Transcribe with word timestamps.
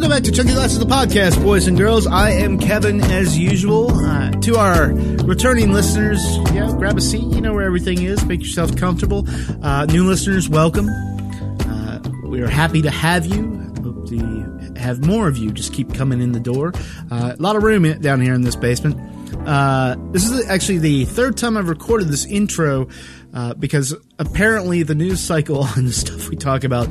Welcome 0.00 0.16
back 0.16 0.24
to 0.24 0.32
Chunky 0.32 0.54
Glasses, 0.54 0.80
of 0.80 0.88
the 0.88 0.94
podcast, 0.94 1.42
boys 1.42 1.66
and 1.66 1.76
girls. 1.76 2.06
I 2.06 2.30
am 2.30 2.58
Kevin, 2.58 3.02
as 3.02 3.36
usual. 3.36 3.92
Uh, 3.92 4.30
to 4.30 4.56
our 4.56 4.94
returning 5.26 5.74
listeners, 5.74 6.18
yeah, 6.54 6.72
grab 6.78 6.96
a 6.96 7.02
seat. 7.02 7.24
You 7.24 7.42
know 7.42 7.52
where 7.52 7.66
everything 7.66 8.00
is. 8.00 8.24
Make 8.24 8.40
yourself 8.40 8.74
comfortable. 8.78 9.26
Uh, 9.62 9.84
new 9.84 10.08
listeners, 10.08 10.48
welcome. 10.48 10.88
Uh, 10.88 12.00
we 12.24 12.40
are 12.40 12.48
happy 12.48 12.80
to 12.80 12.88
have 12.88 13.26
you. 13.26 13.58
Hope 13.82 14.08
to 14.08 14.72
have 14.76 15.04
more 15.04 15.28
of 15.28 15.36
you. 15.36 15.50
Just 15.52 15.74
keep 15.74 15.92
coming 15.92 16.22
in 16.22 16.32
the 16.32 16.40
door. 16.40 16.72
Uh, 17.10 17.36
a 17.38 17.42
lot 17.42 17.56
of 17.56 17.62
room 17.62 17.82
down 18.00 18.22
here 18.22 18.32
in 18.32 18.40
this 18.40 18.56
basement. 18.56 18.98
Uh, 19.46 19.96
this 20.12 20.24
is 20.24 20.48
actually 20.48 20.78
the 20.78 21.04
third 21.04 21.36
time 21.36 21.58
I've 21.58 21.68
recorded 21.68 22.08
this 22.08 22.24
intro 22.24 22.88
uh, 23.34 23.52
because 23.52 23.94
apparently 24.18 24.82
the 24.82 24.94
news 24.94 25.20
cycle 25.20 25.66
and 25.76 25.88
the 25.88 25.92
stuff 25.92 26.30
we 26.30 26.36
talk 26.36 26.64
about 26.64 26.88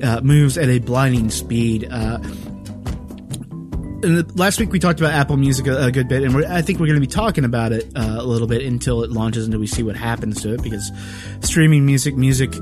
uh, 0.00 0.20
moves 0.20 0.56
at 0.56 0.68
a 0.68 0.78
blinding 0.78 1.28
speed. 1.28 1.88
Uh, 1.90 2.20
last 4.02 4.58
week 4.58 4.72
we 4.72 4.78
talked 4.78 5.00
about 5.00 5.12
Apple 5.12 5.36
Music 5.36 5.66
a, 5.66 5.86
a 5.86 5.92
good 5.92 6.08
bit, 6.08 6.22
and 6.22 6.44
I 6.46 6.62
think 6.62 6.78
we're 6.78 6.86
going 6.86 7.00
to 7.00 7.06
be 7.06 7.12
talking 7.12 7.44
about 7.44 7.72
it 7.72 7.86
uh, 7.94 8.16
a 8.18 8.24
little 8.24 8.48
bit 8.48 8.62
until 8.62 9.02
it 9.02 9.10
launches, 9.10 9.46
until 9.46 9.60
we 9.60 9.66
see 9.66 9.82
what 9.82 9.96
happens 9.96 10.42
to 10.42 10.54
it. 10.54 10.62
Because 10.62 10.90
streaming 11.40 11.86
music, 11.86 12.16
music 12.16 12.54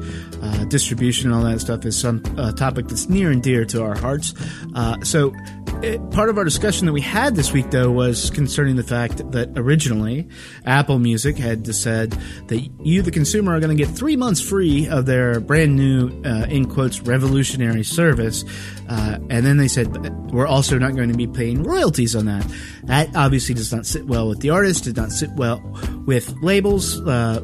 uh, 0.43 0.65
distribution, 0.67 1.31
and 1.31 1.35
all 1.39 1.45
that 1.51 1.61
stuff 1.61 1.85
is 1.85 1.99
some 1.99 2.23
uh, 2.37 2.53
topic 2.53 2.89
that's 2.89 3.09
near 3.09 3.31
and 3.31 3.43
dear 3.43 3.65
to 3.65 3.83
our 3.83 3.97
hearts. 3.97 4.35
Uh, 4.75 5.01
so, 5.03 5.35
it, 5.83 6.11
part 6.11 6.29
of 6.29 6.39
our 6.39 6.45
discussion 6.45 6.87
that 6.87 6.93
we 6.93 7.01
had 7.01 7.35
this 7.35 7.53
week, 7.53 7.71
though, 7.71 7.91
was 7.91 8.31
concerning 8.31 8.77
the 8.77 8.83
fact 8.83 9.31
that 9.33 9.51
originally 9.57 10.29
Apple 10.67 10.99
Music 10.99 11.37
had 11.37 11.67
said 11.75 12.11
that 12.49 12.61
you, 12.83 13.03
the 13.03 13.11
consumer, 13.11 13.55
are 13.55 13.61
going 13.61 13.77
to 13.77 13.83
get 13.83 13.93
three 13.93 14.17
months 14.17 14.41
free 14.41 14.89
of 14.89 15.07
their 15.07 15.41
brand 15.41 15.77
new, 15.77 16.09
uh, 16.25 16.47
in 16.49 16.69
quotes, 16.69 17.01
revolutionary 17.01 17.83
service. 17.83 18.45
Uh, 18.89 19.19
and 19.31 19.47
then 19.47 19.57
they 19.57 19.69
said 19.69 19.89
we're 20.33 20.47
also 20.47 20.79
not 20.79 20.95
going 20.95 21.11
to 21.11 21.17
be 21.17 21.27
paying 21.27 21.63
royalties 21.63 22.15
on 22.15 22.27
that. 22.27 22.47
That 22.85 23.15
obviously 23.17 23.55
does 23.55 23.73
not 23.73 23.87
sit 23.87 24.07
well 24.07 24.29
with 24.29 24.41
the 24.41 24.51
artist. 24.51 24.85
Did 24.85 24.97
not 24.97 25.13
sit 25.13 25.31
well 25.33 25.61
with 26.07 26.35
labels. 26.43 27.01
Uh, 27.01 27.41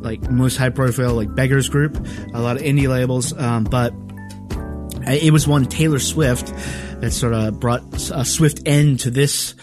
like 0.00 0.20
most 0.30 0.56
high 0.56 0.70
profile, 0.70 1.14
like 1.14 1.32
Beggars 1.34 1.68
Group, 1.68 1.96
a 2.34 2.40
lot 2.40 2.56
of 2.56 2.62
indie 2.62 2.88
labels, 2.88 3.32
um, 3.38 3.62
but 3.62 3.94
it 5.06 5.32
was 5.32 5.46
one 5.46 5.64
Taylor 5.66 6.00
Swift 6.00 6.52
that 7.02 7.10
sort 7.10 7.34
of 7.34 7.58
brought 7.58 7.82
a 8.12 8.24
swift 8.24 8.62
end 8.64 9.00
to 9.00 9.10
this 9.10 9.56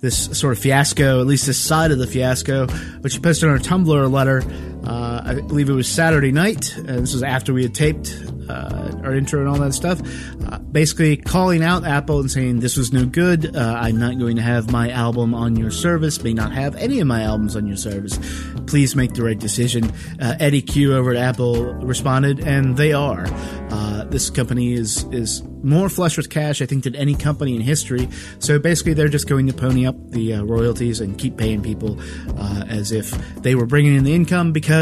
this 0.00 0.38
sort 0.38 0.52
of 0.52 0.58
fiasco, 0.58 1.18
at 1.18 1.26
least 1.26 1.46
this 1.46 1.56
side 1.56 1.90
of 1.90 1.98
the 1.98 2.06
fiasco, 2.06 2.66
which 3.00 3.14
she 3.14 3.20
posted 3.20 3.48
on 3.48 3.56
her 3.56 3.62
Tumblr 3.62 4.04
a 4.04 4.06
letter. 4.06 4.42
Uh, 4.86 5.22
I 5.24 5.34
believe 5.34 5.68
it 5.68 5.74
was 5.74 5.88
Saturday 5.88 6.32
night. 6.32 6.76
And 6.76 6.88
this 6.88 7.14
was 7.14 7.22
after 7.22 7.52
we 7.52 7.62
had 7.62 7.74
taped 7.74 8.14
uh, 8.48 8.92
our 9.02 9.14
intro 9.14 9.40
and 9.40 9.48
all 9.48 9.58
that 9.58 9.72
stuff. 9.72 10.00
Uh, 10.46 10.58
basically, 10.58 11.16
calling 11.16 11.62
out 11.62 11.84
Apple 11.84 12.20
and 12.20 12.30
saying 12.30 12.60
this 12.60 12.76
was 12.76 12.92
no 12.92 13.06
good. 13.06 13.56
Uh, 13.56 13.78
I'm 13.80 13.98
not 13.98 14.18
going 14.18 14.36
to 14.36 14.42
have 14.42 14.70
my 14.70 14.90
album 14.90 15.34
on 15.34 15.56
your 15.56 15.70
service. 15.70 16.22
May 16.22 16.34
not 16.34 16.52
have 16.52 16.76
any 16.76 17.00
of 17.00 17.06
my 17.06 17.22
albums 17.22 17.56
on 17.56 17.66
your 17.66 17.76
service. 17.76 18.18
Please 18.66 18.94
make 18.94 19.14
the 19.14 19.22
right 19.22 19.38
decision. 19.38 19.92
Uh, 20.20 20.36
Eddy 20.40 20.62
Cue 20.62 20.94
over 20.94 21.10
at 21.10 21.16
Apple 21.16 21.74
responded, 21.74 22.40
and 22.40 22.76
they 22.76 22.92
are. 22.92 23.26
Uh, 23.70 24.04
this 24.04 24.30
company 24.30 24.74
is 24.74 25.04
is 25.04 25.42
more 25.62 25.88
flush 25.88 26.18
with 26.18 26.28
cash, 26.28 26.60
I 26.60 26.66
think, 26.66 26.84
than 26.84 26.94
any 26.94 27.14
company 27.14 27.54
in 27.56 27.62
history. 27.62 28.08
So 28.38 28.58
basically, 28.58 28.92
they're 28.92 29.08
just 29.08 29.28
going 29.28 29.46
to 29.46 29.54
pony 29.54 29.86
up 29.86 29.96
the 30.10 30.34
royalties 30.42 31.00
and 31.00 31.18
keep 31.18 31.38
paying 31.38 31.62
people 31.62 31.98
uh, 32.38 32.64
as 32.68 32.92
if 32.92 33.10
they 33.36 33.54
were 33.54 33.66
bringing 33.66 33.96
in 33.96 34.04
the 34.04 34.14
income 34.14 34.52
because 34.52 34.73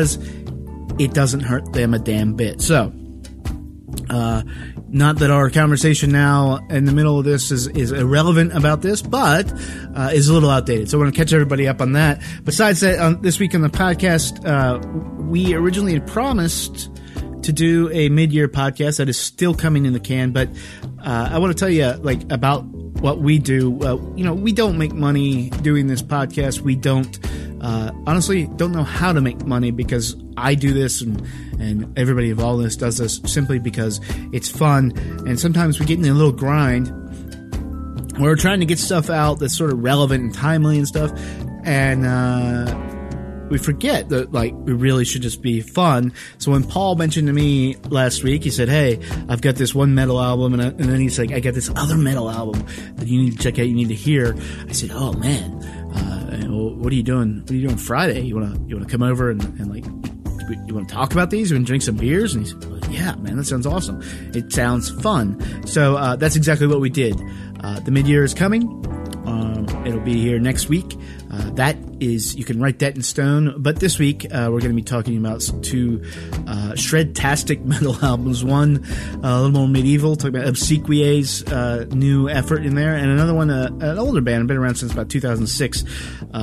it 0.98 1.14
doesn't 1.14 1.40
hurt 1.40 1.72
them 1.72 1.94
a 1.94 1.98
damn 1.98 2.34
bit. 2.34 2.60
So, 2.60 2.92
uh, 4.10 4.42
not 4.88 5.18
that 5.18 5.30
our 5.30 5.48
conversation 5.48 6.12
now 6.12 6.58
in 6.68 6.84
the 6.84 6.92
middle 6.92 7.18
of 7.18 7.24
this 7.24 7.50
is, 7.50 7.66
is 7.68 7.92
irrelevant 7.92 8.54
about 8.54 8.82
this, 8.82 9.00
but 9.00 9.50
uh, 9.96 10.10
is 10.12 10.28
a 10.28 10.34
little 10.34 10.50
outdated. 10.50 10.90
So 10.90 10.98
I 10.98 11.02
want 11.02 11.14
to 11.14 11.18
catch 11.18 11.32
everybody 11.32 11.66
up 11.66 11.80
on 11.80 11.92
that. 11.92 12.22
Besides 12.44 12.80
that, 12.80 12.98
um, 12.98 13.22
this 13.22 13.38
week 13.38 13.54
on 13.54 13.62
the 13.62 13.70
podcast, 13.70 14.44
uh, 14.46 14.86
we 15.22 15.54
originally 15.54 15.94
had 15.94 16.06
promised 16.06 16.90
to 17.42 17.52
do 17.52 17.90
a 17.90 18.08
mid-year 18.10 18.48
podcast 18.48 18.98
that 18.98 19.08
is 19.08 19.18
still 19.18 19.54
coming 19.54 19.86
in 19.86 19.94
the 19.94 20.00
can, 20.00 20.30
but 20.30 20.48
uh, 21.00 21.30
I 21.32 21.38
want 21.38 21.56
to 21.56 21.58
tell 21.58 21.70
you 21.70 21.92
like 22.02 22.30
about 22.30 22.64
what 22.64 23.18
we 23.18 23.38
do. 23.38 23.78
You 24.14 24.24
know, 24.24 24.34
we 24.34 24.52
don't 24.52 24.78
make 24.78 24.92
money 24.92 25.50
doing 25.50 25.88
this 25.88 26.02
podcast. 26.02 26.60
We 26.60 26.76
don't 26.76 27.18
uh, 27.62 27.92
honestly 28.06 28.46
don't 28.56 28.72
know 28.72 28.84
how 28.84 29.12
to 29.12 29.20
make 29.20 29.44
money 29.46 29.70
because 29.70 30.16
I 30.36 30.54
do 30.54 30.72
this 30.72 31.00
and 31.00 31.24
and 31.60 31.96
everybody 31.96 32.30
involved 32.30 32.58
in 32.58 32.64
this 32.64 32.76
does 32.76 32.98
this 32.98 33.20
simply 33.24 33.58
because 33.58 34.00
it's 34.32 34.48
fun. 34.48 34.92
And 35.26 35.38
sometimes 35.38 35.78
we 35.78 35.86
get 35.86 35.98
in 35.98 36.04
a 36.04 36.12
little 36.12 36.32
grind. 36.32 36.88
where 38.18 38.30
We're 38.30 38.36
trying 38.36 38.60
to 38.60 38.66
get 38.66 38.78
stuff 38.78 39.10
out 39.10 39.38
that's 39.38 39.56
sort 39.56 39.70
of 39.70 39.78
relevant 39.78 40.24
and 40.24 40.34
timely 40.34 40.78
and 40.78 40.88
stuff, 40.88 41.12
and 41.64 42.04
uh, 42.04 42.92
we 43.48 43.58
forget 43.58 44.08
that 44.08 44.32
like 44.32 44.52
we 44.54 44.72
really 44.72 45.04
should 45.04 45.22
just 45.22 45.42
be 45.42 45.60
fun. 45.60 46.12
So 46.38 46.50
when 46.50 46.64
Paul 46.64 46.96
mentioned 46.96 47.28
to 47.28 47.32
me 47.32 47.76
last 47.90 48.24
week, 48.24 48.42
he 48.42 48.50
said, 48.50 48.68
"Hey, 48.68 48.98
I've 49.28 49.40
got 49.42 49.54
this 49.56 49.74
one 49.74 49.94
metal 49.94 50.20
album," 50.20 50.54
and, 50.54 50.62
I, 50.62 50.66
and 50.66 50.80
then 50.80 51.00
he's 51.00 51.18
like, 51.18 51.30
"I 51.30 51.40
got 51.40 51.54
this 51.54 51.70
other 51.76 51.96
metal 51.96 52.30
album 52.30 52.64
that 52.96 53.06
you 53.06 53.22
need 53.22 53.32
to 53.32 53.38
check 53.38 53.58
out. 53.58 53.66
You 53.66 53.74
need 53.74 53.88
to 53.88 53.94
hear." 53.94 54.34
I 54.68 54.72
said, 54.72 54.90
"Oh 54.92 55.12
man, 55.12 55.81
well, 56.48 56.74
what 56.74 56.92
are 56.92 56.96
you 56.96 57.02
doing? 57.02 57.40
What 57.40 57.50
are 57.50 57.54
you 57.54 57.66
doing 57.66 57.78
Friday? 57.78 58.20
You 58.20 58.34
wanna 58.34 58.58
you 58.66 58.76
wanna 58.76 58.88
come 58.88 59.02
over 59.02 59.30
and, 59.30 59.42
and 59.60 59.70
like." 59.70 59.84
You 60.66 60.74
want 60.74 60.88
to 60.88 60.94
talk 60.94 61.12
about 61.12 61.30
these? 61.30 61.50
You 61.50 61.56
want 61.56 61.66
to 61.66 61.70
drink 61.70 61.82
some 61.82 61.96
beers? 61.96 62.34
And 62.34 62.44
he 62.44 62.50
said, 62.50 62.64
well, 62.64 62.80
"Yeah, 62.90 63.14
man, 63.14 63.36
that 63.36 63.44
sounds 63.44 63.64
awesome. 63.64 64.02
It 64.34 64.52
sounds 64.52 64.90
fun." 64.90 65.66
So 65.66 65.96
uh, 65.96 66.16
that's 66.16 66.36
exactly 66.36 66.66
what 66.66 66.80
we 66.80 66.90
did. 66.90 67.18
Uh, 67.60 67.80
the 67.80 67.90
mid 67.90 68.06
year 68.06 68.22
is 68.22 68.34
coming. 68.34 68.64
Um, 69.24 69.66
it'll 69.86 70.00
be 70.00 70.20
here 70.20 70.38
next 70.38 70.68
week. 70.68 70.98
Uh, 71.32 71.50
that 71.52 71.78
is, 71.98 72.36
you 72.36 72.44
can 72.44 72.60
write 72.60 72.78
that 72.80 72.94
in 72.94 73.02
stone. 73.02 73.54
But 73.56 73.76
this 73.80 73.98
week, 73.98 74.26
uh, 74.26 74.50
we're 74.52 74.60
going 74.60 74.70
to 74.70 74.74
be 74.74 74.82
talking 74.82 75.16
about 75.16 75.40
two 75.62 76.02
uh, 76.46 76.74
shred-tastic 76.74 77.60
metal 77.64 77.96
albums. 78.04 78.44
One 78.44 78.84
uh, 78.84 79.20
a 79.22 79.36
little 79.40 79.50
more 79.50 79.68
medieval, 79.68 80.14
talking 80.16 80.36
about 80.36 80.48
Obsequiae's 80.48 81.42
uh, 81.44 81.86
new 81.90 82.28
effort 82.28 82.66
in 82.66 82.74
there, 82.74 82.94
and 82.94 83.10
another 83.10 83.32
one, 83.32 83.50
uh, 83.50 83.68
an 83.80 83.98
older 83.98 84.20
band, 84.20 84.46
been 84.46 84.58
around 84.58 84.74
since 84.74 84.92
about 84.92 85.08
2006, 85.08 85.84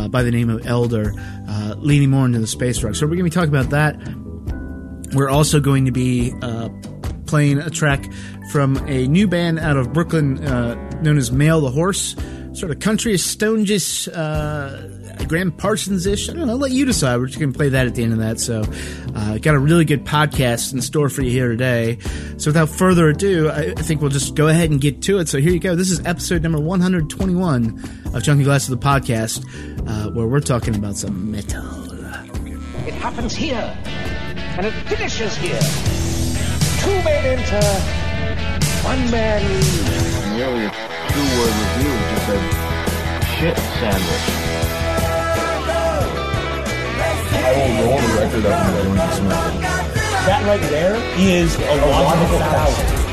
by 0.10 0.24
the 0.24 0.32
name 0.32 0.50
of 0.50 0.66
Elder, 0.66 1.14
leaning 1.78 2.10
more 2.10 2.26
into 2.26 2.40
the 2.40 2.48
space 2.48 2.82
rock. 2.84 2.96
So 2.96 3.06
we're 3.06 3.16
going 3.16 3.20
to 3.20 3.24
be 3.26 3.30
talking 3.30 3.56
about 3.56 3.70
that. 3.70 3.96
We're 5.14 5.30
also 5.30 5.60
going 5.60 5.86
to 5.86 5.92
be 5.92 6.34
playing 7.28 7.60
a 7.60 7.70
track 7.70 8.12
from 8.52 8.78
a 8.88 9.08
new 9.08 9.28
band 9.28 9.60
out 9.60 9.78
of 9.78 9.94
Brooklyn 9.94 10.36
known 11.04 11.18
as 11.18 11.32
Mail 11.32 11.62
the 11.62 11.70
Horse 11.70 12.16
sort 12.60 12.72
of 12.74 12.80
country 12.80 13.18
Stonegis, 13.18 14.10
uh, 14.10 15.16
Gram 15.28 15.52
Parsons 15.52 16.06
ish. 16.06 16.30
I 16.30 16.34
don't 16.34 16.48
know. 16.48 16.56
Let 16.56 16.72
you 16.72 16.86
decide. 16.86 17.18
We're 17.18 17.28
just 17.28 17.40
going 17.40 17.54
to 17.54 17.58
play 17.58 17.70
that 17.70 17.88
at 17.88 17.96
the 17.96 18.04
end 18.04 18.12
of 18.12 18.20
that. 18.20 18.40
So, 18.40 18.64
uh, 19.16 19.38
got 19.38 19.56
a 19.56 19.60
really 19.60 19.86
good 19.86 20.04
podcast 20.04 20.74
in 20.74 20.82
store 20.82 21.08
for 21.08 21.22
you 21.22 21.32
here 21.32 21.48
today. 21.48 22.00
So, 22.38 22.50
without 22.50 22.68
further 22.68 23.08
ado, 23.10 23.50
I, 23.50 23.72
I 23.78 23.82
think 23.82 24.02
we'll 24.02 24.10
just 24.10 24.36
go 24.36 24.50
ahead 24.50 24.72
and 24.72 24.82
get 24.82 25.02
to 25.04 25.20
it. 25.20 25.30
So, 25.30 25.40
here 25.40 25.54
you 25.54 25.60
go. 25.60 25.76
This 25.76 25.90
is 25.90 26.06
episode 26.06 26.44
number 26.44 26.60
121 26.60 28.12
of 28.14 28.24
Chunky 28.24 28.44
Glass 28.44 28.68
of 28.68 28.78
the 28.78 28.86
podcast, 28.86 29.46
uh, 29.88 30.12
where 30.12 30.28
we're 30.28 30.42
talking 30.42 30.76
about 30.76 30.98
some 30.98 31.32
metal. 31.32 31.64
It 32.86 32.94
happens 32.96 33.36
here, 33.36 33.78
and 33.86 34.66
it 34.66 34.74
finishes 34.88 35.38
here. 35.38 35.60
Two 36.82 37.04
men 37.04 37.40
enter, 37.40 37.68
one 38.84 39.12
man 39.12 39.48
leaves. 39.48 39.84
the 40.36 40.44
earlier 40.44 40.90
two-word 41.10 41.54
review 41.60 42.09
just 42.30 43.28
shit 43.40 43.58
sandwich. 43.58 44.26
I 47.32 47.54
will 47.56 47.86
roll 47.86 48.00
the 48.00 48.08
record 48.20 48.46
up 48.46 48.66
and 48.66 48.74
go 48.76 48.92
into. 48.92 49.30
That 50.28 50.46
right 50.46 50.62
there 50.70 50.96
is 51.18 51.56
a 51.56 51.76
logical 51.76 52.40
fallacy. 52.40 53.09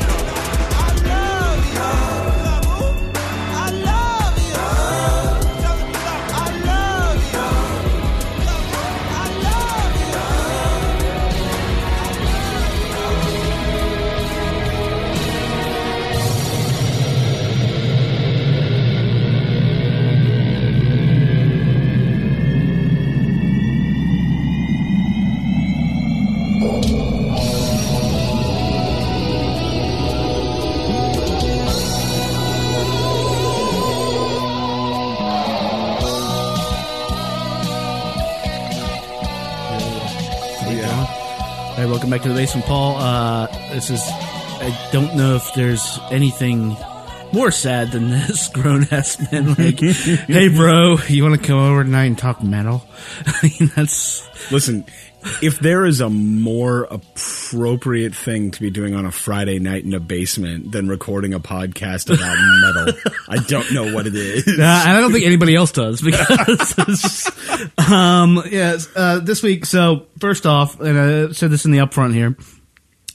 Paul. 42.63 42.97
Uh, 42.97 43.47
this 43.73 43.91
is. 43.91 44.03
I 44.59 44.89
don't 44.91 45.15
know 45.15 45.37
if 45.37 45.53
there's 45.55 45.99
anything 46.11 46.77
more 47.37 47.51
sad 47.51 47.93
than 47.93 48.09
this 48.11 48.49
grown 48.55 48.85
ass 48.91 49.21
man. 49.31 49.55
Like, 49.55 49.79
hey, 49.79 50.49
bro, 50.49 50.97
you 51.09 51.23
want 51.23 51.41
to 51.41 51.47
come 51.47 51.59
over 51.59 51.85
tonight 51.85 52.07
and 52.07 52.19
talk 52.19 52.43
metal? 52.43 52.89
I 53.27 53.53
mean, 53.61 53.71
that's 53.77 54.27
Listen, 54.51 54.87
if 55.43 55.59
there 55.59 55.85
is 55.85 56.01
a 56.01 56.09
more 56.09 56.85
appropriate 56.85 58.15
thing 58.15 58.53
to 58.53 58.61
be 58.61 58.71
doing 58.71 58.95
on 58.95 59.05
a 59.05 59.11
Friday 59.11 59.59
night 59.59 59.85
in 59.85 59.93
a 59.93 60.01
basement 60.01 60.73
than 60.73 60.89
recording 60.89 61.35
a 61.35 61.41
podcast 61.41 62.09
about 62.09 62.37
metal, 62.95 63.13
I 63.29 63.37
don't 63.47 63.71
know 63.73 63.93
what 63.93 64.07
it 64.07 64.15
is. 64.15 64.47
Uh, 64.59 64.63
I 64.63 64.99
don't 64.99 65.13
think 65.13 65.27
anybody 65.27 65.55
else 65.55 65.73
does 65.73 66.01
because, 66.01 67.31
um, 67.91 68.43
yes, 68.51 68.89
uh, 68.97 69.21
this 69.21 69.43
week. 69.43 69.67
So 69.67 70.07
first 70.21 70.47
off, 70.47 70.81
and 70.81 70.99
I 70.99 71.33
said 71.33 71.51
this 71.51 71.67
in 71.67 71.71
the 71.71 71.79
upfront 71.79 72.15
here, 72.15 72.37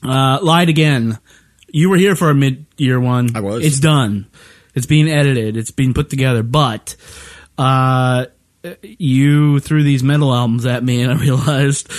uh, 0.03 0.39
lied 0.43 0.69
again. 0.69 1.17
You 1.71 1.89
were 1.89 1.97
here 1.97 2.15
for 2.15 2.29
a 2.29 2.35
mid-year 2.35 2.99
one. 2.99 3.35
I 3.35 3.39
was. 3.39 3.65
It's 3.65 3.79
done. 3.79 4.27
It's 4.75 4.85
being 4.85 5.09
edited. 5.09 5.57
It's 5.57 5.71
being 5.71 5.93
put 5.93 6.09
together. 6.09 6.43
But, 6.43 6.95
uh, 7.57 8.25
you 8.83 9.59
threw 9.59 9.83
these 9.83 10.03
metal 10.03 10.33
albums 10.33 10.65
at 10.65 10.83
me, 10.83 11.01
and 11.01 11.11
I 11.11 11.15
realized, 11.15 11.91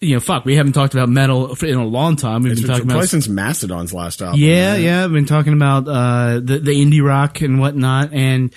you 0.00 0.14
know, 0.14 0.20
fuck, 0.20 0.44
we 0.44 0.56
haven't 0.56 0.72
talked 0.72 0.92
about 0.92 1.08
metal 1.08 1.54
in 1.62 1.78
a 1.78 1.86
long 1.86 2.16
time. 2.16 2.42
We've 2.42 2.52
It's 2.52 2.60
been 2.60 2.68
talking 2.68 2.84
probably 2.84 3.00
about 3.00 3.08
since 3.08 3.28
Mastodon's 3.28 3.94
last 3.94 4.20
album. 4.20 4.38
yeah, 4.38 4.76
yeah. 4.76 5.04
I've 5.04 5.12
been 5.12 5.24
talking 5.24 5.54
about 5.54 5.88
uh, 5.88 6.34
the 6.34 6.58
the 6.58 6.72
indie 6.72 7.02
rock 7.02 7.40
and 7.40 7.60
whatnot, 7.60 8.12
and 8.12 8.52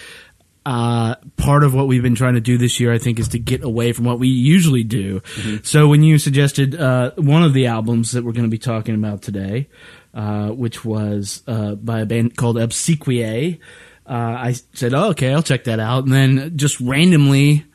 uh, 0.65 1.15
part 1.37 1.63
of 1.63 1.73
what 1.73 1.87
we've 1.87 2.01
been 2.01 2.15
trying 2.15 2.33
to 2.33 2.41
do 2.41 2.57
this 2.57 2.79
year, 2.79 2.91
I 2.91 2.97
think, 2.97 3.19
is 3.19 3.29
to 3.29 3.39
get 3.39 3.63
away 3.63 3.93
from 3.93 4.03
what 4.03 4.19
we 4.19 4.27
usually 4.27 4.83
do. 4.83 5.21
So 5.63 5.87
when 5.87 6.03
you 6.03 6.17
suggested 6.17 6.75
uh, 6.75 7.11
one 7.15 7.43
of 7.43 7.53
the 7.53 7.67
albums 7.67 8.11
that 8.11 8.25
we're 8.25 8.33
going 8.33 8.45
to 8.45 8.49
be 8.49 8.57
talking 8.57 8.95
about 8.95 9.21
today, 9.21 9.69
uh, 10.15 10.49
which 10.49 10.83
was 10.85 11.43
uh, 11.45 11.75
by 11.75 11.99
a 11.99 12.05
band 12.05 12.35
called 12.37 12.55
Obsequiae, 12.55 13.59
uh, 14.07 14.13
I 14.13 14.55
said, 14.73 14.93
"Oh, 14.93 15.09
okay, 15.09 15.33
I'll 15.33 15.43
check 15.43 15.65
that 15.65 15.79
out." 15.79 16.05
And 16.05 16.13
then 16.13 16.57
just 16.57 16.79
randomly, 16.79 17.65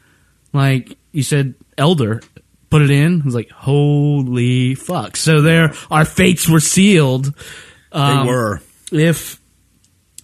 like 0.53 0.97
you 1.13 1.23
said, 1.23 1.55
Elder. 1.79 2.23
Put 2.71 2.83
it 2.83 2.91
in. 2.91 3.21
I 3.23 3.25
was 3.25 3.35
like, 3.35 3.51
"Holy 3.51 4.77
fuck!" 4.77 5.17
So 5.17 5.41
there, 5.43 5.73
our 5.91 6.05
fates 6.05 6.49
were 6.49 6.61
sealed 6.61 7.35
They 7.93 7.99
Um, 7.99 8.27
were. 8.29 8.61
if 8.93 9.40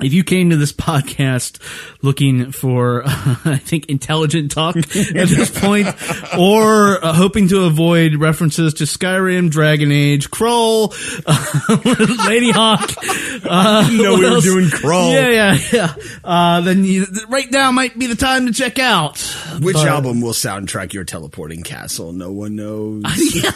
if 0.02 0.12
you 0.12 0.24
came 0.24 0.50
to 0.50 0.56
this 0.56 0.72
podcast 0.86 1.58
looking 2.02 2.52
for, 2.52 3.02
I 3.06 3.58
think, 3.62 3.86
intelligent 3.86 4.50
talk 4.50 4.76
at 4.76 4.84
this 4.84 5.50
point, 5.58 5.88
or 6.38 7.04
uh, 7.04 7.12
hoping 7.12 7.48
to 7.48 7.64
avoid 7.64 8.16
references 8.16 8.74
to 8.74 8.84
Skyrim, 8.84 9.50
Dragon 9.50 9.90
Age, 9.92 10.30
Krull, 10.30 10.90
Lady 12.28 12.50
Hawk, 12.50 12.90
uh, 13.44 13.88
know 13.92 14.12
what 14.12 14.20
we 14.20 14.30
were 14.30 14.40
doing 14.40 14.66
Krull. 14.66 15.12
Yeah, 15.12 15.28
yeah, 15.52 15.58
yeah. 15.72 15.94
Uh, 16.24 16.60
then 16.60 16.84
you, 16.84 17.06
right 17.28 17.50
now 17.50 17.70
might 17.72 17.98
be 17.98 18.06
the 18.06 18.16
time 18.16 18.46
to 18.46 18.52
check 18.52 18.78
out. 18.78 19.18
Which 19.60 19.74
But- 19.74 19.88
album 19.88 20.20
will 20.20 20.32
soundtrack 20.32 20.92
your 20.92 21.04
teleporting 21.04 21.62
castle? 21.62 22.12
No 22.12 22.32
one 22.32 22.56
knows. 22.56 23.02
Uh, 23.04 23.52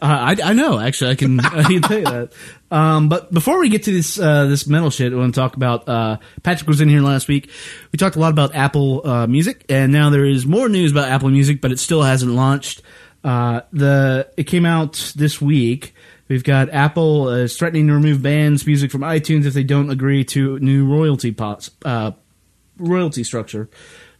I, 0.00 0.36
I 0.42 0.52
know, 0.54 0.78
actually, 0.78 1.10
I 1.10 1.14
can, 1.14 1.40
I 1.40 1.62
can 1.64 1.82
tell 1.82 1.98
you 1.98 2.04
that. 2.04 2.32
Um, 2.70 3.08
but 3.08 3.32
before 3.32 3.58
we 3.58 3.68
get 3.68 3.84
to 3.84 3.92
this, 3.92 4.18
uh, 4.18 4.46
this 4.46 4.66
metal 4.66 4.90
shit, 4.90 5.12
I 5.12 5.16
want 5.16 5.34
to 5.34 5.40
talk 5.40 5.56
about, 5.56 5.88
uh, 5.88 6.18
Patrick 6.42 6.68
was 6.68 6.80
in 6.80 6.88
here 6.88 7.00
last 7.00 7.28
week. 7.28 7.50
We 7.92 7.96
talked 7.96 8.16
a 8.16 8.18
lot 8.18 8.30
about 8.30 8.54
Apple, 8.54 9.06
uh, 9.06 9.26
Music, 9.26 9.64
and 9.68 9.90
now 9.92 10.10
there 10.10 10.26
is 10.26 10.44
more 10.44 10.68
news 10.68 10.92
about 10.92 11.08
Apple 11.08 11.30
Music, 11.30 11.60
but 11.60 11.72
it 11.72 11.78
still 11.78 12.02
hasn't 12.02 12.32
launched. 12.32 12.82
Uh, 13.24 13.62
the, 13.72 14.28
it 14.36 14.44
came 14.44 14.66
out 14.66 15.12
this 15.16 15.40
week. 15.40 15.94
We've 16.28 16.44
got 16.44 16.68
Apple 16.68 17.46
threatening 17.48 17.86
to 17.86 17.94
remove 17.94 18.22
bands' 18.22 18.66
music 18.66 18.90
from 18.90 19.00
iTunes 19.00 19.46
if 19.46 19.54
they 19.54 19.64
don't 19.64 19.88
agree 19.88 20.24
to 20.24 20.58
new 20.58 20.86
royalty 20.86 21.32
pos- 21.32 21.70
uh, 21.86 22.12
royalty 22.76 23.24
structure 23.24 23.70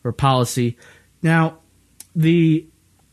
or 0.04 0.12
policy. 0.12 0.78
Now, 1.22 1.58
the 2.16 2.66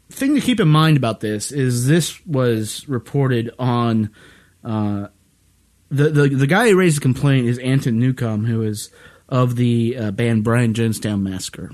thing 0.10 0.36
to 0.36 0.42
keep 0.42 0.60
in 0.62 0.70
mind 0.70 0.96
about 0.96 1.20
this 1.20 1.52
is 1.52 1.88
this 1.88 2.26
was 2.26 2.88
reported 2.88 3.52
on 3.60 4.12
uh, 4.64 5.08
the, 5.90 6.10
the 6.10 6.30
the 6.30 6.48
guy 6.48 6.70
who 6.70 6.78
raised 6.78 6.98
the 6.98 7.02
complaint 7.02 7.48
is 7.48 7.58
Anton 7.60 8.00
Newcombe, 8.00 8.46
who 8.46 8.62
is 8.64 8.90
of 9.30 9.56
the 9.56 9.98
uh, 9.98 10.12
band 10.12 10.44
Brian 10.44 10.74
Jonestown 10.74 11.22
Massacre, 11.22 11.72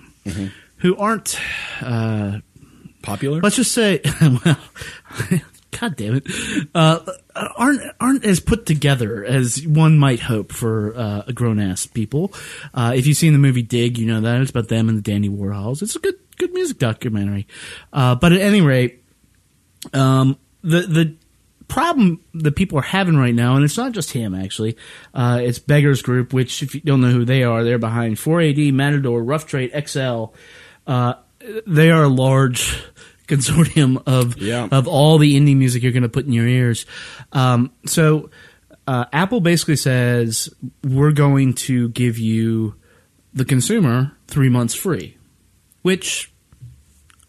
who 0.77 0.95
aren't 0.97 1.39
uh, 1.81 2.39
Popular? 3.01 3.41
let's 3.41 3.55
just 3.55 3.71
say, 3.71 4.01
well, 4.21 4.57
God 5.79 5.95
damn 5.95 6.15
it, 6.15 6.27
uh, 6.75 6.99
aren't 7.57 7.81
aren't 7.99 8.25
as 8.25 8.39
put 8.39 8.65
together 8.65 9.25
as 9.25 9.65
one 9.65 9.97
might 9.97 10.19
hope 10.19 10.51
for 10.51 10.95
uh, 10.95 11.23
a 11.27 11.33
grown 11.33 11.59
ass 11.59 11.85
people. 11.85 12.33
Uh, 12.73 12.93
if 12.95 13.07
you've 13.07 13.17
seen 13.17 13.33
the 13.33 13.39
movie 13.39 13.63
Dig, 13.63 13.97
you 13.97 14.05
know 14.05 14.21
that 14.21 14.41
it's 14.41 14.51
about 14.51 14.67
them 14.67 14.89
and 14.89 14.97
the 14.97 15.01
Dandy 15.01 15.29
Warhols. 15.29 15.81
It's 15.81 15.95
a 15.95 15.99
good 15.99 16.15
good 16.37 16.53
music 16.53 16.77
documentary. 16.77 17.47
Uh, 17.91 18.15
but 18.15 18.33
at 18.33 18.41
any 18.41 18.61
rate, 18.61 19.03
um, 19.93 20.37
the 20.61 20.81
the 20.81 21.15
problem 21.71 22.19
that 22.33 22.55
people 22.57 22.77
are 22.77 22.81
having 22.83 23.15
right 23.15 23.33
now, 23.33 23.55
and 23.55 23.63
it's 23.63 23.77
not 23.77 23.93
just 23.93 24.11
him 24.11 24.35
actually, 24.35 24.75
uh, 25.13 25.39
it's 25.41 25.57
Beggars 25.57 26.01
Group, 26.01 26.33
which 26.33 26.61
if 26.61 26.75
you 26.75 26.81
don't 26.81 26.99
know 27.01 27.11
who 27.11 27.23
they 27.25 27.43
are, 27.43 27.63
they're 27.63 27.79
behind 27.79 28.17
4AD, 28.17 28.73
Matador, 28.73 29.23
Rough 29.23 29.45
Trade, 29.47 29.71
XL. 29.87 30.25
Uh, 30.85 31.13
they 31.65 31.89
are 31.89 32.03
a 32.03 32.09
large 32.09 32.83
consortium 33.27 34.03
of 34.05 34.37
Yeah. 34.37 34.67
of 34.71 34.87
all 34.87 35.17
the 35.17 35.39
indie 35.39 35.55
music 35.55 35.81
you're 35.81 35.93
going 35.93 36.03
to 36.03 36.09
put 36.09 36.25
in 36.25 36.33
your 36.33 36.47
ears. 36.47 36.85
Um, 37.31 37.71
so 37.85 38.29
uh, 38.85 39.05
Apple 39.13 39.39
basically 39.39 39.77
says 39.77 40.49
we're 40.83 41.13
going 41.13 41.53
to 41.53 41.87
give 41.89 42.17
you 42.17 42.75
the 43.33 43.45
consumer 43.45 44.11
three 44.27 44.49
months 44.49 44.73
free, 44.75 45.17
which 45.83 46.31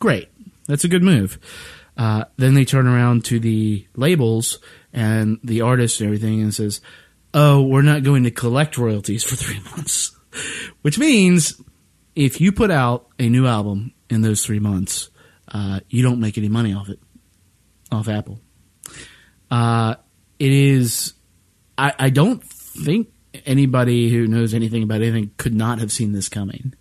great. 0.00 0.29
That's 0.67 0.85
a 0.85 0.88
good 0.88 1.03
move. 1.05 1.38
Uh, 1.97 2.25
then 2.37 2.55
they 2.55 2.65
turn 2.65 2.87
around 2.87 3.25
to 3.27 3.39
the 3.39 3.87
labels 3.94 4.59
and 4.93 5.39
the 5.44 5.61
artists 5.61 6.00
and 6.00 6.06
everything 6.06 6.41
and 6.41 6.55
says, 6.55 6.81
"Oh, 7.35 7.62
we're 7.62 7.83
not 7.83 8.03
going 8.03 8.25
to 8.25 8.31
collect 8.31 8.79
royalties 8.79 9.25
for 9.25 9.37
three 9.37 9.61
months," 9.61 10.17
which 10.83 10.99
means 10.99 11.61
if 12.15 12.41
you 12.41 12.53
put 12.53 12.71
out 12.71 13.09
a 13.19 13.29
new 13.29 13.47
album 13.47 13.93
in 14.11 14.23
those 14.23 14.44
three 14.44 14.59
months, 14.59 15.11
uh, 15.49 15.81
you 15.89 16.03
don't 16.03 16.21
make 16.21 16.39
any 16.39 16.49
money 16.49 16.73
off 16.73 16.89
it, 16.89 16.99
off 17.91 18.09
Apple. 18.09 18.41
Uh, 19.50 19.97
it 20.38 20.53
is. 20.53 21.14
I, 21.76 21.93
I 21.99 22.11
don't 22.11 22.43
think 22.43 23.09
anybody 23.47 24.11
who 24.11 24.26
knows 24.26 24.55
anything 24.55 24.83
about 24.83 25.02
anything 25.02 25.31
could 25.37 25.55
not 25.55 25.78
have 25.78 25.93
seen 25.93 26.12
this 26.12 26.28
coming. 26.28 26.75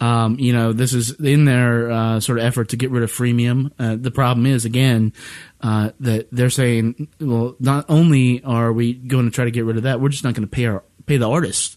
Um, 0.00 0.38
you 0.38 0.52
know, 0.52 0.72
this 0.72 0.92
is 0.92 1.12
in 1.20 1.44
their 1.44 1.90
uh, 1.90 2.20
sort 2.20 2.38
of 2.38 2.44
effort 2.44 2.70
to 2.70 2.76
get 2.76 2.90
rid 2.90 3.02
of 3.02 3.12
freemium. 3.12 3.72
Uh, 3.78 3.96
the 3.96 4.10
problem 4.10 4.46
is, 4.46 4.64
again, 4.64 5.12
uh, 5.60 5.90
that 6.00 6.28
they're 6.30 6.50
saying, 6.50 7.08
well, 7.20 7.56
not 7.58 7.86
only 7.88 8.42
are 8.44 8.72
we 8.72 8.94
going 8.94 9.24
to 9.24 9.30
try 9.30 9.44
to 9.44 9.50
get 9.50 9.64
rid 9.64 9.76
of 9.76 9.84
that, 9.84 10.00
we're 10.00 10.08
just 10.08 10.24
not 10.24 10.34
going 10.34 10.46
to 10.46 10.50
pay 10.50 10.66
our 10.66 10.82
pay 11.06 11.16
the 11.16 11.28
artists 11.28 11.76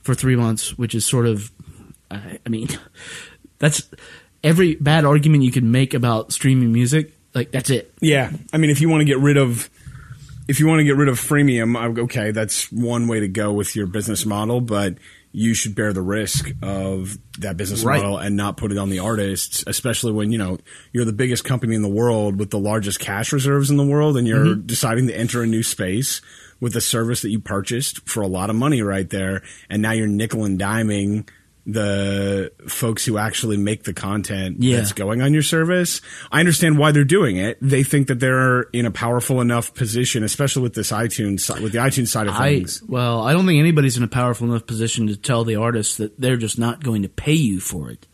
for 0.00 0.14
three 0.14 0.36
months, 0.36 0.76
which 0.76 0.94
is 0.94 1.06
sort 1.06 1.26
of, 1.26 1.50
I, 2.10 2.38
I 2.44 2.48
mean, 2.48 2.68
that's 3.58 3.88
every 4.42 4.74
bad 4.74 5.04
argument 5.04 5.44
you 5.44 5.52
can 5.52 5.70
make 5.70 5.94
about 5.94 6.32
streaming 6.32 6.72
music. 6.72 7.14
Like 7.34 7.50
that's 7.50 7.70
it. 7.70 7.94
Yeah, 8.00 8.30
I 8.52 8.58
mean, 8.58 8.70
if 8.70 8.80
you 8.80 8.88
want 8.88 9.00
to 9.00 9.04
get 9.06 9.18
rid 9.18 9.36
of, 9.38 9.70
if 10.48 10.60
you 10.60 10.66
want 10.66 10.80
to 10.80 10.84
get 10.84 10.96
rid 10.96 11.08
of 11.08 11.18
freemium, 11.18 11.98
okay, 12.00 12.30
that's 12.30 12.70
one 12.70 13.08
way 13.08 13.20
to 13.20 13.28
go 13.28 13.52
with 13.52 13.74
your 13.74 13.86
business 13.86 14.26
model, 14.26 14.60
but 14.60 14.96
you 15.32 15.54
should 15.54 15.74
bear 15.74 15.92
the 15.92 16.02
risk 16.02 16.52
of 16.62 17.16
that 17.38 17.56
business 17.56 17.82
Right. 17.82 18.00
model 18.00 18.18
and 18.18 18.36
not 18.36 18.58
put 18.58 18.70
it 18.70 18.78
on 18.78 18.90
the 18.90 18.98
artists, 18.98 19.64
especially 19.66 20.12
when 20.12 20.30
you 20.30 20.38
know 20.38 20.58
you're 20.92 21.06
the 21.06 21.12
biggest 21.12 21.44
company 21.44 21.74
in 21.74 21.82
the 21.82 21.88
world 21.88 22.38
with 22.38 22.50
the 22.50 22.58
largest 22.58 23.00
cash 23.00 23.32
reserves 23.32 23.70
in 23.70 23.78
the 23.78 23.86
world, 23.86 24.16
and 24.16 24.28
you're 24.28 24.44
mm-hmm. 24.44 24.66
deciding 24.66 25.06
to 25.08 25.18
enter 25.18 25.42
a 25.42 25.46
new 25.46 25.62
space 25.62 26.20
with 26.60 26.76
a 26.76 26.80
service 26.80 27.22
that 27.22 27.30
you 27.30 27.40
purchased 27.40 28.08
for 28.08 28.22
a 28.22 28.28
lot 28.28 28.50
of 28.50 28.56
money 28.56 28.82
right 28.82 29.10
there, 29.10 29.42
and 29.68 29.82
now 29.82 29.92
you're 29.92 30.06
nickel 30.06 30.44
and 30.44 30.60
diming 30.60 31.26
the 31.64 32.50
folks 32.68 33.04
who 33.04 33.18
actually 33.18 33.56
make 33.56 33.84
the 33.84 33.92
content 33.94 34.56
Yeah. 34.60 34.78
that's 34.78 34.92
going 34.92 35.22
on 35.22 35.32
your 35.32 35.42
service. 35.42 36.00
I 36.32 36.40
understand 36.40 36.76
why 36.76 36.90
they're 36.92 37.04
doing 37.04 37.36
it. 37.36 37.56
They 37.60 37.82
think 37.84 38.08
that 38.08 38.18
they're 38.18 38.62
in 38.72 38.84
a 38.84 38.90
powerful 38.90 39.40
enough 39.40 39.72
position, 39.74 40.24
especially 40.24 40.62
with 40.62 40.74
this 40.74 40.90
iTunes 40.90 41.48
with 41.62 41.72
the 41.72 41.78
iTunes 41.78 42.08
side 42.08 42.26
of 42.26 42.34
I 42.34 42.56
things. 42.56 42.82
well, 42.88 43.22
I 43.22 43.32
don't 43.32 43.46
think 43.46 43.60
anybody's 43.60 43.96
in 43.96 44.02
a 44.02 44.08
powerful 44.08 44.48
enough 44.50 44.66
position 44.66 45.06
to 45.06 45.16
tell 45.16 45.44
the 45.44 45.56
artists 45.56 45.96
that 45.98 46.18
they're 46.20 46.36
just 46.36 46.58
not 46.58 46.82
going 46.82 47.02
to 47.02 47.08
pay 47.08 47.34
you 47.34 47.60
for 47.60 47.90
it. 47.90 48.06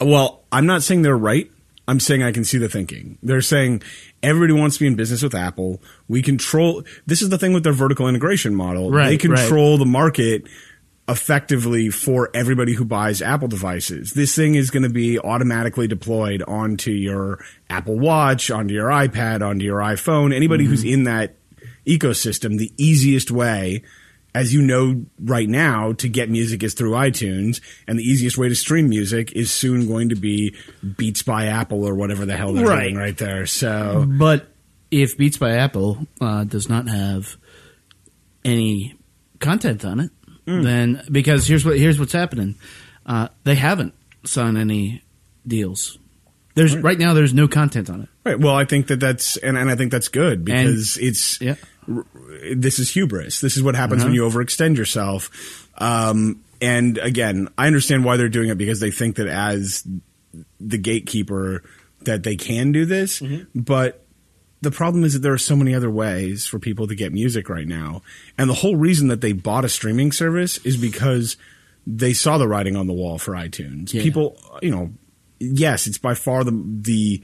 well, 0.00 0.42
I'm 0.50 0.66
not 0.66 0.82
saying 0.82 1.02
they're 1.02 1.16
right. 1.16 1.50
I'm 1.88 1.98
saying 2.00 2.22
I 2.22 2.32
can 2.32 2.44
see 2.44 2.58
the 2.58 2.68
thinking. 2.68 3.18
They're 3.22 3.40
saying 3.42 3.82
everybody 4.22 4.52
wants 4.52 4.76
to 4.76 4.80
be 4.80 4.86
in 4.86 4.94
business 4.94 5.22
with 5.22 5.34
Apple. 5.34 5.82
We 6.08 6.22
control. 6.22 6.84
This 7.06 7.22
is 7.22 7.28
the 7.28 7.38
thing 7.38 7.52
with 7.52 7.64
their 7.64 7.72
vertical 7.72 8.08
integration 8.08 8.54
model. 8.54 8.90
Right, 8.90 9.08
they 9.08 9.16
control 9.18 9.78
the 9.78 9.84
market 9.84 10.44
effectively 11.08 11.90
for 11.90 12.30
everybody 12.32 12.74
who 12.74 12.84
buys 12.84 13.20
Apple 13.20 13.48
devices. 13.48 14.12
This 14.12 14.34
thing 14.36 14.54
is 14.54 14.70
going 14.70 14.84
to 14.84 14.88
be 14.88 15.18
automatically 15.18 15.88
deployed 15.88 16.42
onto 16.46 16.90
your 16.92 17.44
Apple 17.68 17.98
Watch, 17.98 18.50
onto 18.50 18.72
your 18.74 18.88
iPad, 18.88 19.42
onto 19.46 19.64
your 19.64 19.80
iPhone. 19.80 20.32
Anybody 20.34 20.64
who's 20.64 20.84
in 20.84 21.04
that 21.04 21.34
ecosystem, 21.86 22.56
the 22.58 22.70
easiest 22.76 23.30
way 23.30 23.82
as 24.34 24.54
you 24.54 24.62
know 24.62 25.04
right 25.20 25.48
now, 25.48 25.92
to 25.92 26.08
get 26.08 26.30
music 26.30 26.62
is 26.62 26.72
through 26.72 26.92
iTunes, 26.92 27.60
and 27.86 27.98
the 27.98 28.02
easiest 28.02 28.38
way 28.38 28.48
to 28.48 28.54
stream 28.54 28.88
music 28.88 29.30
is 29.32 29.50
soon 29.50 29.86
going 29.86 30.08
to 30.08 30.14
be 30.14 30.56
Beats 30.96 31.22
by 31.22 31.46
Apple 31.48 31.86
or 31.86 31.94
whatever 31.94 32.24
the 32.24 32.34
hell 32.34 32.54
they're 32.54 32.64
Right. 32.66 32.84
doing 32.84 32.96
right 32.96 33.18
there. 33.18 33.44
So 33.44 34.06
But 34.08 34.48
if 34.90 35.18
Beats 35.18 35.36
by 35.36 35.50
Apple 35.56 36.06
uh, 36.18 36.44
does 36.44 36.66
not 36.70 36.88
have 36.88 37.36
any 38.42 38.94
content 39.38 39.84
on 39.84 40.00
it, 40.00 40.10
Hmm. 40.58 40.62
then 40.62 41.02
because 41.10 41.46
here's 41.46 41.64
what 41.64 41.78
here's 41.78 41.98
what's 41.98 42.12
happening, 42.12 42.56
uh, 43.06 43.28
they 43.44 43.54
haven't 43.54 43.94
signed 44.24 44.58
any 44.58 45.02
deals. 45.46 45.98
There's 46.54 46.76
right. 46.76 46.98
now. 46.98 47.14
There's 47.14 47.32
no 47.32 47.48
content 47.48 47.88
on 47.88 48.02
it. 48.02 48.08
Right. 48.24 48.38
Well, 48.38 48.54
I 48.54 48.64
think 48.66 48.88
that 48.88 49.00
that's 49.00 49.36
and, 49.38 49.56
and 49.56 49.70
I 49.70 49.74
think 49.76 49.90
that's 49.90 50.08
good 50.08 50.44
because 50.44 50.98
it's 50.98 51.40
Yeah. 51.40 51.54
r- 51.88 52.04
this 52.54 52.78
is 52.78 52.90
hubris. 52.90 53.40
This 53.40 53.56
is 53.56 53.62
what 53.62 53.74
happens 53.74 54.04
when 54.04 54.12
you 54.12 54.22
overextend 54.22 54.76
yourself. 54.76 55.68
Um, 55.78 56.44
and 56.60 56.98
again, 56.98 57.48
I 57.56 57.66
understand 57.66 58.04
why 58.04 58.18
they're 58.18 58.28
doing 58.28 58.50
it 58.50 58.58
because 58.58 58.80
they 58.80 58.90
think 58.90 59.16
that 59.16 59.28
as 59.28 59.86
the 60.60 60.78
gatekeeper 60.78 61.62
that 62.02 62.22
they 62.22 62.36
can 62.36 62.70
do 62.72 62.84
this, 62.84 63.22
but 63.54 64.01
the 64.62 64.70
problem 64.70 65.04
is 65.04 65.12
that 65.12 65.18
there 65.20 65.32
are 65.32 65.38
so 65.38 65.54
many 65.56 65.74
other 65.74 65.90
ways 65.90 66.46
for 66.46 66.58
people 66.58 66.86
to 66.86 66.94
get 66.94 67.12
music 67.12 67.48
right 67.48 67.66
now. 67.66 68.00
And 68.38 68.48
the 68.48 68.54
whole 68.54 68.76
reason 68.76 69.08
that 69.08 69.20
they 69.20 69.32
bought 69.32 69.64
a 69.64 69.68
streaming 69.68 70.12
service 70.12 70.58
is 70.58 70.76
because 70.76 71.36
they 71.86 72.12
saw 72.12 72.38
the 72.38 72.48
writing 72.48 72.76
on 72.76 72.86
the 72.86 72.92
wall 72.92 73.18
for 73.18 73.32
iTunes. 73.34 73.92
Yeah. 73.92 74.02
People, 74.02 74.38
you 74.62 74.70
know, 74.70 74.92
yes, 75.40 75.86
it's 75.86 75.98
by 75.98 76.14
far 76.14 76.44
the 76.44 76.52
the 76.52 77.22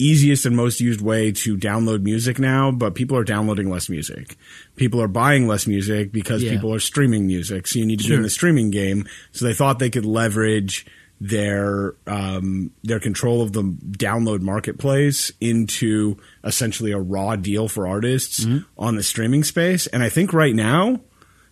easiest 0.00 0.46
and 0.46 0.56
most 0.56 0.80
used 0.80 1.02
way 1.02 1.30
to 1.30 1.56
download 1.58 2.02
music 2.02 2.38
now, 2.38 2.70
but 2.72 2.94
people 2.94 3.16
are 3.18 3.22
downloading 3.22 3.70
less 3.70 3.90
music. 3.90 4.36
People 4.76 5.00
are 5.00 5.08
buying 5.08 5.46
less 5.46 5.66
music 5.66 6.10
because 6.10 6.42
Yeah. 6.42 6.52
people 6.52 6.72
are 6.72 6.80
streaming 6.80 7.26
music. 7.26 7.66
So 7.66 7.78
you 7.78 7.84
need 7.86 8.00
to 8.00 8.08
be 8.08 8.14
in 8.14 8.22
the 8.22 8.30
streaming 8.30 8.70
game. 8.70 9.06
So 9.32 9.44
they 9.44 9.52
thought 9.52 9.78
they 9.78 9.90
could 9.90 10.06
leverage 10.06 10.86
their 11.20 11.94
um, 12.06 12.70
their 12.82 12.98
control 13.00 13.42
of 13.42 13.52
the 13.52 13.62
download 13.62 14.40
marketplace 14.40 15.30
into 15.40 16.16
essentially 16.44 16.92
a 16.92 16.98
raw 16.98 17.36
deal 17.36 17.68
for 17.68 17.86
artists 17.86 18.44
Mm-hmm. 18.44 18.58
on 18.78 18.96
the 18.96 19.02
streaming 19.02 19.44
space. 19.44 19.86
And 19.88 20.02
I 20.02 20.08
think 20.08 20.32
right 20.32 20.54
now 20.54 21.00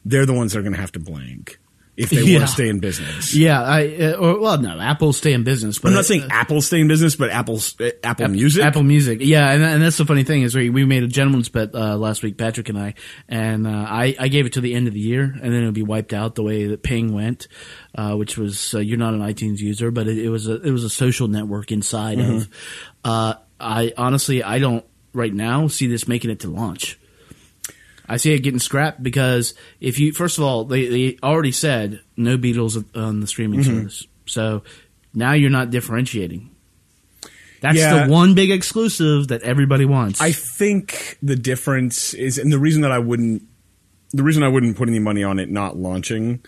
they're 0.04 0.24
the 0.26 0.32
ones 0.32 0.52
that 0.52 0.60
are 0.60 0.62
going 0.62 0.74
to 0.74 0.80
have 0.80 0.92
to 0.92 0.98
blank 1.00 1.58
if 1.98 2.10
they 2.10 2.22
Yeah. 2.22 2.38
want 2.38 2.48
to 2.48 2.52
stay 2.54 2.68
in 2.68 2.78
business. 2.78 3.34
Yeah, 3.34 3.60
I 3.62 3.94
uh, 3.96 4.12
or, 4.14 4.40
well, 4.40 4.58
no, 4.58 4.78
Apple 4.80 5.12
stay 5.12 5.32
in 5.32 5.44
business. 5.44 5.78
But 5.78 5.88
I'm 5.88 5.94
not 5.94 6.04
saying 6.06 6.22
uh, 6.22 6.28
Apple 6.30 6.62
stay 6.62 6.80
in 6.80 6.88
business, 6.88 7.16
but 7.16 7.30
Apple's 7.30 7.78
uh, 7.80 7.90
Apple 8.02 8.26
App- 8.26 8.30
Music. 8.30 8.64
Apple 8.64 8.82
Music. 8.84 9.18
Yeah, 9.20 9.50
and, 9.50 9.62
and 9.62 9.82
that's 9.82 9.96
the 9.98 10.06
funny 10.06 10.22
thing 10.24 10.42
is 10.42 10.54
we, 10.54 10.70
we 10.70 10.84
made 10.84 11.02
a 11.02 11.08
gentleman's 11.08 11.48
bet 11.48 11.74
uh, 11.74 11.96
last 11.96 12.22
week, 12.22 12.38
Patrick 12.38 12.68
and 12.68 12.78
I, 12.78 12.94
and 13.28 13.66
uh, 13.66 13.70
I, 13.88 14.14
I 14.18 14.28
gave 14.28 14.46
it 14.46 14.54
to 14.54 14.60
the 14.60 14.74
end 14.74 14.86
of 14.88 14.94
the 14.94 15.00
year, 15.00 15.24
and 15.24 15.52
then 15.52 15.60
it'll 15.60 15.72
be 15.72 15.82
wiped 15.82 16.12
out 16.12 16.34
the 16.36 16.42
way 16.42 16.66
that 16.68 16.82
Ping 16.82 17.12
went, 17.12 17.48
uh, 17.96 18.14
which 18.14 18.38
was 18.38 18.74
uh, 18.74 18.78
you're 18.78 18.96
not 18.98 19.12
an 19.14 19.20
iTunes 19.20 19.58
user, 19.58 19.90
but 19.90 20.06
it, 20.08 20.18
it 20.18 20.28
was 20.30 20.46
a 20.48 20.60
it 20.62 20.70
was 20.70 20.84
a 20.84 20.90
social 20.90 21.28
network 21.28 21.72
inside 21.72 22.18
Mm-hmm. 22.18 22.36
of. 22.36 22.48
Uh, 23.04 23.34
I 23.60 23.92
honestly 23.96 24.42
I 24.42 24.58
don't 24.60 24.84
right 25.12 25.32
now 25.34 25.66
see 25.66 25.88
this 25.88 26.06
making 26.06 26.30
it 26.30 26.40
to 26.40 26.48
launch. 26.48 26.98
I 28.08 28.16
see 28.16 28.32
it 28.32 28.40
getting 28.40 28.58
scrapped 28.60 29.02
because 29.02 29.54
if 29.80 29.98
you 29.98 30.12
first 30.12 30.38
of 30.38 30.44
all 30.44 30.64
they, 30.64 30.86
they 30.86 31.18
already 31.22 31.52
said 31.52 32.00
no 32.16 32.38
Beatles 32.38 32.82
on 32.96 33.20
the 33.20 33.26
streaming 33.26 33.60
Mm-hmm. 33.60 33.76
service, 33.78 34.06
so 34.26 34.62
now 35.14 35.32
you're 35.32 35.50
not 35.50 35.70
differentiating. 35.70 36.50
That's 37.60 37.76
Yeah. 37.78 38.06
the 38.06 38.12
one 38.12 38.34
big 38.34 38.50
exclusive 38.50 39.28
that 39.28 39.42
everybody 39.42 39.84
wants. 39.84 40.20
I 40.20 40.30
think 40.32 41.18
the 41.22 41.34
difference 41.36 42.14
is, 42.14 42.38
and 42.38 42.52
the 42.52 42.58
reason 42.58 42.82
that 42.82 42.92
I 42.92 42.98
wouldn't, 43.00 43.42
the 44.12 44.22
reason 44.22 44.42
I 44.44 44.48
wouldn't 44.48 44.76
put 44.76 44.88
any 44.88 45.00
money 45.00 45.24
on 45.24 45.38
it 45.40 45.50
not 45.50 45.76
launching, 45.76 46.40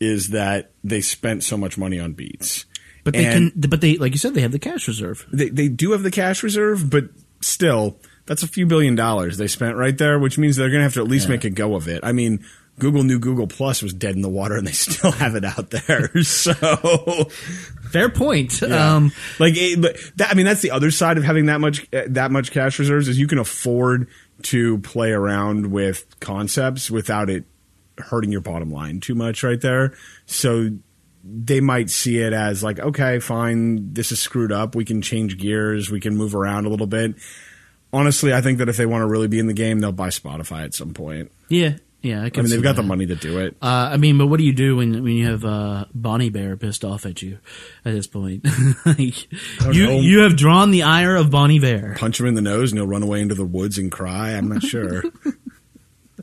is 0.00 0.30
that 0.30 0.72
they 0.82 1.00
spent 1.00 1.44
so 1.44 1.56
much 1.56 1.78
money 1.78 1.98
on 2.00 2.12
Beats. 2.12 2.66
but 3.04 3.14
they 3.14 3.24
and- 3.26 3.52
can. 3.52 3.70
But 3.70 3.80
they, 3.80 3.96
like 3.98 4.12
you 4.12 4.18
said, 4.18 4.34
they 4.34 4.40
have 4.42 4.52
the 4.52 4.58
cash 4.58 4.88
reserve. 4.88 5.26
They 5.32 5.48
they 5.48 5.68
do 5.68 5.92
have 5.92 6.02
the 6.02 6.10
cash 6.10 6.42
reserve, 6.42 6.90
but 6.90 7.04
still, 7.40 7.98
that's 8.28 8.44
a 8.44 8.48
few 8.48 8.66
billion 8.66 8.94
dollars 8.94 9.38
they 9.38 9.48
spent 9.48 9.76
right 9.76 9.96
there, 9.96 10.18
which 10.18 10.38
means 10.38 10.56
they're 10.56 10.68
going 10.68 10.78
to 10.80 10.84
have 10.84 10.94
to 10.94 11.00
at 11.00 11.08
least 11.08 11.28
make 11.28 11.44
a 11.44 11.50
go 11.50 11.74
of 11.74 11.88
it. 11.88 12.00
I 12.04 12.12
mean. 12.12 12.44
Google 12.78 13.02
knew 13.02 13.18
Google 13.18 13.48
Plus 13.48 13.82
was 13.82 13.92
dead 13.92 14.14
in 14.14 14.22
the 14.22 14.28
water, 14.28 14.56
and 14.56 14.64
they 14.64 14.70
still 14.86 15.10
have 15.10 15.34
it 15.34 15.44
out 15.44 15.70
there. 15.70 16.12
So, 16.22 16.54
Fair 17.90 18.08
point. 18.08 18.60
Yeah. 18.60 18.96
Um, 18.96 19.12
like 19.38 19.54
it, 19.56 19.80
but 19.80 19.96
that, 20.16 20.30
I 20.30 20.34
mean 20.34 20.46
that's 20.46 20.60
the 20.60 20.70
other 20.70 20.90
side 20.90 21.16
of 21.18 21.24
having 21.24 21.46
that 21.46 21.60
much 21.60 21.86
uh, 21.92 22.02
that 22.08 22.30
much 22.30 22.50
cash 22.50 22.78
reserves 22.78 23.08
is 23.08 23.18
you 23.18 23.26
can 23.26 23.38
afford 23.38 24.08
to 24.42 24.78
play 24.78 25.10
around 25.10 25.72
with 25.72 26.18
concepts 26.20 26.90
without 26.90 27.30
it 27.30 27.44
hurting 27.98 28.30
your 28.30 28.40
bottom 28.40 28.70
line 28.70 29.00
too 29.00 29.14
much 29.14 29.42
right 29.42 29.60
there. 29.60 29.94
So 30.26 30.70
they 31.24 31.60
might 31.60 31.90
see 31.90 32.18
it 32.18 32.32
as 32.32 32.62
like 32.62 32.78
okay, 32.78 33.18
fine, 33.20 33.94
this 33.94 34.12
is 34.12 34.20
screwed 34.20 34.52
up. 34.52 34.74
We 34.74 34.84
can 34.84 35.00
change 35.02 35.38
gears, 35.38 35.90
we 35.90 36.00
can 36.00 36.16
move 36.16 36.34
around 36.34 36.66
a 36.66 36.68
little 36.68 36.86
bit. 36.86 37.14
Honestly, 37.92 38.34
I 38.34 38.40
think 38.40 38.58
that 38.58 38.68
if 38.68 38.76
they 38.76 38.86
want 38.86 39.02
to 39.02 39.06
really 39.06 39.28
be 39.28 39.38
in 39.38 39.46
the 39.46 39.54
game, 39.54 39.80
they'll 39.80 39.92
buy 39.92 40.08
Spotify 40.08 40.64
at 40.64 40.74
some 40.74 40.92
point. 40.92 41.32
yeah, 41.48 41.76
yeah. 42.02 42.22
I, 42.22 42.30
I 42.34 42.40
mean, 42.42 42.50
they've 42.50 42.62
got 42.62 42.76
the 42.76 42.82
money 42.82 43.06
to 43.06 43.14
do 43.14 43.40
it. 43.40 43.56
Uh, 43.62 43.90
I 43.92 43.96
mean, 43.96 44.18
but 44.18 44.26
what 44.26 44.38
do 44.38 44.44
you 44.44 44.52
do 44.52 44.76
when 44.76 45.02
when 45.02 45.12
you 45.12 45.26
have 45.26 45.44
uh, 45.44 45.86
Bon 45.94 46.20
Iver 46.20 46.56
pissed 46.56 46.84
off 46.84 47.06
at 47.06 47.22
you 47.22 47.38
at 47.84 47.92
this 47.92 48.06
point? 48.06 48.46
like, 48.86 49.32
you 49.74 49.86
know. 49.86 50.00
you 50.00 50.20
have 50.20 50.36
drawn 50.36 50.70
the 50.70 50.82
ire 50.82 51.16
of 51.16 51.30
Bon 51.30 51.50
Iver. 51.50 51.96
Punch 51.98 52.20
him 52.20 52.26
in 52.26 52.34
the 52.34 52.42
nose 52.42 52.72
and 52.72 52.78
he'll 52.78 52.86
run 52.86 53.02
away 53.02 53.20
into 53.20 53.34
the 53.34 53.44
woods 53.44 53.78
and 53.78 53.90
cry. 53.90 54.32
I'm 54.32 54.48
not 54.48 54.62
sure. 54.62 55.02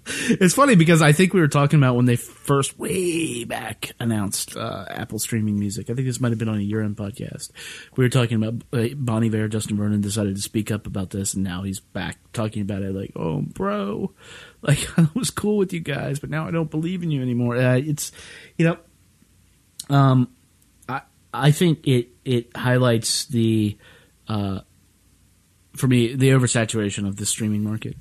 It's 0.28 0.54
funny 0.54 0.76
because 0.76 1.02
I 1.02 1.14
think 1.14 1.34
we 1.34 1.40
were 1.40 1.48
talking 1.48 1.80
about 1.80 1.96
when 1.96 2.06
they 2.06 2.16
first, 2.16 2.78
way 2.78 3.44
back, 3.44 3.92
announced 4.00 4.56
uh, 4.56 4.86
Apple 4.88 5.18
streaming 5.18 5.58
music. 5.58 5.90
I 5.90 5.94
think 5.94 6.06
this 6.08 6.20
might 6.20 6.30
have 6.30 6.38
been 6.38 6.50
on 6.50 6.58
a 6.58 6.62
year-end 6.62 6.96
podcast. 6.96 7.52
We 7.96 8.04
were 8.04 8.10
talking 8.10 8.42
about 8.42 8.62
uh, 8.72 8.94
Bon 8.96 9.24
Iver. 9.24 9.48
Justin 9.48 9.78
Vernon 9.78 10.02
decided 10.02 10.36
to 10.36 10.42
speak 10.42 10.70
up 10.72 10.86
about 10.86 11.10
this, 11.10 11.34
and 11.34 11.44
now 11.44 11.64
he's 11.64 11.80
back 11.80 12.18
talking 12.34 12.62
about 12.62 12.84
it. 12.84 12.94
Like, 12.94 13.14
oh, 13.16 13.42
bro, 13.42 14.12
like 14.62 14.88
I 14.98 15.08
was 15.16 15.32
cool 15.32 15.58
with 15.58 15.74
you 15.74 15.80
guys, 15.80 16.20
but 16.20 16.30
now 16.30 16.48
I 16.48 16.52
don't 16.52 16.70
believe 16.70 17.02
in 17.02 17.10
you 17.10 17.22
anymore. 17.22 17.56
Uh, 17.58 17.78
it's, 17.78 18.12
you 18.58 18.66
know, 18.68 19.96
um, 19.96 20.30
I 20.88 21.02
I 21.34 21.52
think 21.52 21.88
it 21.88 22.10
it 22.24 22.56
highlights 22.56 23.26
the, 23.26 23.78
uh, 24.28 24.60
for 25.76 25.88
me, 25.88 26.16
the 26.16 26.30
oversaturation 26.30 27.08
of 27.08 27.16
the 27.16 27.26
streaming 27.26 27.64
market. 27.64 27.96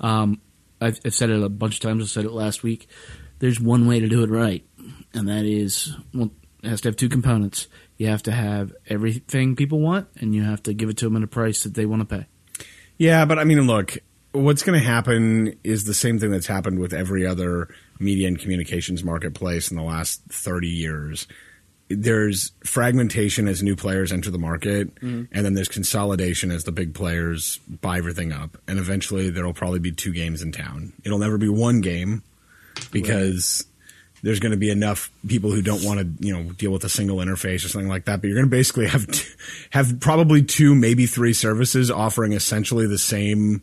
Um, 0.00 0.40
I've, 0.80 1.00
I've 1.04 1.14
said 1.14 1.30
it 1.30 1.42
a 1.42 1.48
bunch 1.48 1.74
of 1.76 1.80
times. 1.80 2.04
I 2.04 2.06
said 2.06 2.24
it 2.24 2.32
last 2.32 2.62
week. 2.62 2.88
There's 3.38 3.60
one 3.60 3.86
way 3.86 4.00
to 4.00 4.08
do 4.08 4.22
it 4.22 4.30
right, 4.30 4.64
and 5.12 5.28
that 5.28 5.44
is 5.44 5.94
well, 6.14 6.30
it 6.62 6.68
has 6.68 6.80
to 6.82 6.88
have 6.88 6.96
two 6.96 7.08
components. 7.08 7.68
You 7.96 8.08
have 8.08 8.22
to 8.24 8.32
have 8.32 8.72
everything 8.88 9.56
people 9.56 9.80
want, 9.80 10.08
and 10.16 10.34
you 10.34 10.42
have 10.42 10.62
to 10.64 10.74
give 10.74 10.88
it 10.88 10.96
to 10.98 11.06
them 11.06 11.16
at 11.16 11.22
a 11.22 11.26
price 11.26 11.62
that 11.64 11.74
they 11.74 11.86
want 11.86 12.08
to 12.08 12.18
pay. 12.18 12.26
Yeah, 12.98 13.24
but 13.26 13.38
I 13.38 13.44
mean, 13.44 13.66
look, 13.66 13.98
what's 14.32 14.62
going 14.62 14.78
to 14.78 14.86
happen 14.86 15.58
is 15.64 15.84
the 15.84 15.94
same 15.94 16.18
thing 16.18 16.30
that's 16.30 16.46
happened 16.46 16.78
with 16.78 16.92
every 16.92 17.26
other 17.26 17.68
media 17.98 18.28
and 18.28 18.38
communications 18.38 19.04
marketplace 19.04 19.70
in 19.70 19.76
the 19.76 19.82
last 19.82 20.22
30 20.28 20.68
years. 20.68 21.26
There's 21.88 22.50
fragmentation 22.64 23.46
as 23.46 23.62
new 23.62 23.76
players 23.76 24.12
enter 24.12 24.30
the 24.30 24.38
market, 24.38 24.90
and 25.00 25.28
then 25.30 25.54
there's 25.54 25.68
consolidation 25.68 26.50
as 26.50 26.64
the 26.64 26.72
big 26.72 26.94
players 26.94 27.58
buy 27.80 27.98
everything 27.98 28.32
up. 28.32 28.58
And 28.66 28.78
eventually, 28.78 29.30
there'll 29.30 29.54
probably 29.54 29.78
be 29.78 29.92
two 29.92 30.12
games 30.12 30.42
in 30.42 30.50
town. 30.50 30.92
It'll 31.04 31.18
never 31.18 31.38
be 31.38 31.48
one 31.48 31.80
game 31.80 32.22
because 32.90 33.64
there's 34.22 34.40
going 34.40 34.50
to 34.50 34.58
be 34.58 34.70
enough 34.70 35.10
people 35.28 35.52
who 35.52 35.62
don't 35.62 35.84
want 35.84 36.00
to, 36.00 36.26
you 36.26 36.32
know, 36.32 36.50
deal 36.54 36.72
with 36.72 36.82
a 36.82 36.88
single 36.88 37.18
interface 37.18 37.64
or 37.64 37.68
something 37.68 37.88
like 37.88 38.06
that. 38.06 38.20
But 38.20 38.28
you're 38.28 38.36
going 38.36 38.50
to 38.50 38.56
basically 38.56 38.88
have 38.88 39.06
t- 39.06 39.28
have 39.70 40.00
probably 40.00 40.42
two, 40.42 40.74
maybe 40.74 41.06
three 41.06 41.32
services 41.32 41.90
offering 41.90 42.32
essentially 42.32 42.88
the 42.88 42.98
same 42.98 43.62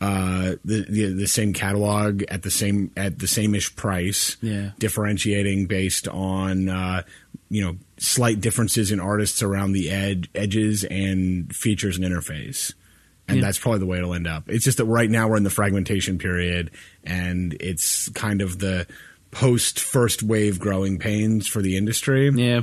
uh, 0.00 0.56
the, 0.64 0.84
the 0.88 1.12
the 1.12 1.26
same 1.28 1.52
catalog 1.52 2.22
at 2.28 2.42
the 2.42 2.50
same 2.50 2.90
at 2.96 3.20
the 3.20 3.28
same 3.28 3.54
ish 3.54 3.74
price. 3.76 4.36
Yeah. 4.40 4.70
differentiating 4.78 5.66
based 5.66 6.08
on 6.08 6.68
uh, 6.68 7.02
you 7.52 7.62
know 7.62 7.76
slight 7.98 8.40
differences 8.40 8.90
in 8.90 8.98
artists 8.98 9.42
around 9.42 9.72
the 9.72 9.90
ed- 9.90 10.28
edges 10.34 10.84
and 10.84 11.54
features 11.54 11.96
and 11.98 12.04
interface. 12.04 12.72
And 13.28 13.36
Yeah. 13.38 13.42
that's 13.44 13.58
probably 13.58 13.78
the 13.80 13.86
way 13.86 13.98
it'll 13.98 14.14
end 14.14 14.26
up. 14.26 14.48
It's 14.48 14.64
just 14.64 14.78
that 14.78 14.86
right 14.86 15.08
now 15.08 15.28
we're 15.28 15.36
in 15.36 15.44
the 15.44 15.50
fragmentation 15.50 16.18
period, 16.18 16.70
and 17.04 17.54
it's 17.60 18.08
kind 18.10 18.40
of 18.42 18.58
the 18.58 18.86
post 19.30 19.78
first 19.78 20.22
wave 20.22 20.58
growing 20.58 20.98
pains 20.98 21.46
for 21.46 21.62
the 21.62 21.76
industry. 21.76 22.30
Yeah. 22.34 22.62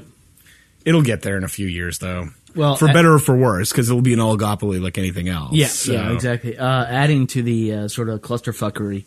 It'll 0.85 1.01
get 1.01 1.21
there 1.21 1.37
in 1.37 1.43
a 1.43 1.47
few 1.47 1.67
years, 1.67 1.99
though. 1.99 2.29
Well, 2.55 2.75
for 2.75 2.87
better 2.87 3.13
or 3.13 3.19
for 3.19 3.37
worse, 3.37 3.69
because 3.71 3.89
it'll 3.89 4.01
be 4.01 4.13
an 4.13 4.19
oligopoly 4.19 4.81
like 4.81 4.97
anything 4.97 5.29
else. 5.29 5.53
Yeah, 5.53 5.67
So- 5.67 5.93
yeah, 5.93 6.11
exactly. 6.11 6.57
Uh, 6.57 6.85
adding 6.85 7.27
to 7.27 7.41
the 7.43 7.73
uh, 7.73 7.87
sort 7.87 8.09
of 8.09 8.21
clusterfuckery 8.21 9.05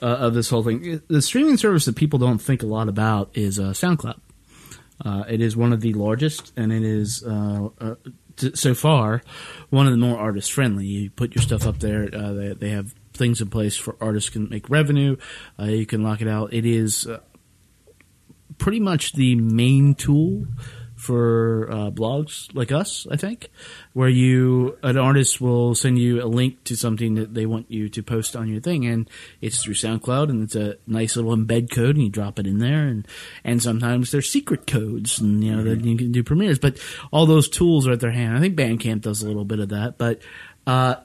uh, 0.00 0.06
of 0.06 0.34
this 0.34 0.48
whole 0.48 0.62
thing, 0.62 1.00
the 1.08 1.20
streaming 1.22 1.56
service 1.56 1.84
that 1.86 1.96
people 1.96 2.18
don't 2.18 2.38
think 2.38 2.62
a 2.62 2.66
lot 2.66 2.88
about 2.88 3.30
is 3.34 3.58
uh, 3.58 3.70
SoundCloud. 3.72 4.18
Uh, 5.04 5.24
it 5.28 5.40
is 5.40 5.56
one 5.56 5.72
of 5.72 5.80
the 5.80 5.92
largest, 5.92 6.52
and 6.56 6.72
it 6.72 6.82
is 6.82 7.22
uh, 7.24 7.68
uh, 7.80 7.94
t- 8.36 8.54
so 8.54 8.74
far 8.74 9.22
one 9.70 9.86
of 9.86 9.92
the 9.92 9.98
more 9.98 10.18
artist 10.18 10.52
friendly. 10.52 10.86
You 10.86 11.10
put 11.10 11.34
your 11.34 11.42
stuff 11.42 11.66
up 11.66 11.78
there; 11.80 12.08
uh, 12.12 12.32
they, 12.32 12.52
they 12.52 12.70
have 12.70 12.94
things 13.12 13.40
in 13.40 13.48
place 13.48 13.76
for 13.76 13.96
artists 14.00 14.30
can 14.30 14.48
make 14.48 14.68
revenue. 14.70 15.16
Uh, 15.58 15.64
you 15.64 15.86
can 15.86 16.02
lock 16.02 16.20
it 16.20 16.28
out. 16.28 16.52
It 16.52 16.66
is 16.66 17.06
uh, 17.06 17.20
pretty 18.58 18.80
much 18.80 19.12
the 19.14 19.34
main 19.36 19.94
tool 19.94 20.46
for 21.04 21.70
uh, 21.70 21.90
blogs 21.90 22.52
like 22.54 22.72
us, 22.72 23.06
I 23.10 23.16
think, 23.16 23.50
where 23.92 24.08
you 24.08 24.78
an 24.82 24.96
artist 24.96 25.40
will 25.40 25.74
send 25.74 25.98
you 25.98 26.22
a 26.22 26.26
link 26.26 26.64
to 26.64 26.76
something 26.76 27.14
that 27.16 27.34
they 27.34 27.46
want 27.46 27.70
you 27.70 27.88
to 27.90 28.02
post 28.02 28.34
on 28.34 28.48
your 28.48 28.60
thing, 28.60 28.86
and 28.86 29.08
it's 29.40 29.62
through 29.62 29.74
SoundCloud, 29.74 30.30
and 30.30 30.42
it's 30.42 30.56
a 30.56 30.76
nice 30.86 31.16
little 31.16 31.36
embed 31.36 31.70
code, 31.70 31.96
and 31.96 32.04
you 32.04 32.10
drop 32.10 32.38
it 32.38 32.46
in 32.46 32.58
there, 32.58 32.86
and 32.86 33.06
and 33.44 33.62
sometimes 33.62 34.10
there's 34.10 34.30
secret 34.30 34.66
codes, 34.66 35.20
and 35.20 35.44
you 35.44 35.54
know 35.54 35.62
that 35.62 35.84
you 35.84 35.96
can 35.96 36.10
do 36.10 36.24
premieres, 36.24 36.58
but 36.58 36.78
all 37.12 37.26
those 37.26 37.48
tools 37.48 37.86
are 37.86 37.92
at 37.92 38.00
their 38.00 38.10
hand. 38.10 38.36
I 38.36 38.40
think 38.40 38.56
Bandcamp 38.56 39.02
does 39.02 39.22
a 39.22 39.26
little 39.26 39.44
bit 39.44 39.60
of 39.60 39.68
that, 39.68 39.98
but 39.98 40.22
uh, 40.66 40.96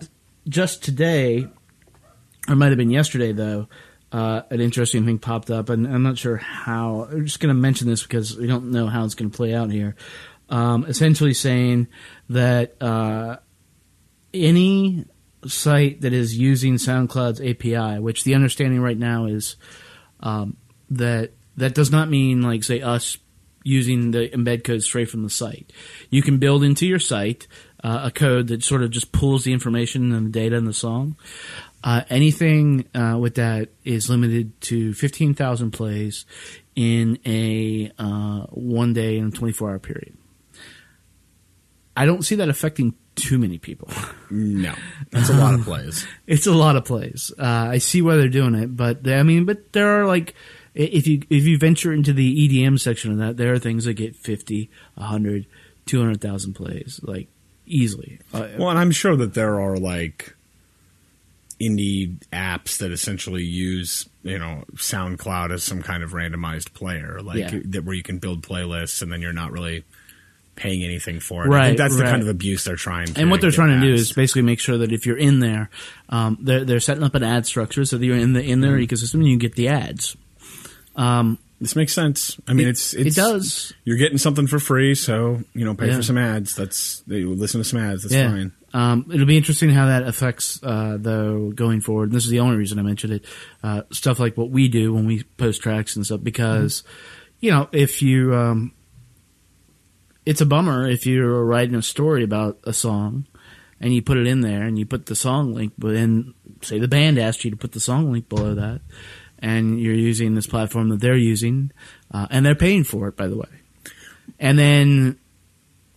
just 0.48 0.84
today, 0.84 1.48
or 2.48 2.56
might 2.56 2.70
have 2.70 2.78
been 2.78 2.90
yesterday 2.90 3.34
though 3.34 3.68
uh, 4.12 4.42
an 4.50 4.62
interesting 4.62 5.06
thing 5.06 5.20
popped 5.20 5.52
up, 5.52 5.70
and 5.70 5.88
I'm 5.88 6.04
not 6.04 6.18
sure 6.18 6.38
how. 6.38 7.08
I'm 7.12 7.26
just 7.26 7.40
going 7.40 7.54
to 7.54 7.60
mention 7.60 7.88
this 7.88 8.04
because 8.04 8.38
we 8.38 8.48
don't 8.48 8.72
know 8.72 8.88
how 8.88 9.06
it's 9.06 9.16
going 9.16 9.30
to 9.30 9.36
play 9.36 9.54
out 9.54 9.72
here. 9.72 9.96
Um, 10.50 10.86
essentially, 10.86 11.34
saying 11.34 11.88
that 12.30 12.82
uh, 12.82 13.38
any 14.34 15.06
site 15.46 16.02
that 16.02 16.14
is 16.14 16.38
using 16.38 16.76
SoundCloud's 16.76 17.42
API, 17.42 18.00
which 18.00 18.24
the 18.24 18.36
understanding 18.36 18.82
right 18.82 18.98
now 18.98 19.26
is 19.26 19.56
um, 20.22 20.58
that 20.90 21.32
that 21.58 21.76
does 21.76 21.92
not 21.92 22.10
mean 22.10 22.42
like 22.42 22.64
say 22.64 22.82
us 22.82 23.18
using 23.64 24.12
the 24.12 24.30
embed 24.30 24.64
code 24.64 24.82
straight 24.82 25.10
from 25.10 25.24
the 25.24 25.30
site. 25.30 25.72
You 26.10 26.22
can 26.22 26.38
build 26.38 26.64
into 26.64 26.88
your 26.88 27.00
site 27.00 27.48
uh, 27.84 28.02
a 28.06 28.12
code 28.12 28.48
that 28.48 28.64
sort 28.64 28.84
of 28.84 28.90
just 28.90 29.12
pulls 29.12 29.44
the 29.44 29.54
information 29.54 30.14
and 30.14 30.28
the 30.28 30.32
data 30.32 30.56
in 30.56 30.66
the 30.66 30.74
song. 30.74 31.18
Uh, 31.84 32.02
anything 32.10 32.86
uh, 32.94 33.18
with 33.20 33.36
that 33.36 33.70
is 33.86 34.10
limited 34.10 34.60
to 34.62 34.94
15,000 34.94 35.72
plays 35.72 36.26
in 36.76 37.18
a 37.26 37.92
uh, 37.98 38.42
one 38.50 38.94
day 38.94 39.18
and 39.18 39.34
24 39.34 39.70
hour 39.70 39.80
period. 39.80 40.18
I 41.96 42.06
don't 42.06 42.24
see 42.24 42.36
that 42.36 42.50
affecting 42.50 42.96
too 43.16 43.38
many 43.38 43.58
people. 43.58 43.90
No, 44.32 44.76
that's 45.10 45.30
a 45.30 45.34
lot 45.34 45.56
of 45.56 45.64
plays. 45.64 46.06
it's 46.28 46.46
a 46.46 46.52
lot 46.52 46.76
of 46.76 46.86
plays. 46.86 47.32
Uh, 47.40 47.44
I 47.72 47.80
see 47.80 48.04
why 48.04 48.16
they're 48.16 48.28
doing 48.30 48.54
it, 48.54 48.78
but 48.78 49.02
they, 49.02 49.18
I 49.18 49.24
mean, 49.24 49.46
but 49.46 49.74
there 49.74 50.00
are 50.00 50.06
like 50.06 50.36
if 50.76 51.08
you 51.08 51.24
if 51.32 51.46
you 51.46 51.58
venture 51.58 51.92
into 51.92 52.14
the 52.14 52.48
EDM 52.48 52.80
section 52.80 53.12
of 53.14 53.18
that, 53.18 53.38
there 53.38 53.52
are 53.52 53.58
things 53.58 53.86
that 53.86 53.96
get 53.96 54.16
50, 54.16 54.70
100, 54.94 55.48
200,000 55.88 56.54
plays 56.54 57.00
like 57.02 57.28
easily. 57.66 58.20
Uh, 58.32 58.50
Well, 58.60 58.70
and 58.70 58.78
I'm 58.78 58.92
sure 58.92 59.16
that 59.16 59.34
there 59.34 59.60
are 59.60 59.78
like 59.78 60.36
indie 61.62 62.18
apps 62.32 62.78
that 62.78 62.92
essentially 62.92 63.44
use 63.44 64.08
you 64.24 64.40
know 64.40 64.64
SoundCloud 64.76 65.52
as 65.52 65.64
some 65.64 65.82
kind 65.82 66.04
of 66.04 66.12
randomized 66.12 66.74
player, 66.74 67.20
like 67.22 67.38
Yeah. 67.40 67.60
that 67.66 67.84
where 67.86 67.96
you 67.96 68.04
can 68.04 68.18
build 68.20 68.42
playlists 68.44 69.02
and 69.02 69.12
then 69.12 69.22
you're 69.22 69.34
not 69.34 69.52
really 69.52 69.84
paying 70.56 70.84
anything 70.84 71.20
for 71.22 71.44
it. 71.46 71.48
I 71.48 71.50
Right, 71.56 71.66
think 71.68 71.78
that's 71.78 71.96
the 71.96 72.04
kind 72.04 72.22
of 72.22 72.28
abuse 72.28 72.66
they're 72.66 72.76
trying. 72.76 73.08
to 73.14 73.22
and 73.22 73.32
what 73.32 73.40
they're 73.40 73.50
trying 73.52 73.80
to 73.80 73.88
do 73.88 73.94
is 73.94 74.12
basically 74.12 74.42
make 74.42 74.60
sure 74.60 74.78
that 74.80 74.92
if 74.92 75.06
you're 75.06 75.18
in 75.18 75.40
there, 75.40 75.70
um, 76.10 76.38
they're 76.42 76.66
they're 76.66 76.80
setting 76.82 77.04
up 77.04 77.16
an 77.16 77.24
ad 77.24 77.46
structure 77.46 77.86
so 77.86 77.98
that 77.98 78.06
you're 78.06 78.18
in 78.18 78.34
the 78.34 78.44
in 78.44 78.60
their 78.62 78.78
Mm-hmm. 78.78 78.94
ecosystem 78.94 79.14
and 79.16 79.28
you 79.28 79.38
get 79.38 79.56
the 79.56 79.70
ads. 79.70 80.18
Um, 80.96 81.38
this 81.60 81.76
makes 81.76 81.94
sense. 81.94 82.40
I 82.48 82.54
mean, 82.54 82.68
It- 82.68 82.72
it's, 82.72 82.94
it's 82.94 83.18
it 83.18 83.22
does. 83.22 83.74
You're 83.84 83.98
getting 83.98 84.18
something 84.18 84.48
for 84.48 84.60
free, 84.60 84.96
so 84.96 85.42
you 85.54 85.66
know, 85.66 85.76
pay 85.76 85.88
Yeah. 85.88 85.98
for 85.98 86.04
some 86.04 86.18
ads. 86.18 86.56
That's 86.56 87.04
listen 87.08 87.60
to 87.62 87.64
some 87.66 87.80
ads. 87.80 88.04
That's 88.04 88.14
yeah. 88.16 88.30
fine. 88.30 88.52
Um, 88.72 89.10
it'll 89.12 89.26
be 89.26 89.36
interesting 89.38 89.72
how 89.72 89.88
that 89.88 90.04
affects, 90.04 90.60
uh, 90.62 90.98
though, 91.00 91.50
going 91.52 91.82
forward. 91.82 92.10
And 92.10 92.12
this 92.14 92.24
is 92.26 92.30
the 92.30 92.40
only 92.42 92.56
reason 92.56 92.78
I 92.78 92.84
mentioned 92.84 93.14
it. 93.14 93.26
Uh, 93.64 93.82
stuff 93.92 94.20
like 94.20 94.38
what 94.38 94.52
we 94.52 94.68
do 94.68 94.94
when 94.94 95.08
we 95.08 95.24
post 95.38 95.64
tracks 95.64 95.96
and 95.96 96.06
stuff, 96.06 96.22
because, 96.24 96.84
you 97.40 97.50
know, 97.50 97.68
if 97.72 98.04
you, 98.04 98.36
um, 98.36 98.72
it's 100.26 100.42
a 100.42 100.46
bummer 100.46 100.88
if 100.88 101.08
you're 101.08 101.44
writing 101.44 101.74
a 101.74 101.82
story 101.82 102.24
about 102.24 102.60
a 102.64 102.72
song 102.74 103.26
and 103.82 103.92
you 103.92 104.04
put 104.04 104.18
it 104.18 104.28
in 104.28 104.42
there 104.42 104.62
and 104.62 104.78
you 104.78 104.86
put 104.86 105.08
the 105.08 105.16
song 105.16 105.54
link, 105.54 105.74
but 105.78 105.94
then 105.94 106.36
say 106.62 106.78
the 106.78 106.88
band 106.88 107.18
asked 107.18 107.44
you 107.44 107.50
to 107.50 107.58
put 107.58 107.72
the 107.72 107.80
song 107.80 108.12
link 108.12 108.30
below 108.30 108.54
that 108.54 108.82
and 109.40 109.80
you're 109.80 109.94
using 109.94 110.36
this 110.36 110.48
platform 110.48 110.90
that 110.90 111.00
they're 111.00 111.18
using, 111.18 111.72
uh, 112.12 112.28
and 112.30 112.46
they're 112.46 112.56
paying 112.56 112.84
for 112.84 113.08
it, 113.08 113.16
by 113.16 113.28
the 113.28 113.38
way. 113.38 113.50
And 114.40 114.58
then 114.58 115.20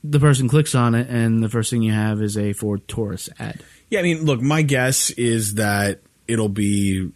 the 0.04 0.20
person 0.20 0.48
clicks 0.48 0.74
on 0.74 0.94
it, 0.94 1.08
and 1.08 1.42
the 1.42 1.48
first 1.48 1.70
thing 1.70 1.82
you 1.82 1.92
have 1.92 2.22
is 2.22 2.36
a 2.36 2.52
Ford 2.52 2.86
Taurus 2.88 3.28
ad. 3.38 3.62
Yeah, 3.90 4.00
I 4.00 4.02
mean, 4.02 4.24
look, 4.24 4.40
my 4.40 4.62
guess 4.62 5.10
is 5.10 5.54
that 5.54 6.00
it'll 6.26 6.48
be 6.48 7.10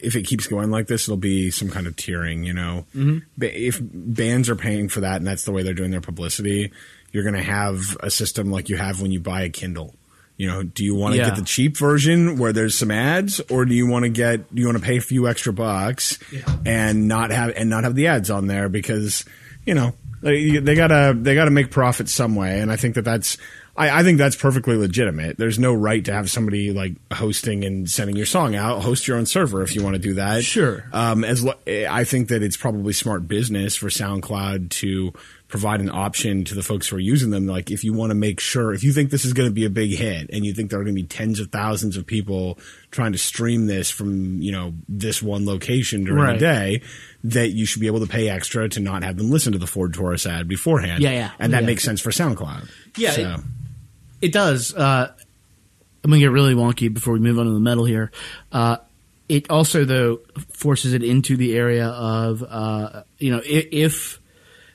if 0.00 0.16
it 0.16 0.26
keeps 0.26 0.46
going 0.46 0.70
like 0.70 0.86
this, 0.86 1.08
it'll 1.08 1.16
be 1.16 1.50
some 1.50 1.70
kind 1.70 1.86
of 1.86 1.96
tiering. 1.96 2.44
You 2.44 2.52
know, 2.52 2.86
mm-hmm. 2.94 3.18
if 3.40 3.80
bands 3.82 4.48
are 4.48 4.56
paying 4.56 4.88
for 4.88 5.00
that 5.00 5.16
and 5.16 5.26
that's 5.26 5.44
the 5.44 5.52
way 5.52 5.62
they're 5.62 5.74
doing 5.74 5.90
their 5.90 6.00
publicity, 6.00 6.72
you're 7.10 7.22
going 7.22 7.34
to 7.34 7.42
have 7.42 7.96
a 8.00 8.10
system 8.10 8.50
like 8.50 8.68
you 8.68 8.76
have 8.76 9.00
when 9.00 9.12
you 9.12 9.20
buy 9.20 9.42
a 9.42 9.48
Kindle. 9.48 9.94
You 10.36 10.48
know, 10.48 10.62
do 10.64 10.84
you 10.84 10.94
want 10.96 11.14
to 11.14 11.18
Yeah. 11.20 11.26
get 11.28 11.36
the 11.36 11.44
cheap 11.44 11.76
version 11.76 12.38
where 12.38 12.52
there's 12.52 12.76
some 12.76 12.90
ads, 12.90 13.40
or 13.50 13.64
do 13.64 13.74
you 13.74 13.86
want 13.86 14.04
to 14.04 14.08
get 14.08 14.52
do 14.54 14.60
you 14.60 14.66
want 14.66 14.78
to 14.78 14.84
pay 14.84 14.96
a 14.96 15.00
few 15.00 15.28
extra 15.28 15.52
bucks 15.52 16.18
and 16.66 17.06
not 17.08 17.30
have 17.30 17.52
and 17.56 17.70
not 17.70 17.84
have 17.84 17.94
the 17.94 18.08
ads 18.08 18.30
on 18.30 18.46
there 18.48 18.68
because 18.68 19.24
you 19.64 19.74
know 19.74 19.94
they, 20.22 20.58
they 20.58 20.74
gotta 20.74 21.16
they 21.16 21.34
gotta 21.34 21.50
make 21.52 21.70
profit 21.70 22.08
some 22.08 22.34
way, 22.34 22.60
and 22.60 22.72
I 22.72 22.76
think 22.76 22.96
that 22.96 23.02
that's 23.04 23.36
I, 23.76 24.00
I 24.00 24.02
think 24.02 24.18
that's 24.18 24.36
perfectly 24.36 24.76
legitimate. 24.76 25.36
There's 25.36 25.58
no 25.58 25.74
right 25.74 26.04
to 26.04 26.12
have 26.12 26.30
somebody 26.30 26.72
like 26.72 26.94
hosting 27.12 27.64
and 27.64 27.88
sending 27.90 28.16
your 28.16 28.26
song 28.26 28.54
out. 28.54 28.82
Host 28.82 29.06
your 29.08 29.16
own 29.18 29.26
server 29.26 29.62
if 29.62 29.74
you 29.74 29.82
want 29.82 29.94
to 29.94 30.00
do 30.00 30.14
that. 30.14 30.44
Sure. 30.44 30.84
Um, 30.92 31.24
as 31.24 31.42
lo- 31.44 31.58
I 31.68 32.04
think 32.04 32.28
that 32.28 32.42
it's 32.42 32.56
probably 32.56 32.92
smart 32.92 33.26
business 33.28 33.74
for 33.76 33.88
SoundCloud 33.88 34.70
to 34.70 35.12
provide 35.54 35.80
an 35.80 35.88
option 35.88 36.42
to 36.42 36.52
the 36.52 36.64
folks 36.64 36.88
who 36.88 36.96
are 36.96 37.00
using 37.00 37.30
them. 37.30 37.46
Like, 37.46 37.70
if 37.70 37.84
you 37.84 37.92
want 37.92 38.10
to 38.10 38.16
make 38.16 38.40
sure, 38.40 38.74
if 38.74 38.82
you 38.82 38.92
think 38.92 39.10
this 39.10 39.24
is 39.24 39.32
going 39.34 39.48
to 39.48 39.52
be 39.54 39.64
a 39.64 39.70
big 39.70 39.90
hit, 39.92 40.28
and 40.32 40.44
you 40.44 40.52
think 40.52 40.68
there 40.68 40.80
are 40.80 40.82
going 40.82 40.96
to 40.96 41.00
be 41.00 41.06
tens 41.06 41.38
of 41.38 41.52
thousands 41.52 41.96
of 41.96 42.04
people 42.08 42.58
trying 42.90 43.12
to 43.12 43.18
stream 43.18 43.66
this 43.66 43.88
from 43.88 44.42
you 44.42 44.50
know 44.50 44.74
this 44.88 45.22
one 45.22 45.46
location 45.46 46.02
during 46.02 46.20
Right. 46.24 46.32
the 46.32 46.38
day, 46.44 46.82
that 47.22 47.50
you 47.50 47.66
should 47.66 47.78
be 47.78 47.86
able 47.86 48.00
to 48.00 48.08
pay 48.08 48.28
extra 48.28 48.68
to 48.70 48.80
not 48.80 49.04
have 49.04 49.16
them 49.16 49.30
listen 49.30 49.52
to 49.52 49.58
the 49.60 49.68
Ford 49.68 49.94
Taurus 49.94 50.26
ad 50.26 50.48
beforehand. 50.48 51.04
Yeah, 51.04 51.12
yeah. 51.12 51.30
and 51.38 51.52
that 51.52 51.62
Yeah. 51.62 51.66
makes 51.66 51.84
sense 51.84 52.00
for 52.00 52.10
SoundCloud. 52.10 52.68
Yeah, 52.96 53.12
So- 53.12 53.22
it- 53.34 53.40
It 54.22 54.32
does. 54.32 54.74
Uh, 54.74 55.12
I'm 56.02 56.10
gonna 56.10 56.18
get 56.20 56.32
really 56.32 56.54
wonky 56.54 56.92
before 56.92 57.14
we 57.14 57.20
move 57.20 57.38
on 57.38 57.46
to 57.46 57.52
the 57.52 57.60
metal 57.60 57.84
here. 57.84 58.10
Uh, 58.50 58.78
it 59.28 59.48
also 59.50 59.84
though 59.84 60.18
forces 60.52 60.94
it 60.94 61.04
into 61.04 61.36
the 61.36 61.54
area 61.56 61.86
of 61.86 62.42
uh, 62.42 63.04
you 63.18 63.30
know 63.30 63.40
if, 63.44 63.66
if 63.70 64.20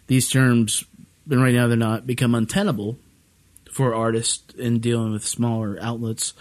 these 0.09 0.29
terms, 0.29 0.83
and 1.29 1.41
right 1.41 1.53
now 1.53 1.67
they're 1.67 1.77
not 1.77 2.05
become 2.05 2.35
untenable 2.35 2.97
for 3.71 3.93
artists 3.93 4.53
in 4.55 4.79
dealing 4.79 5.13
with 5.13 5.25
smaller 5.25 5.77
outlets. 5.79 6.33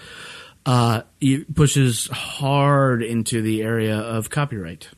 Uh, 0.66 1.02
it 1.20 1.54
pushes 1.54 2.08
hard 2.08 3.02
into 3.02 3.42
the 3.42 3.62
area 3.62 3.96
of 3.96 4.30
copyright 4.30 4.88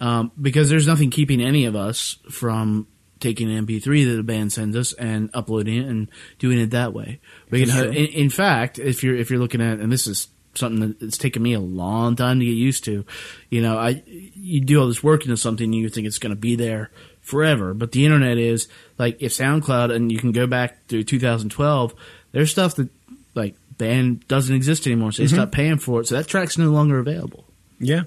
um, 0.00 0.32
because 0.40 0.70
there's 0.70 0.86
nothing 0.86 1.10
keeping 1.10 1.40
any 1.42 1.64
of 1.66 1.76
us 1.76 2.18
from 2.30 2.86
taking 3.20 3.50
an 3.50 3.66
MP3 3.66 4.06
that 4.06 4.20
a 4.20 4.22
band 4.22 4.52
sends 4.52 4.76
us 4.76 4.92
and 4.92 5.30
uploading 5.34 5.76
it 5.76 5.86
and 5.86 6.08
doing 6.38 6.58
it 6.58 6.70
that 6.70 6.92
way. 6.92 7.20
We 7.50 7.66
can, 7.66 7.92
in, 7.92 8.06
in 8.06 8.30
fact, 8.30 8.78
if 8.78 9.02
you're 9.02 9.16
if 9.16 9.30
you're 9.30 9.40
looking 9.40 9.60
at, 9.60 9.80
and 9.80 9.90
this 9.90 10.06
is 10.06 10.28
something 10.54 10.94
that's 11.00 11.18
taken 11.18 11.42
me 11.42 11.54
a 11.54 11.60
long 11.60 12.14
time 12.14 12.38
to 12.38 12.44
get 12.44 12.52
used 12.52 12.84
to, 12.84 13.04
you 13.50 13.62
know, 13.62 13.76
I 13.78 14.02
you 14.06 14.60
do 14.60 14.80
all 14.80 14.86
this 14.86 15.02
work 15.02 15.22
into 15.22 15.36
something 15.36 15.64
and 15.64 15.74
you 15.74 15.88
think 15.88 16.06
it's 16.06 16.18
going 16.18 16.34
to 16.34 16.40
be 16.40 16.54
there 16.54 16.90
forever, 17.24 17.74
but 17.74 17.90
the 17.92 18.04
internet 18.04 18.38
is 18.38 18.68
like 18.98 19.20
if 19.20 19.32
SoundCloud 19.32 19.92
and 19.94 20.12
you 20.12 20.18
can 20.18 20.30
go 20.32 20.46
back 20.46 20.86
to 20.88 21.02
2012, 21.02 21.94
there's 22.32 22.50
stuff 22.50 22.76
that 22.76 22.88
like 23.34 23.56
band 23.78 24.28
doesn't 24.28 24.54
exist 24.54 24.86
anymore, 24.86 25.10
so 25.10 25.22
they 25.22 25.28
stop 25.28 25.50
paying 25.50 25.78
for 25.78 26.00
it, 26.00 26.06
so 26.06 26.14
that 26.14 26.28
track's 26.28 26.56
no 26.58 26.70
longer 26.70 26.98
available. 26.98 27.44
yeah. 27.80 28.02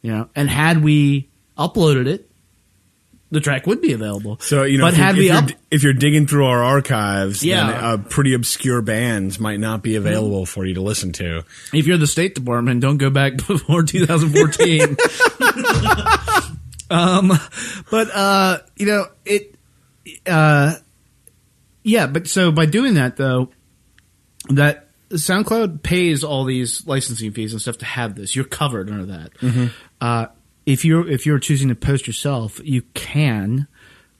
You 0.00 0.10
know, 0.10 0.28
and 0.34 0.50
had 0.50 0.82
we 0.82 1.28
uploaded 1.56 2.06
it, 2.08 2.28
the 3.30 3.38
track 3.40 3.66
would 3.68 3.80
be 3.80 3.92
available. 3.92 4.36
So 4.40 4.64
you 4.64 4.78
know, 4.78 4.84
but 4.86 4.94
if, 4.94 4.98
had 4.98 5.16
we 5.16 5.30
if, 5.30 5.36
up, 5.36 5.48
you're, 5.48 5.58
if 5.70 5.82
you're 5.84 5.92
digging 5.92 6.26
through 6.26 6.46
our 6.46 6.62
archives, 6.62 7.44
Yeah. 7.44 7.66
then 7.70 7.84
uh, 7.84 7.96
pretty 8.08 8.34
obscure 8.34 8.82
bands 8.82 9.38
might 9.38 9.60
not 9.60 9.82
be 9.82 9.94
available 9.94 10.44
for 10.44 10.66
you 10.66 10.74
to 10.74 10.80
listen 10.82 11.12
to. 11.12 11.44
if 11.72 11.86
you're 11.86 11.96
the 11.98 12.06
State 12.08 12.34
Department, 12.34 12.80
don't 12.80 12.96
go 12.98 13.10
back 13.10 13.36
before 13.46 13.84
2014. 13.84 14.96
um, 16.92 17.32
but 17.90 18.08
uh, 18.14 18.58
you 18.76 18.86
know 18.86 19.06
it. 19.24 19.56
Uh, 20.26 20.74
yeah, 21.84 22.06
but 22.06 22.28
so 22.28 22.52
by 22.52 22.66
doing 22.66 22.94
that 22.94 23.16
though, 23.16 23.50
that 24.50 24.88
SoundCloud 25.10 25.82
pays 25.82 26.24
all 26.24 26.44
these 26.44 26.86
licensing 26.86 27.32
fees 27.32 27.52
and 27.52 27.60
stuff 27.60 27.78
to 27.78 27.84
have 27.84 28.14
this. 28.14 28.34
You're 28.34 28.44
covered 28.44 28.90
under 28.90 29.06
that. 29.06 29.30
Uh, 30.00 30.26
if 30.66 30.84
you're 30.84 31.08
if 31.08 31.26
you're 31.26 31.38
choosing 31.38 31.68
to 31.68 31.74
post 31.74 32.06
yourself, 32.06 32.60
you 32.64 32.82
can 32.94 33.66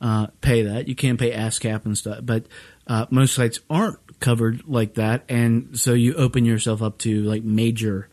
uh, 0.01 0.27
pay 0.41 0.63
that. 0.63 0.89
You 0.89 0.95
can 0.95 1.17
pay 1.17 1.33
ASCAP 1.33 1.85
and 1.85 1.97
stuff, 1.97 2.19
but 2.23 2.47
uh, 2.87 3.07
most 3.11 3.35
sites 3.35 3.61
aren't 3.71 3.99
covered 4.21 4.63
like 4.67 4.95
that, 4.95 5.25
and 5.29 5.79
so 5.79 5.95
you 5.95 6.15
open 6.15 6.45
yourself 6.45 6.83
up 6.83 6.99
to 6.99 7.23
like 7.23 7.43
major, 7.45 8.09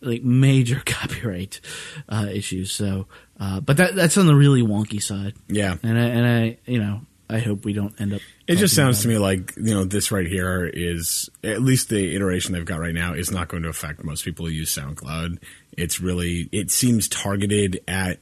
like 0.00 0.22
major 0.22 0.82
copyright 0.86 1.60
uh, 2.08 2.26
issues. 2.30 2.72
So, 2.72 3.06
uh, 3.40 3.60
but 3.60 3.76
that 3.78 3.94
that's 3.94 4.18
on 4.18 4.26
the 4.26 4.34
really 4.34 4.62
wonky 4.62 5.02
side. 5.02 5.34
Yeah. 5.48 5.76
and 5.82 5.98
I, 5.98 6.04
and 6.04 6.26
I 6.26 6.58
you 6.66 6.78
know 6.78 7.00
I 7.30 7.38
hope 7.38 7.64
we 7.64 7.72
don't 7.74 7.98
end 8.00 8.14
up. 8.14 8.20
It 8.46 8.56
just 8.56 8.74
sounds 8.74 9.02
to 9.02 9.08
me 9.08 9.18
like 9.18 9.54
you 9.56 9.74
know 9.74 9.84
this 9.84 10.10
right 10.10 10.26
here 10.26 10.64
is 10.66 11.28
at 11.44 11.60
least 11.60 11.90
the 11.90 12.14
iteration 12.16 12.54
they've 12.54 12.64
got 12.64 12.80
right 12.80 12.94
now 12.94 13.12
is 13.12 13.30
not 13.30 13.48
going 13.48 13.64
to 13.64 13.68
affect 13.68 14.02
most 14.02 14.24
people 14.24 14.46
who 14.46 14.52
use 14.52 14.74
SoundCloud. 14.74 15.38
It's 15.76 16.00
really 16.00 16.48
it 16.52 16.70
seems 16.70 17.08
targeted 17.08 17.82
at 17.86 18.18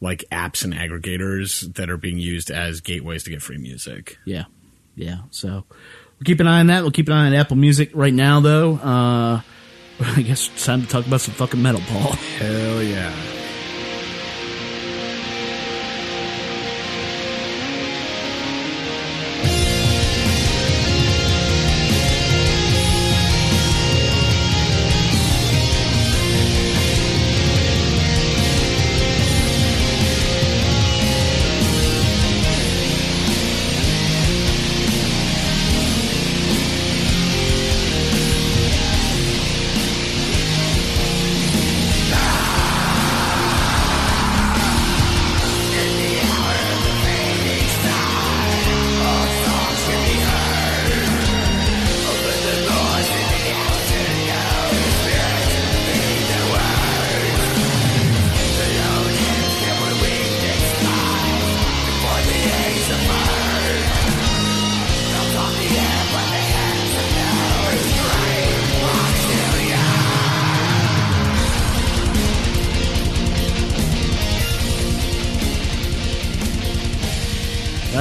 like 0.00 0.24
apps 0.30 0.64
and 0.64 0.74
aggregators 0.74 1.74
that 1.74 1.88
are 1.88 1.96
being 1.96 2.18
used 2.18 2.50
as 2.50 2.82
gateways 2.82 3.24
to 3.24 3.30
get 3.30 3.40
free 3.40 3.56
music. 3.56 4.18
Yeah, 4.26 4.44
yeah. 4.94 5.20
So 5.30 5.64
we'll 6.18 6.24
keep 6.24 6.40
an 6.40 6.46
eye 6.46 6.60
on 6.60 6.66
that. 6.66 6.82
We'll 6.82 6.90
keep 6.90 7.08
an 7.08 7.14
eye 7.14 7.26
on 7.26 7.34
Apple 7.34 7.56
Music 7.56 7.90
right 7.94 8.12
now, 8.12 8.40
though. 8.40 8.74
Uh, 8.74 9.40
I 10.16 10.22
guess 10.22 10.48
it's 10.48 10.66
time 10.66 10.82
to 10.82 10.88
talk 10.88 11.06
about 11.06 11.20
some 11.20 11.34
fucking 11.34 11.60
metal, 11.62 11.80
Paul. 11.86 12.12
Hell 12.12 12.82
yeah. 12.82 13.12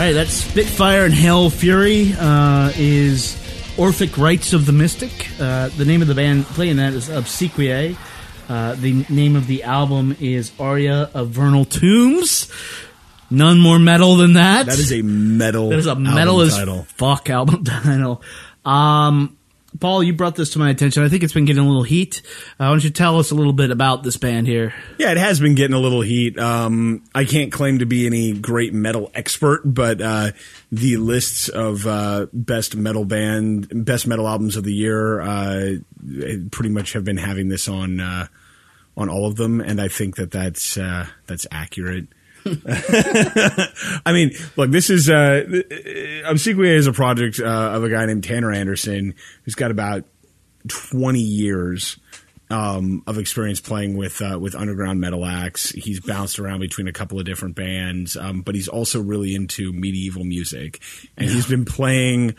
Right, 0.04 0.12
that's 0.14 0.34
Spitfire 0.34 1.06
and 1.06 1.14
Hell 1.14 1.50
Fury 1.50 2.14
uh, 2.20 2.74
is 2.76 3.38
Orphic 3.78 4.18
Rites 4.18 4.52
of 4.52 4.66
the 4.66 4.74
Mystic. 4.74 5.30
Uh, 5.40 5.70
the 5.70 5.86
name 5.86 6.02
of 6.02 6.10
the 6.10 6.16
band 6.16 6.44
playing 6.46 6.76
that 6.76 6.92
is 6.92 7.08
Obsequiae. 7.08 7.96
Uh, 8.50 8.76
the 8.76 9.06
name 9.08 9.38
of 9.38 9.48
the 9.48 9.64
album 9.64 10.18
is 10.20 10.52
Aria 10.60 11.10
of 11.14 11.30
Vernal 11.30 11.64
Tombs. 11.64 12.52
None 13.30 13.62
more 13.62 13.80
metal 13.80 14.18
than 14.18 14.34
that. 14.34 14.66
That 14.66 14.78
is 14.78 14.92
a 14.92 15.02
metal. 15.02 15.70
That 15.70 15.80
is 15.80 15.88
a 15.88 15.96
metal 15.96 16.42
as 16.42 16.54
title. 16.54 16.84
fuck 16.90 17.30
album 17.30 17.64
title. 17.64 18.22
Um, 18.66 19.38
Paul, 19.80 20.04
you 20.04 20.14
brought 20.14 20.36
this 20.36 20.52
to 20.52 20.60
my 20.60 20.70
attention. 20.70 21.04
I 21.04 21.10
think 21.10 21.24
it's 21.24 21.34
been 21.34 21.46
getting 21.46 21.64
a 21.64 21.68
little 21.68 21.84
heat. 21.84 22.22
Uh, 22.52 22.66
why 22.66 22.70
don't 22.70 22.84
you 22.84 22.90
tell 22.90 23.20
us 23.20 23.32
a 23.32 23.36
little 23.36 23.54
bit 23.54 23.72
about 23.72 24.04
this 24.04 24.18
band 24.18 24.48
here? 24.48 24.74
Yeah, 24.98 25.12
it 25.12 25.18
has 25.18 25.40
been 25.40 25.56
getting 25.56 25.76
a 25.76 25.80
little 25.80 26.02
heat. 26.02 26.38
Um, 26.40 27.04
I 27.14 27.26
can't 27.26 27.52
claim 27.52 27.80
to 27.80 27.86
be 27.86 28.06
any 28.06 28.34
great 28.34 28.74
metal 28.74 29.12
expert, 29.14 29.62
but 29.66 30.02
uh, 30.02 30.32
the 30.72 30.98
lists 30.98 31.50
of 31.50 31.88
uh, 31.88 32.28
best 32.32 32.76
metal 32.76 33.06
band, 33.06 33.86
best 33.86 34.08
metal 34.08 34.28
albums 34.28 34.56
of 34.56 34.64
the 34.64 34.74
year, 34.74 35.22
uh, 35.22 35.76
pretty 36.52 36.70
much 36.70 36.94
have 36.94 37.04
been 37.04 37.18
having 37.18 37.50
this 37.50 37.68
on 37.68 38.00
uh, 38.00 38.28
on 38.96 39.10
all 39.10 39.26
of 39.26 39.36
them, 39.36 39.60
and 39.60 39.82
I 39.82 39.88
think 39.88 40.18
that 40.18 40.32
that's 40.32 40.78
uh, 40.78 41.08
that's 41.28 41.48
accurate. 41.52 42.08
I 44.06 44.12
mean, 44.12 44.32
look, 44.56 44.72
this 44.72 44.90
is 44.90 45.10
uh, 45.10 45.44
Obsequiae 46.26 46.76
is 46.76 46.88
a 46.88 46.94
project 46.94 47.40
uh, 47.40 47.46
of 47.46 47.84
a 47.84 47.90
guy 47.90 48.06
named 48.06 48.24
Tanner 48.24 48.52
Anderson 48.52 49.16
who's 49.44 49.56
got 49.56 49.72
about 49.72 50.06
twenty 50.68 51.22
years 51.22 52.00
um, 52.50 53.04
of 53.08 53.18
experience 53.18 53.60
playing 53.60 53.98
with 53.98 54.22
uh, 54.22 54.38
with 54.40 54.56
underground 54.56 55.00
metal 55.00 55.26
acts. 55.26 55.70
He's 55.70 56.00
bounced 56.00 56.40
around 56.40 56.60
between 56.60 56.88
a 56.88 56.94
couple 56.94 57.20
of 57.20 57.26
different 57.26 57.56
bands, 57.56 58.16
um, 58.18 58.42
but 58.42 58.56
he's 58.56 58.68
also 58.68 59.02
really 59.02 59.36
into 59.36 59.72
medieval 59.74 60.24
music, 60.24 60.82
and 61.18 61.30
he's 61.30 61.48
been 61.48 61.66
playing 61.66 62.36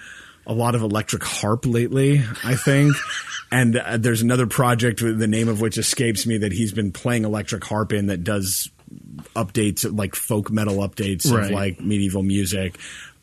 a 0.47 0.53
lot 0.53 0.75
of 0.75 0.83
electric 0.83 1.25
harp 1.25 1.67
lately. 1.67 2.23
I 2.43 2.55
think. 2.57 2.95
And 3.53 3.77
uh, 3.77 3.99
there's 3.99 4.21
another 4.21 4.49
project 4.49 4.99
the 4.99 5.29
name 5.29 5.49
of 5.49 5.61
which 5.61 5.79
escapes 5.79 6.27
me 6.27 6.39
that 6.39 6.51
he's 6.51 6.73
been 6.73 6.91
playing 6.91 7.25
electric 7.25 7.63
harp 7.63 7.93
in 7.93 8.07
that 8.07 8.25
does 8.25 8.69
updates 9.35 9.85
like 9.97 10.15
folk 10.15 10.51
metal 10.51 10.77
updates 10.79 11.31
Right. 11.31 11.47
of 11.47 11.51
like 11.51 11.81
medieval 11.81 12.23
music. 12.23 12.79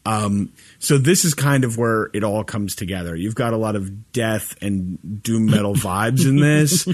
Um, 0.05 0.51
so 0.79 0.97
this 0.97 1.25
is 1.25 1.33
kind 1.35 1.63
of 1.63 1.77
where 1.77 2.09
it 2.13 2.23
all 2.23 2.43
comes 2.43 2.73
together. 2.75 3.15
You've 3.15 3.35
got 3.35 3.53
a 3.53 3.57
lot 3.57 3.75
of 3.75 4.11
death 4.11 4.55
and 4.61 5.21
doom 5.23 5.45
metal 5.45 5.75
vibes 5.75 6.25
in 6.27 6.37
this 6.37 6.85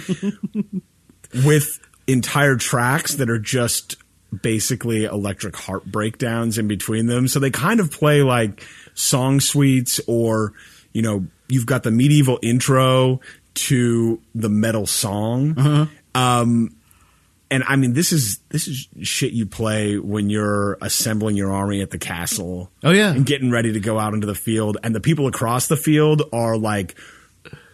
with 1.45 1.79
entire 2.07 2.55
tracks 2.55 3.15
that 3.15 3.29
are 3.29 3.39
just 3.39 3.95
basically 4.41 5.05
electric 5.05 5.55
harp 5.55 5.85
breakdowns 5.85 6.57
in 6.57 6.67
between 6.67 7.05
them. 7.07 7.27
So 7.27 7.39
they 7.39 7.51
kind 7.51 7.79
of 7.79 7.91
play 7.91 8.23
like 8.23 8.63
song 8.93 9.39
suites 9.39 10.01
or, 10.07 10.53
you 10.93 11.01
know, 11.01 11.25
you've 11.47 11.65
got 11.65 11.83
the 11.83 11.91
medieval 11.91 12.39
intro 12.41 13.21
to 13.53 14.21
the 14.35 14.49
metal 14.49 14.85
song. 14.85 15.89
Um, 16.13 16.75
and 17.49 17.63
I 17.65 17.75
mean, 17.75 17.93
this 17.93 18.11
is 18.11 18.39
this 18.49 18.67
is 18.67 18.87
shit 19.01 19.33
you 19.33 19.45
play 19.45 19.97
when 19.97 20.29
you're 20.29 20.77
assembling 20.81 21.35
your 21.35 21.53
army 21.53 21.81
at 21.81 21.91
the 21.91 21.97
castle. 21.97 22.71
Oh, 22.83 22.91
yeah. 22.91 23.11
and 23.11 23.25
getting 23.25 23.51
ready 23.51 23.73
to 23.73 23.79
go 23.79 23.99
out 23.99 24.13
into 24.13 24.27
the 24.27 24.35
field, 24.35 24.77
and 24.83 24.93
the 24.93 24.99
people 24.99 25.27
across 25.27 25.67
the 25.67 25.77
field 25.77 26.23
are 26.33 26.57
like 26.57 26.95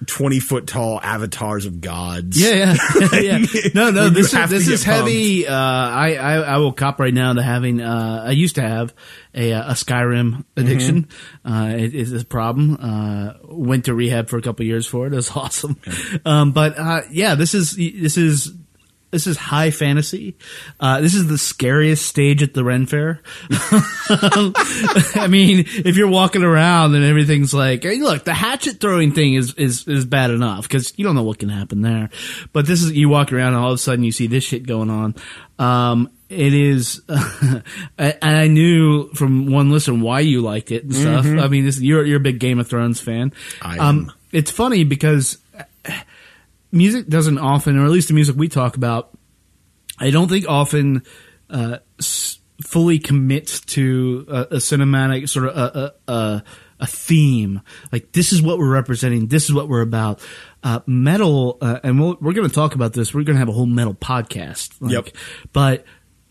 twenty 0.06 0.40
foot 0.40 0.68
tall 0.68 1.00
avatars 1.02 1.66
of 1.66 1.82
gods. 1.82 2.40
Yeah, 2.40 2.76
yeah, 3.14 3.14
yeah. 3.20 3.70
No, 3.74 3.92
no. 3.92 4.10
This 4.10 4.34
is 4.34 4.50
this 4.50 4.68
is 4.68 4.84
heavy. 4.84 5.48
Uh, 5.48 5.54
I, 5.54 6.16
I 6.16 6.34
I 6.36 6.58
will 6.58 6.74
cop 6.74 7.00
right 7.00 7.14
now 7.14 7.34
to 7.34 7.42
having. 7.42 7.82
Uh, 7.82 8.26
I 8.28 8.32
used 8.32 8.56
to 8.56 8.62
have 8.62 8.94
a 9.34 9.54
uh, 9.54 9.72
a 9.72 9.74
Skyrim 9.74 10.46
addiction. 10.56 11.08
Uh, 11.44 11.74
it 11.78 11.94
is 11.94 12.14
a 12.14 12.26
problem. 12.26 12.78
Uh, 12.80 13.34
went 13.44 13.86
to 13.86 13.94
rehab 13.94 14.30
for 14.30 14.38
a 14.38 14.42
couple 14.42 14.66
years 14.66 14.86
for 14.86 15.08
it. 15.08 15.14
It 15.14 15.16
was 15.16 15.32
awesome. 15.36 15.80
Um, 16.26 16.52
but 16.52 16.78
uh, 16.78 17.02
yeah, 17.12 17.36
this 17.36 17.54
is 17.54 17.76
this 17.76 18.18
is. 18.18 18.54
This 19.14 19.28
is 19.28 19.38
high 19.38 19.70
fantasy. 19.70 20.36
Uh, 20.80 21.00
this 21.00 21.14
is 21.14 21.28
the 21.28 21.38
scariest 21.38 22.04
stage 22.04 22.42
at 22.42 22.56
the 22.56 22.64
Ren 22.64 22.88
Fair. 22.88 23.22
I 23.52 25.28
mean, 25.30 25.66
if 25.68 25.98
you're 25.98 26.10
walking 26.10 26.42
around 26.42 26.96
and 26.96 27.06
everything's 27.06 27.54
like, 27.54 27.84
hey, 27.84 28.00
look, 28.00 28.24
the 28.24 28.34
hatchet 28.34 28.80
throwing 28.80 29.12
thing 29.12 29.36
is, 29.36 29.54
is, 29.54 29.88
is 29.88 30.06
bad 30.06 30.32
enough 30.32 30.64
because 30.64 30.98
you 30.98 31.06
don't 31.06 31.14
know 31.14 31.22
what 31.22 31.38
can 31.38 31.50
happen 31.50 31.84
there. 31.84 32.10
But 32.54 32.66
this 32.66 32.82
is, 32.82 32.94
you 32.94 33.08
walk 33.08 33.32
around 33.32 33.54
and 33.54 33.58
all 33.58 33.70
of 33.70 33.76
a 33.76 33.78
sudden 33.78 34.04
you 34.04 34.12
see 34.12 34.26
this 34.26 34.46
shit 34.46 34.66
going 34.66 34.90
on. 34.90 35.14
Um, 35.60 36.10
it 36.28 36.56
is, 36.56 37.00
and 37.08 38.18
I 38.24 38.48
knew 38.48 39.14
from 39.14 39.52
one 39.52 39.70
listen 39.70 40.02
why 40.02 40.22
you 40.22 40.42
liked 40.42 40.72
it 40.72 40.86
and 40.86 40.96
stuff. 40.96 41.28
I 41.28 41.48
mean, 41.50 41.66
this, 41.66 41.80
you're, 41.80 42.04
you're 42.04 42.18
a 42.18 42.20
big 42.20 42.40
Game 42.40 42.58
of 42.58 42.68
Thrones 42.68 43.00
fan. 43.00 43.32
I 43.62 43.78
Um, 43.78 44.12
it's 44.32 44.50
funny 44.50 44.84
because 44.84 45.38
music 46.74 47.08
doesn't 47.08 47.38
often, 47.38 47.78
or 47.78 47.86
at 47.86 47.92
least 47.92 48.08
the 48.10 48.14
music 48.14 48.36
we 48.36 48.48
talk 48.50 48.76
about, 48.76 49.18
I 50.00 50.10
don't 50.10 50.28
think 50.28 50.46
often 50.50 51.04
uh, 51.50 51.78
s- 52.00 52.40
fully 52.62 53.00
commits 53.00 53.62
to 53.62 54.26
a, 54.28 54.42
a 54.42 54.56
cinematic 54.58 55.30
sort 55.30 55.48
of 55.48 55.56
a, 55.56 55.94
a, 56.12 56.44
a, 56.80 56.88
theme. 56.88 57.62
Like 57.92 58.12
this 58.12 58.34
is 58.34 58.42
what 58.42 58.58
we're 58.58 58.72
representing. 58.72 59.28
This 59.28 59.46
is 59.46 59.54
what 59.54 59.70
we're 59.70 59.82
about. 59.82 60.20
Uh, 60.64 60.80
metal, 60.86 61.58
uh, 61.62 61.80
and 61.84 62.00
we'll, 62.00 62.18
we're 62.22 62.34
going 62.34 62.48
to 62.48 62.54
talk 62.54 62.74
about 62.76 62.94
this. 62.94 63.14
We're 63.14 63.24
going 63.24 63.36
to 63.36 63.40
have 63.40 63.50
a 63.50 63.54
whole 63.54 63.66
metal 63.66 63.94
podcast. 63.94 64.74
Like, 64.82 64.92
Yep. 64.94 65.08
But 65.52 65.86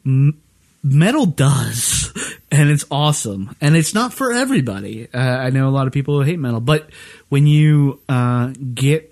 m- 0.05 0.41
metal 0.83 1.27
does, 1.27 2.13
and 2.51 2.69
it's 2.71 2.85
awesome. 2.91 3.55
And 3.61 3.77
it's 3.77 3.95
not 3.95 4.13
for 4.13 4.33
everybody. 4.33 5.09
Uh, 5.13 5.19
I 5.19 5.51
know 5.51 5.69
a 5.69 5.71
lot 5.71 5.87
of 5.87 5.93
people 5.93 6.17
who 6.17 6.23
hate 6.23 6.39
metal, 6.39 6.61
but 6.61 6.91
when 7.29 7.47
you 7.47 8.01
uh, 8.09 8.53
get 8.75 9.12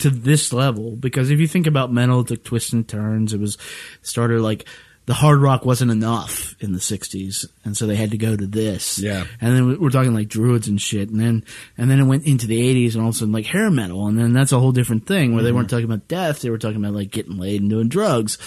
to 0.00 0.10
this 0.10 0.52
level, 0.52 0.96
because 0.96 1.30
if 1.30 1.38
you 1.40 1.46
think 1.48 1.66
about 1.66 1.92
metal, 1.92 2.20
it 2.20 2.28
took 2.28 2.44
twists 2.44 2.72
and 2.72 2.86
turns. 2.86 3.32
It 3.32 3.40
was 3.40 3.56
started 4.02 4.40
like 4.40 4.66
the 5.06 5.14
hard 5.14 5.40
rock 5.40 5.64
wasn't 5.64 5.90
enough 5.90 6.54
in 6.60 6.72
the 6.72 6.78
'60s, 6.78 7.46
and 7.64 7.76
so 7.76 7.86
they 7.86 7.96
had 7.96 8.10
to 8.12 8.18
go 8.18 8.36
to 8.36 8.46
this. 8.46 8.98
Yeah. 8.98 9.24
and 9.40 9.56
then 9.56 9.80
we're 9.80 9.90
talking 9.90 10.14
like 10.14 10.28
druids 10.28 10.68
and 10.68 10.80
shit, 10.80 11.08
and 11.10 11.18
then 11.20 11.44
and 11.76 11.90
then 11.90 11.98
it 12.00 12.04
went 12.04 12.26
into 12.26 12.46
the 12.46 12.60
'80s, 12.60 12.94
and 12.94 13.02
all 13.02 13.08
of 13.08 13.14
a 13.14 13.18
sudden 13.18 13.32
like 13.32 13.46
hair 13.46 13.70
metal, 13.70 14.06
and 14.06 14.18
then 14.18 14.32
that's 14.32 14.52
a 14.52 14.58
whole 14.60 14.72
different 14.72 15.06
thing 15.06 15.34
where 15.34 15.42
they 15.42 15.52
weren't 15.52 15.70
talking 15.70 15.84
about 15.86 16.06
death; 16.08 16.42
they 16.42 16.50
were 16.50 16.58
talking 16.58 16.76
about 16.76 16.94
like 16.94 17.10
getting 17.10 17.38
laid 17.38 17.60
and 17.60 17.70
doing 17.70 17.88
drugs, 17.88 18.38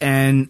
and 0.00 0.48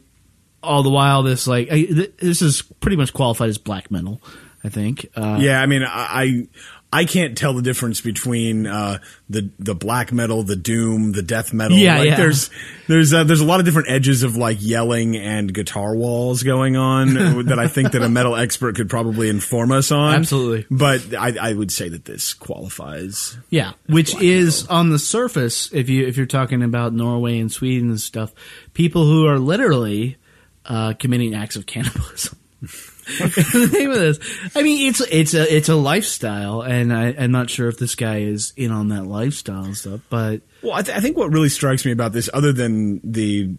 all 0.62 0.82
the 0.82 0.90
while 0.90 1.22
this 1.22 1.46
like 1.46 1.68
I, 1.70 1.82
th- 1.84 2.14
this 2.18 2.40
is 2.40 2.62
pretty 2.62 2.96
much 2.96 3.12
qualified 3.12 3.48
as 3.48 3.58
black 3.58 3.90
metal, 3.90 4.22
I 4.62 4.68
think. 4.68 5.06
Uh, 5.16 5.38
Yeah, 5.40 5.60
I 5.60 5.66
mean, 5.66 5.82
I 5.84 6.46
I 6.94 7.06
can't 7.06 7.38
tell 7.38 7.54
the 7.54 7.62
difference 7.62 8.02
between 8.02 8.66
uh, 8.66 8.98
the 9.30 9.50
the 9.58 9.74
black 9.74 10.12
metal, 10.12 10.42
the 10.42 10.56
doom, 10.56 11.12
the 11.12 11.22
death 11.22 11.54
metal. 11.54 11.78
Yeah, 11.78 11.98
like, 11.98 12.08
yeah. 12.10 12.16
There's 12.16 12.50
there's 12.86 13.14
uh, 13.14 13.24
there's 13.24 13.40
a 13.40 13.46
lot 13.46 13.60
of 13.60 13.66
different 13.66 13.88
edges 13.88 14.22
of 14.22 14.36
like 14.36 14.58
yelling 14.60 15.16
and 15.16 15.52
guitar 15.54 15.96
walls 15.96 16.42
going 16.42 16.76
on 16.76 17.14
that 17.46 17.58
I 17.58 17.66
think 17.68 17.92
that 17.92 18.02
a 18.02 18.10
metal 18.10 18.36
expert 18.36 18.76
could 18.76 18.90
probably 18.90 19.30
inform 19.30 19.72
us 19.72 19.90
on. 19.90 20.16
Absolutely. 20.16 20.66
but 20.70 21.14
I, 21.14 21.34
I 21.40 21.54
would 21.54 21.72
say 21.72 21.88
that 21.88 22.04
this 22.04 22.34
qualifies. 22.34 23.38
Yeah, 23.48 23.72
which 23.86 24.14
is 24.20 24.66
on 24.66 24.90
the 24.90 24.98
surface, 24.98 25.72
if 25.72 25.88
you 25.88 26.06
if 26.06 26.18
you're 26.18 26.26
talking 26.26 26.62
about 26.62 26.92
Norway 26.92 27.38
and 27.38 27.50
Sweden 27.50 27.88
and 27.88 28.00
stuff, 28.00 28.34
people 28.74 29.06
who 29.06 29.26
are 29.26 29.38
literally 29.38 30.18
uh, 30.66 30.92
committing 30.98 31.34
acts 31.34 31.56
of 31.56 31.64
cannibalism. 31.64 32.38
the 33.06 33.70
name 33.72 33.90
of 33.90 33.96
this, 33.98 34.18
I 34.54 34.62
mean, 34.62 34.88
it's 34.88 35.00
it's 35.00 35.34
a 35.34 35.54
it's 35.56 35.68
a 35.68 35.74
lifestyle, 35.76 36.62
and 36.62 36.92
I, 36.92 37.14
I'm 37.18 37.32
not 37.32 37.50
sure 37.50 37.68
if 37.68 37.78
this 37.78 37.94
guy 37.94 38.18
is 38.20 38.52
in 38.56 38.70
on 38.70 38.88
that 38.88 39.06
lifestyle 39.06 39.64
and 39.64 39.76
stuff, 39.76 40.00
but 40.10 40.42
Well, 40.62 40.72
I, 40.74 40.82
th- 40.82 40.96
I 40.96 41.00
think 41.00 41.16
what 41.16 41.32
really 41.32 41.48
strikes 41.48 41.84
me 41.84 41.92
about 41.92 42.12
this, 42.12 42.30
other 42.32 42.52
than 42.52 43.00
the 43.04 43.54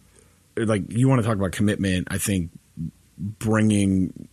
like, 0.56 0.92
you 0.92 1.08
want 1.10 1.22
to 1.22 1.28
talk 1.28 1.36
about 1.38 1.52
commitment. 1.52 2.08
I 2.12 2.18
think 2.20 2.52
bringing 3.18 4.28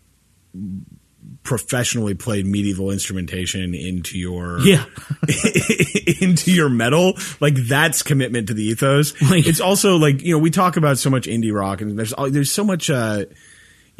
professionally 1.43 2.15
played 2.15 2.45
medieval 2.47 2.91
instrumentation 2.91 3.75
into 3.75 4.19
your 4.19 4.59
yeah, 4.61 4.85
into 6.21 6.53
your 6.53 6.69
metal 6.69 7.15
like 7.41 7.55
that's 7.55 8.03
commitment 8.03 8.49
to 8.49 8.55
the 8.55 8.63
ethos 8.65 9.21
Like- 9.23 9.47
it's 9.47 9.61
also 9.61 9.97
like 9.97 10.23
you 10.23 10.33
know 10.33 10.39
we 10.39 10.51
talk 10.51 10.77
about 10.77 10.99
so 10.99 11.09
much 11.09 11.27
indie 11.27 11.53
rock 11.55 11.81
and 11.81 11.99
there's 11.99 12.13
there's 12.31 12.53
so 12.53 12.65
much 12.65 12.91
uh 12.91 13.25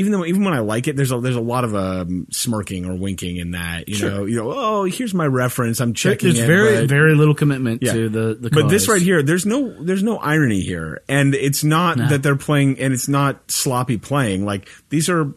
even 0.01 0.13
though 0.13 0.25
even 0.25 0.43
when 0.43 0.55
I 0.55 0.61
like 0.61 0.89
it, 0.89 0.97
there's 0.97 1.13
a 1.13 1.21
there's 1.21 1.37
a 1.37 1.41
lot 1.43 1.63
of 1.65 1.75
um, 1.75 2.27
smirking 2.31 2.87
or 2.87 2.95
winking 2.97 3.37
in 3.37 3.51
that. 3.51 3.87
You 3.89 4.01
know, 4.09 4.25
you 4.25 4.37
know, 4.37 4.51
oh, 4.51 4.85
here's 4.85 5.13
my 5.13 5.27
reference. 5.27 5.79
I'm 5.79 5.93
checking. 5.93 6.31
there's 6.31 6.39
it, 6.41 6.47
very 6.47 6.81
but- 6.81 6.89
very 6.89 7.15
little 7.15 7.35
commitment 7.35 7.83
Yeah. 7.83 7.93
to 7.93 8.09
the 8.09 8.35
the. 8.41 8.51
but 8.51 8.69
this 8.69 8.89
right 8.89 9.03
here, 9.03 9.23
there's 9.23 9.45
no 9.45 9.83
there's 9.85 10.03
no 10.03 10.17
irony 10.17 10.63
here, 10.63 11.03
and 11.09 11.35
it's 11.35 11.63
not 11.63 11.99
No. 11.99 12.09
that 12.09 12.23
they're 12.23 12.35
playing, 12.37 12.81
and 12.81 12.95
it's 12.95 13.09
not 13.09 13.51
sloppy 13.51 13.99
playing. 13.99 14.45
Like 14.47 14.69
these 14.89 15.09
are 15.11 15.33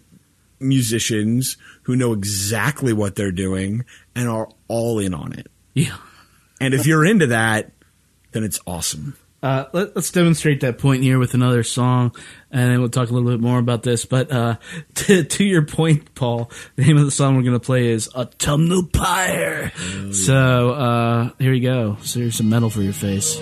musicians 0.59 1.57
who 1.83 1.95
know 1.95 2.13
exactly 2.13 2.93
what 2.93 3.15
they're 3.15 3.31
doing 3.33 3.83
and 4.15 4.29
are 4.29 4.49
all 4.69 4.97
in 4.99 5.13
on 5.13 5.33
it. 5.33 5.47
yeah. 5.73 5.97
And 6.61 6.73
if 6.73 6.87
you're 6.87 7.03
into 7.05 7.27
that, 7.27 7.71
then 8.31 8.45
it's 8.45 8.61
awesome. 8.65 9.17
Uh, 9.43 9.65
let, 9.73 9.97
us 9.97 10.09
demonstrate 10.09 10.61
that 10.61 10.77
point 10.77 11.03
here 11.03 11.19
with 11.19 11.33
another 11.33 11.63
song, 11.63 12.15
and 12.49 12.71
then 12.71 12.79
we'll 12.79 12.87
talk 12.87 13.09
a 13.09 13.13
little 13.13 13.29
bit 13.29 13.41
more 13.41 13.59
about 13.59 13.83
this. 13.83 14.05
But 14.05 14.31
uh, 14.31 14.55
to, 14.95 15.25
to 15.25 15.43
your 15.43 15.63
point, 15.63 16.15
Paul, 16.15 16.49
the 16.77 16.85
name 16.85 16.97
of 16.97 17.03
the 17.03 17.11
song 17.11 17.35
we're 17.35 17.43
going 17.43 17.53
to 17.53 17.59
play 17.59 17.87
is 17.87 18.07
Autumnal 18.15 18.87
Pyre. 18.87 19.73
So 20.13 20.71
uh, 20.71 21.29
here 21.39 21.51
you 21.51 21.61
go. 21.61 21.97
So 22.01 22.21
here's 22.21 22.37
some 22.37 22.49
metal 22.49 22.69
for 22.69 22.81
your 22.81 22.93
face. 22.93 23.37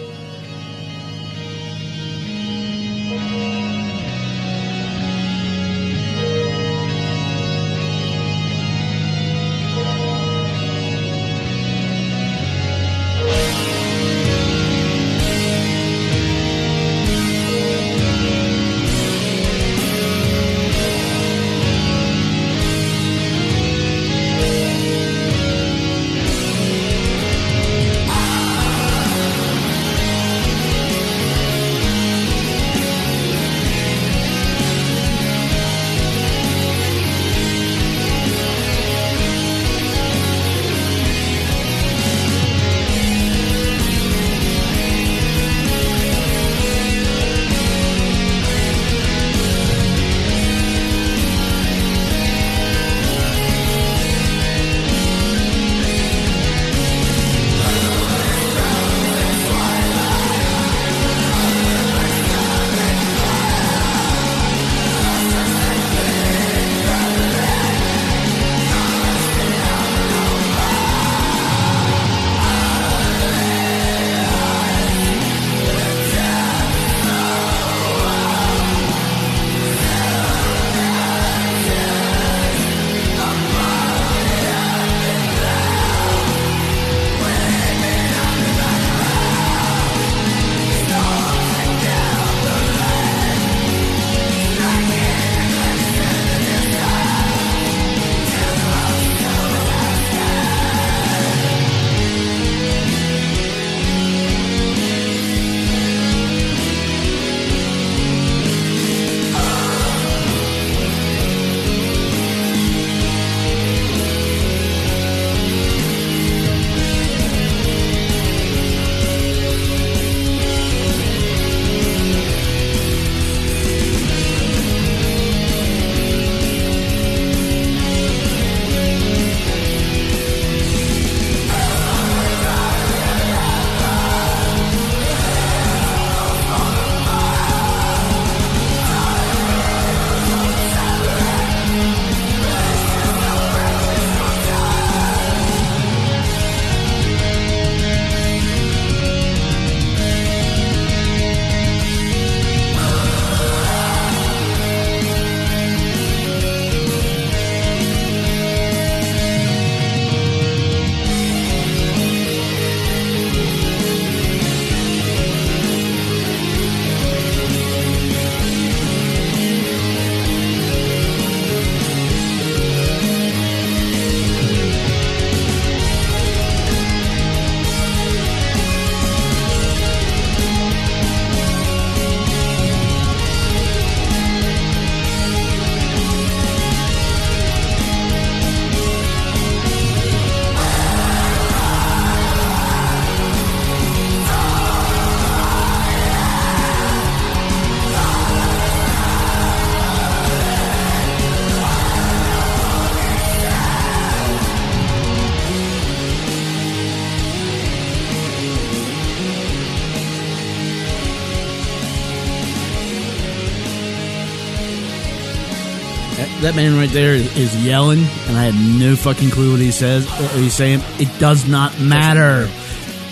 That, 216.52 216.58
man 216.58 216.76
right 216.76 216.90
there 216.90 217.14
is, 217.14 217.38
is 217.38 217.66
yelling, 217.66 218.00
and 218.00 218.38
I 218.38 218.44
have 218.44 218.80
no 218.80 218.98
fucking 218.98 219.30
clue 219.30 219.52
what 219.52 219.62
he 219.62 219.72
says. 219.72 220.06
What 220.06 220.32
he's 220.32 220.54
saying. 220.54 220.82
It 221.00 221.08
does 221.18 221.48
not 221.48 221.80
matter. 221.80 222.50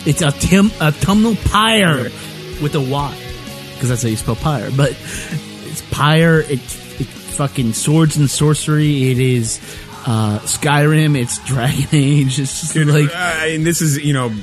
It's 0.05 0.21
a 0.21 0.31
tim 0.33 0.71
autumnal 0.81 1.35
pyre 1.45 2.09
with 2.61 2.75
a 2.75 2.81
Y, 2.81 3.17
because 3.75 3.87
that's 3.87 4.03
how 4.03 4.09
you 4.09 4.17
spell 4.17 4.35
pyre. 4.35 4.71
But 4.75 4.89
it's 4.91 5.81
pyre. 5.89 6.41
It's, 6.41 6.99
it's 6.99 7.37
fucking 7.37 7.71
swords 7.73 8.17
and 8.17 8.29
sorcery. 8.29 9.11
It 9.11 9.19
is 9.19 9.59
uh, 10.05 10.39
Skyrim. 10.39 11.17
It's 11.17 11.37
Dragon 11.45 11.87
Age. 11.93 12.39
It's 12.39 12.59
just 12.59 12.73
Dude, 12.73 12.87
like 12.87 13.07
uh, 13.07 13.45
and 13.45 13.65
this 13.65 13.81
is 13.81 14.03
you 14.03 14.11
know, 14.11 14.35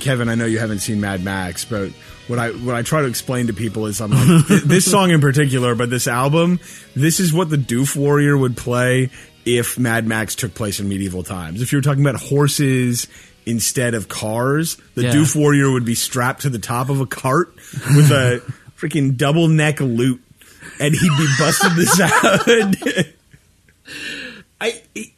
Kevin. 0.00 0.28
I 0.28 0.34
know 0.34 0.46
you 0.46 0.58
haven't 0.58 0.80
seen 0.80 1.00
Mad 1.00 1.22
Max, 1.22 1.64
but 1.64 1.92
what 2.28 2.38
I 2.38 2.50
what 2.50 2.74
I 2.74 2.82
try 2.82 3.00
to 3.02 3.08
explain 3.08 3.48
to 3.48 3.52
people 3.52 3.86
is 3.86 4.00
I'm 4.00 4.10
like 4.12 4.46
th- 4.46 4.62
this 4.62 4.84
song 4.90 5.10
in 5.10 5.20
particular, 5.20 5.74
but 5.74 5.90
this 5.90 6.06
album, 6.06 6.60
this 6.94 7.18
is 7.20 7.32
what 7.32 7.50
the 7.50 7.56
Doof 7.56 7.96
Warrior 7.96 8.36
would 8.36 8.56
play 8.56 9.10
if 9.44 9.78
Mad 9.78 10.06
Max 10.06 10.34
took 10.34 10.54
place 10.54 10.78
in 10.78 10.88
medieval 10.88 11.22
times. 11.22 11.62
If 11.62 11.72
you 11.72 11.78
were 11.78 11.82
talking 11.82 12.06
about 12.06 12.20
horses 12.20 13.06
instead 13.46 13.94
of 13.94 14.08
cars, 14.08 14.76
the 14.94 15.04
Yeah. 15.04 15.12
Doof 15.14 15.34
Warrior 15.34 15.70
would 15.72 15.86
be 15.86 15.94
strapped 15.94 16.42
to 16.42 16.50
the 16.50 16.58
top 16.58 16.90
of 16.90 17.00
a 17.00 17.06
cart 17.06 17.54
with 17.96 18.10
a 18.10 18.42
freaking 18.78 19.16
double 19.16 19.48
neck 19.48 19.80
lute, 19.80 20.22
and 20.78 20.94
he'd 20.94 21.00
be 21.18 21.26
busting 21.38 21.74
this 21.76 21.98
out. 22.00 23.06
I 24.60 24.82
it- 24.94 25.12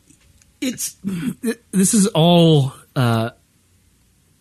it's 0.61 0.97
this 1.73 1.95
is 1.95 2.07
all. 2.09 2.75
Uh, 2.95 3.31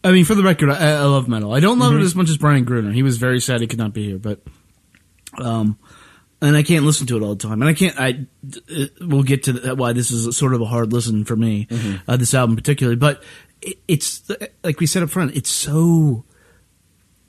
I 0.04 0.12
mean, 0.12 0.26
for 0.26 0.36
the 0.36 0.44
record, 0.44 0.70
I, 0.70 0.92
I 0.92 1.04
love 1.04 1.28
metal. 1.28 1.54
I 1.54 1.60
don't 1.60 1.80
love 1.80 1.94
it 1.94 2.02
as 2.02 2.16
much 2.16 2.30
as 2.30 2.38
Brian 2.38 2.64
Gruner. 2.64 2.92
He 2.92 3.04
was 3.04 3.18
very 3.18 3.42
sad 3.42 3.62
he 3.62 3.68
could 3.68 3.80
not 3.80 3.94
be 3.94 4.06
here, 4.08 4.18
but 4.18 4.42
um, 5.38 5.78
and 6.42 6.56
I 6.56 6.64
can't 6.64 6.86
listen 6.86 7.06
to 7.08 7.18
it 7.18 7.24
all 7.24 7.36
the 7.36 7.48
time. 7.48 7.62
And 7.62 7.70
I 7.70 7.74
can't. 7.74 8.00
I 8.00 8.26
uh, 8.74 8.86
we'll 9.02 9.24
get 9.24 9.44
to 9.44 9.54
that, 9.54 9.78
why 9.78 9.94
this 9.94 10.12
is 10.12 10.38
sort 10.38 10.54
of 10.54 10.62
a 10.62 10.66
hard 10.66 10.94
listen 10.94 11.26
for 11.26 11.36
me. 11.36 11.68
Uh, 12.08 12.18
this 12.18 12.34
album 12.34 12.56
particularly, 12.56 12.96
but 12.96 13.24
it, 13.62 13.78
it's 13.88 14.30
like 14.64 14.80
we 14.80 14.86
said 14.86 15.04
up 15.04 15.10
front. 15.10 15.36
It's 15.36 15.50
so. 15.50 16.24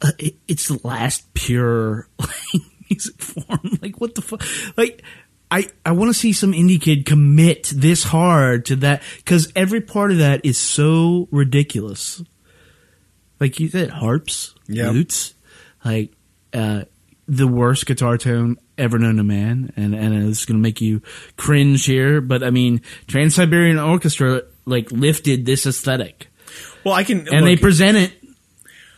Uh, 0.02 0.12
it, 0.18 0.37
it's 0.48 0.68
the 0.68 0.80
last 0.85 1.33
pure 1.35 2.09
like, 2.18 2.62
music 2.90 3.20
form. 3.20 3.78
Like 3.83 4.00
what 4.00 4.14
the 4.14 4.22
fuck? 4.22 4.44
Like 4.76 5.02
I 5.50 5.66
I 5.85 5.92
want 5.92 6.11
to 6.11 6.18
see 6.18 6.33
some 6.33 6.52
indie 6.52 6.80
kid 6.80 7.04
commit 7.04 7.64
this 7.74 8.04
hard 8.04 8.64
to 8.66 8.76
that 8.76 9.02
because 9.16 9.52
every 9.56 9.80
part 9.80 10.12
of 10.12 10.18
that 10.18 10.44
is 10.44 10.56
so 10.56 11.28
ridiculous. 11.33 12.22
Like 13.40 13.59
you 13.59 13.68
said, 13.68 13.90
harps, 13.90 14.55
Yep. 14.68 14.92
lutes, 14.92 15.35
like 15.85 16.12
uh, 16.53 16.83
the 17.26 17.46
worst 17.48 17.87
guitar 17.87 18.18
tone 18.18 18.57
ever 18.76 18.98
known 18.98 19.16
to 19.16 19.24
man, 19.24 19.72
and 19.76 19.94
and 19.94 20.29
it's 20.29 20.44
going 20.44 20.59
to 20.59 20.62
make 20.62 20.81
you 20.81 21.00
cringe 21.37 21.85
here. 21.87 22.20
But 22.20 22.42
I 22.42 22.50
mean, 22.50 22.83
Trans 23.07 23.35
Siberian 23.35 23.79
Orchestra 23.79 24.42
like 24.66 24.92
lifted 24.92 25.46
this 25.46 25.66
aesthetic, 25.66 26.29
well, 26.85 26.94
I 26.94 27.05
can 27.05 27.26
and 27.33 27.46
they 27.46 27.57
present 27.57 27.96
it. 27.96 28.12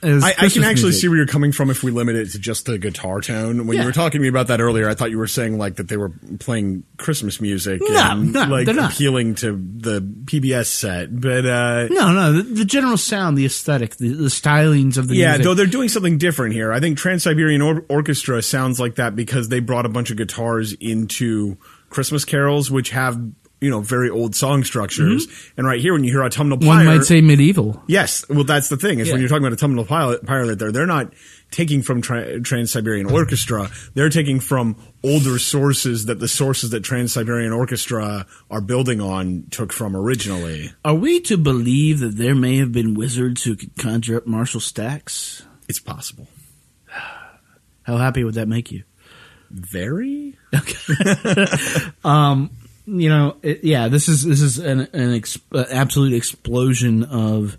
I, 0.05 0.35
I 0.37 0.49
can 0.49 0.65
actually 0.65 0.87
music. 0.91 1.01
see 1.03 1.09
where 1.09 1.17
you're 1.17 1.27
coming 1.27 1.53
from 1.53 1.71
if 1.71 1.83
we 1.83 1.91
limit 1.91 2.17
it 2.17 2.31
to 2.33 2.38
just 2.38 2.67
the 2.67 2.77
guitar 2.79 3.21
tone. 3.21 3.67
When 3.67 3.77
Yeah. 3.77 3.83
you 3.83 3.87
were 3.88 3.93
talking 3.93 4.19
to 4.19 4.23
me 4.23 4.29
about 4.29 4.49
that 4.49 4.61
earlier, 4.61 4.88
I 4.88 4.95
thought 4.95 5.11
you 5.11 5.19
were 5.19 5.27
saying 5.29 5.59
like 5.59 5.77
that 5.77 5.88
they 5.88 5.97
were 5.97 6.11
playing 6.41 6.83
Christmas 6.97 7.41
music 7.41 7.81
No, 7.85 7.97
and 8.11 8.33
no, 8.33 8.45
like 8.47 8.67
they're 8.67 8.75
not. 8.75 8.93
appealing 8.95 9.37
to 9.37 9.53
the 9.53 10.01
PBS 10.01 10.67
set. 10.67 11.21
But 11.21 11.47
uh 11.47 11.87
No, 11.91 12.12
no, 12.12 12.33
the, 12.33 12.43
the 12.43 12.65
general 12.65 12.97
sound, 12.97 13.38
the 13.38 13.47
aesthetic, 13.47 13.97
the, 13.97 14.09
the 14.09 14.25
stylings 14.29 14.97
of 14.97 15.09
the 15.09 15.15
yeah, 15.17 15.29
music. 15.31 15.45
though 15.45 15.55
they're 15.55 15.67
doing 15.67 15.88
something 15.88 16.19
different 16.19 16.55
here. 16.55 16.73
I 16.73 16.81
think 16.81 16.99
Trans 16.99 17.23
Siberian 17.23 17.62
or- 17.62 17.85
Orchestra 17.88 18.43
sounds 18.43 18.81
like 18.81 18.97
that 18.97 19.15
because 19.15 19.49
they 19.51 19.61
brought 19.61 19.87
a 19.87 19.91
bunch 19.91 20.11
of 20.11 20.17
guitars 20.17 20.73
into 20.75 21.57
Christmas 21.91 22.25
carols, 22.25 22.71
which 22.71 22.91
have 22.91 23.21
you 23.62 23.70
know 23.70 23.81
very 23.81 24.11
old 24.11 24.35
song 24.35 24.64
structures. 24.64 25.27
And 25.57 25.66
right 25.66 25.81
here, 25.81 25.92
when 25.92 26.05
you 26.05 26.11
hear 26.11 26.25
autumnal 26.25 26.59
Mm-hmm. 26.59 26.68
One 26.68 26.87
might 26.87 27.05
say 27.05 27.20
medieval. 27.20 27.83
Yes, 27.87 28.29
well, 28.29 28.44
that's 28.44 28.68
the 28.68 28.77
thing 28.77 28.98
is 28.98 29.11
when 29.11 29.20
you're 29.20 29.29
talking 29.29 29.44
about 29.44 29.55
autumnal 29.55 29.85
pilot, 29.85 30.27
pilot 30.27 30.59
there, 30.59 30.70
they're 30.70 30.87
not 30.87 31.12
taking 31.51 31.83
from 31.83 32.03
tra- 32.03 32.40
Trans 32.40 32.72
Siberian 32.72 33.11
Orchestra. 33.11 33.70
They're 33.94 34.11
taking 34.11 34.40
from 34.40 34.77
older 35.05 35.38
sources 35.38 36.07
that 36.07 36.18
the 36.18 36.29
sources 36.29 36.70
that 36.70 36.81
Trans 36.81 37.12
Siberian 37.12 37.53
Orchestra 37.53 38.27
are 38.51 38.61
building 38.61 39.01
on 39.01 39.46
took 39.51 39.72
from 39.72 39.96
originally. 39.96 40.72
Are 40.85 40.94
we 40.94 41.20
to 41.20 41.37
believe 41.37 42.01
that 42.01 42.16
there 42.16 42.35
may 42.35 42.57
have 42.57 42.72
been 42.72 42.94
wizards 42.94 43.44
who 43.44 43.55
could 43.57 43.77
conjure 43.77 44.16
up 44.16 44.27
Marshall 44.27 44.61
Stacks? 44.61 45.44
It's 45.68 45.81
possible. 45.81 46.27
How 47.85 47.96
happy 47.96 48.25
would 48.25 48.35
that 48.35 48.48
make 48.48 48.72
you? 48.72 48.83
Very. 49.51 50.38
You 52.85 53.09
know, 53.09 53.37
it, 53.42 53.62
yeah, 53.62 53.88
this 53.88 54.09
is 54.09 54.25
this 54.25 54.40
is 54.40 54.59
an, 54.59 54.81
an 54.92 55.14
ex, 55.14 55.38
uh, 55.53 55.64
absolute 55.71 56.14
explosion 56.14 57.05
of 57.05 57.57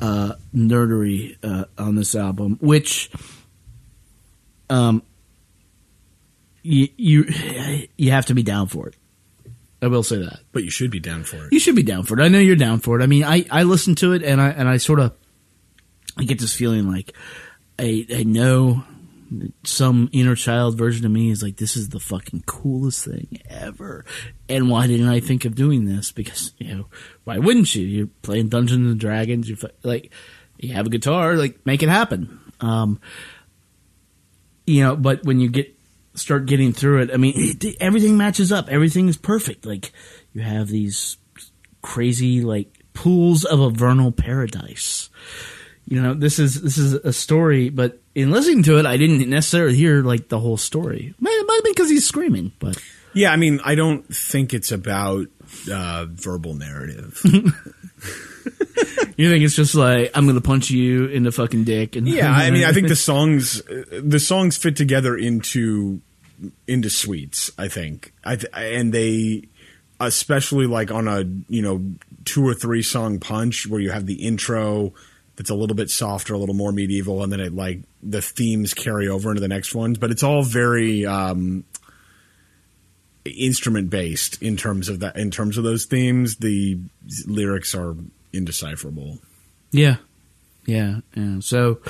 uh, 0.00 0.34
nerdery 0.54 1.36
uh, 1.42 1.66
on 1.76 1.96
this 1.96 2.14
album, 2.14 2.56
which, 2.62 3.10
um, 4.70 5.02
you 6.62 6.88
you 6.96 7.26
you 7.98 8.10
have 8.10 8.26
to 8.26 8.34
be 8.34 8.42
down 8.42 8.68
for 8.68 8.88
it. 8.88 8.94
I 9.82 9.88
will 9.88 10.02
say 10.02 10.16
that. 10.16 10.40
But 10.52 10.64
you 10.64 10.70
should 10.70 10.90
be 10.90 10.98
down 10.98 11.24
for 11.24 11.44
it. 11.44 11.52
You 11.52 11.60
should 11.60 11.76
be 11.76 11.82
down 11.82 12.04
for 12.04 12.18
it. 12.18 12.24
I 12.24 12.28
know 12.28 12.38
you're 12.38 12.56
down 12.56 12.80
for 12.80 12.98
it. 12.98 13.02
I 13.02 13.06
mean, 13.06 13.22
I, 13.22 13.44
I 13.50 13.64
listen 13.64 13.94
to 13.96 14.14
it 14.14 14.22
and 14.22 14.40
I 14.40 14.48
and 14.48 14.66
I 14.66 14.78
sort 14.78 14.98
of 14.98 15.12
I 16.16 16.24
get 16.24 16.38
this 16.38 16.54
feeling 16.54 16.90
like 16.90 17.14
I 17.78 18.06
I 18.10 18.22
know 18.22 18.82
some 19.64 20.08
inner 20.12 20.34
child 20.34 20.76
version 20.76 21.06
of 21.06 21.12
me 21.12 21.30
is 21.30 21.42
like 21.42 21.56
this 21.56 21.76
is 21.76 21.88
the 21.88 22.00
fucking 22.00 22.44
coolest 22.46 23.04
thing 23.04 23.38
ever. 23.48 24.04
And 24.48 24.70
why 24.70 24.86
didn't 24.86 25.08
I 25.08 25.20
think 25.20 25.44
of 25.44 25.54
doing 25.54 25.84
this? 25.84 26.12
Because 26.12 26.52
you 26.58 26.74
know 26.74 26.86
why 27.24 27.38
wouldn't 27.38 27.74
you? 27.74 27.86
You're 27.86 28.08
playing 28.22 28.48
Dungeons 28.48 28.90
and 28.90 29.00
Dragons. 29.00 29.48
You 29.48 29.56
like 29.82 30.12
you 30.58 30.74
have 30.74 30.86
a 30.86 30.90
guitar. 30.90 31.36
Like 31.36 31.64
make 31.64 31.82
it 31.82 31.88
happen. 31.88 32.40
Um, 32.60 33.00
you 34.66 34.82
know, 34.82 34.96
but 34.96 35.24
when 35.24 35.40
you 35.40 35.48
get 35.48 35.76
start 36.14 36.46
getting 36.46 36.72
through 36.72 37.02
it, 37.02 37.10
I 37.12 37.16
mean, 37.16 37.34
it, 37.36 37.76
everything 37.80 38.16
matches 38.16 38.52
up. 38.52 38.68
Everything 38.68 39.08
is 39.08 39.16
perfect. 39.16 39.66
Like 39.66 39.92
you 40.32 40.42
have 40.42 40.68
these 40.68 41.18
crazy 41.82 42.40
like 42.40 42.84
pools 42.94 43.44
of 43.44 43.60
a 43.60 43.70
vernal 43.70 44.12
paradise. 44.12 45.10
You 45.86 46.00
know, 46.02 46.14
this 46.14 46.38
is 46.38 46.62
this 46.62 46.78
is 46.78 46.94
a 46.94 47.12
story, 47.12 47.68
but 47.68 48.00
in 48.14 48.30
listening 48.30 48.62
to 48.64 48.78
it, 48.78 48.86
I 48.86 48.96
didn't 48.96 49.28
necessarily 49.28 49.76
hear 49.76 50.02
like 50.02 50.28
the 50.28 50.38
whole 50.38 50.56
story. 50.56 51.14
Might, 51.20 51.32
it 51.32 51.46
might 51.46 51.54
have 51.56 51.64
been 51.64 51.72
because 51.72 51.90
he's 51.90 52.06
screaming, 52.06 52.52
but 52.58 52.82
Yeah, 53.12 53.30
I 53.30 53.36
mean, 53.36 53.60
I 53.64 53.74
don't 53.74 54.02
think 54.14 54.54
it's 54.54 54.72
about 54.72 55.26
uh, 55.70 56.06
verbal 56.08 56.54
narrative. 56.54 57.20
you 59.16 59.30
think 59.30 59.44
it's 59.44 59.54
just 59.54 59.74
like 59.74 60.10
I'm 60.14 60.24
going 60.24 60.36
to 60.36 60.42
punch 60.42 60.70
you 60.70 61.06
in 61.06 61.22
the 61.22 61.32
fucking 61.32 61.64
dick. 61.64 61.96
And 61.96 62.08
yeah, 62.08 62.30
I 62.30 62.50
mean, 62.50 62.64
I 62.64 62.72
think 62.72 62.88
the 62.88 62.96
songs 63.10 63.62
the 63.62 64.20
songs 64.20 64.56
fit 64.56 64.76
together 64.76 65.16
into 65.16 66.00
into 66.66 66.90
suites. 66.90 67.50
I 67.58 67.68
think, 67.68 68.12
I 68.24 68.36
th- 68.36 68.52
and 68.54 68.92
they 68.92 69.48
especially 70.00 70.66
like 70.66 70.90
on 70.90 71.08
a 71.08 71.24
you 71.48 71.62
know 71.62 71.84
two 72.24 72.46
or 72.46 72.54
three 72.54 72.82
song 72.82 73.20
punch 73.20 73.66
where 73.66 73.80
you 73.80 73.90
have 73.90 74.06
the 74.06 74.14
intro 74.14 74.92
that's 75.36 75.50
a 75.50 75.54
little 75.54 75.76
bit 75.76 75.90
softer, 75.90 76.34
a 76.34 76.38
little 76.38 76.54
more 76.54 76.72
medieval, 76.72 77.22
and 77.22 77.32
then 77.32 77.40
it 77.40 77.54
like 77.54 77.80
the 78.02 78.22
themes 78.22 78.74
carry 78.74 79.08
over 79.08 79.30
into 79.30 79.40
the 79.40 79.48
next 79.48 79.74
ones. 79.74 79.98
But 79.98 80.10
it's 80.10 80.22
all 80.22 80.42
very 80.42 81.04
um, 81.06 81.64
instrument 83.24 83.90
based 83.90 84.40
in 84.42 84.56
terms 84.56 84.88
of 84.88 85.00
that. 85.00 85.16
In 85.16 85.30
terms 85.30 85.58
of 85.58 85.64
those 85.64 85.86
themes, 85.86 86.36
the 86.36 86.78
lyrics 87.26 87.74
are 87.74 87.96
indecipherable. 88.32 89.18
yeah, 89.72 89.96
yeah, 90.66 91.00
yeah. 91.14 91.40
So, 91.40 91.80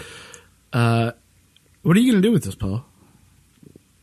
uh, 0.72 1.12
what 1.82 1.97
are 1.97 2.01
you 2.01 2.12
going 2.12 2.22
to 2.22 2.28
do 2.28 2.32
with 2.32 2.45
this, 2.45 2.55
Paul? 2.55 2.84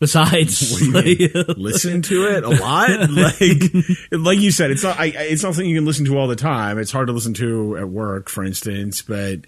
Besides, 0.01 0.81
like, 0.93 1.19
listen 1.55 2.01
to 2.01 2.25
it 2.35 2.43
a 2.43 2.49
lot. 2.49 2.89
like, 3.11 3.61
like 4.11 4.39
you 4.39 4.51
said, 4.51 4.71
it's 4.71 4.81
not. 4.83 4.99
I, 4.99 5.05
it's 5.05 5.43
not 5.43 5.53
something 5.53 5.69
you 5.69 5.77
can 5.77 5.85
listen 5.85 6.05
to 6.07 6.17
all 6.17 6.27
the 6.27 6.35
time. 6.35 6.77
It's 6.79 6.91
hard 6.91 7.07
to 7.07 7.13
listen 7.13 7.33
to 7.35 7.77
at 7.77 7.87
work, 7.87 8.27
for 8.27 8.43
instance. 8.43 9.03
But 9.03 9.41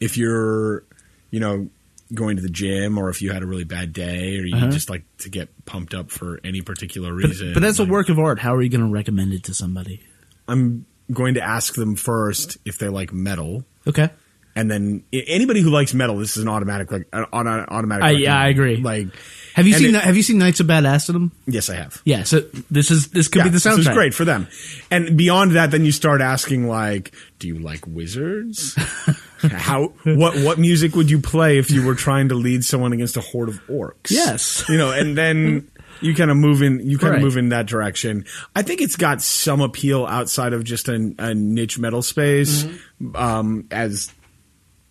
if 0.00 0.16
you're, 0.18 0.84
you 1.30 1.40
know, 1.40 1.68
going 2.12 2.36
to 2.36 2.42
the 2.42 2.50
gym, 2.50 2.98
or 2.98 3.08
if 3.08 3.22
you 3.22 3.32
had 3.32 3.42
a 3.42 3.46
really 3.46 3.64
bad 3.64 3.94
day, 3.94 4.38
or 4.38 4.44
you 4.44 4.68
just 4.70 4.90
like 4.90 5.04
to 5.18 5.30
get 5.30 5.48
pumped 5.64 5.94
up 5.94 6.10
for 6.10 6.38
any 6.44 6.60
particular 6.60 7.12
reason, 7.14 7.48
Uh-huh. 7.48 7.54
but 7.54 7.64
as 7.64 7.80
a 7.80 7.84
work 7.86 8.10
of 8.10 8.18
art, 8.18 8.38
how 8.38 8.54
are 8.54 8.62
you 8.62 8.68
going 8.68 8.82
to 8.86 8.92
recommend 8.92 9.32
it 9.32 9.44
to 9.44 9.54
somebody? 9.54 10.00
I'm 10.46 10.84
going 11.10 11.34
to 11.34 11.40
ask 11.42 11.74
them 11.74 11.96
first 11.96 12.58
if 12.66 12.78
they 12.78 12.88
like 12.90 13.10
metal. 13.12 13.64
Okay. 13.86 14.10
And 14.56 14.70
then 14.70 15.02
anybody 15.12 15.60
who 15.62 15.70
likes 15.70 15.94
metal, 15.94 16.16
this 16.18 16.36
is 16.36 16.42
an 16.44 16.48
automatic, 16.48 16.92
like 16.92 17.08
an 17.12 17.26
automatic. 17.32 18.04
I- 18.04 18.10
yeah, 18.12 18.38
I 18.38 18.48
agree. 18.48 18.76
Like, 18.76 19.08
Have 19.54 19.66
you 19.66 19.74
seen 19.74 19.94
it- 19.94 20.02
Have 20.02 20.16
you 20.16 20.22
seen 20.22 20.38
Knights 20.38 20.60
of 20.60 20.66
Badassdom? 20.68 21.32
yes, 21.46 21.68
I 21.70 21.74
have. 21.74 22.00
Yeah. 22.04 22.22
So 22.22 22.42
this 22.70 22.90
is 22.92 23.08
this 23.08 23.26
could 23.28 23.42
be 23.44 23.48
the 23.50 23.58
so 23.60 23.70
soundtrack. 23.72 23.78
it's 23.78 23.88
great 23.88 24.14
for 24.14 24.24
them. 24.24 24.46
And 24.92 25.16
beyond 25.16 25.52
that, 25.56 25.70
then 25.72 25.84
you 25.84 25.90
start 25.92 26.20
asking 26.20 26.68
like, 26.68 27.12
do 27.40 27.48
you 27.48 27.58
like 27.58 27.84
wizards? 27.86 28.74
How 29.42 29.88
what 30.04 30.36
what 30.38 30.58
music 30.58 30.94
would 30.96 31.10
you 31.10 31.18
play 31.20 31.58
if 31.58 31.70
you 31.70 31.84
were 31.84 31.94
trying 31.94 32.28
to 32.30 32.34
lead 32.34 32.64
someone 32.64 32.92
against 32.92 33.16
a 33.16 33.20
horde 33.20 33.48
of 33.48 33.60
orcs? 33.66 34.10
Yes. 34.10 34.64
you 34.68 34.76
know, 34.78 34.90
and 34.92 35.18
then 35.18 35.68
you 36.00 36.14
kind 36.14 36.30
of 36.30 36.36
move 36.36 36.62
in 36.62 36.80
you 36.88 36.96
kind 36.98 37.10
Right. 37.12 37.16
of 37.18 37.22
move 37.24 37.36
in 37.36 37.48
that 37.50 37.66
direction. 37.66 38.24
I 38.56 38.62
think 38.62 38.80
it's 38.80 38.96
got 38.96 39.20
some 39.20 39.60
appeal 39.60 40.06
outside 40.06 40.52
of 40.52 40.64
just 40.64 40.88
a, 40.88 41.14
a 41.18 41.34
niche 41.34 41.78
metal 41.78 42.02
space, 42.02 42.64
Mm-hmm. 42.64 43.16
um, 43.16 43.66
as 43.70 44.10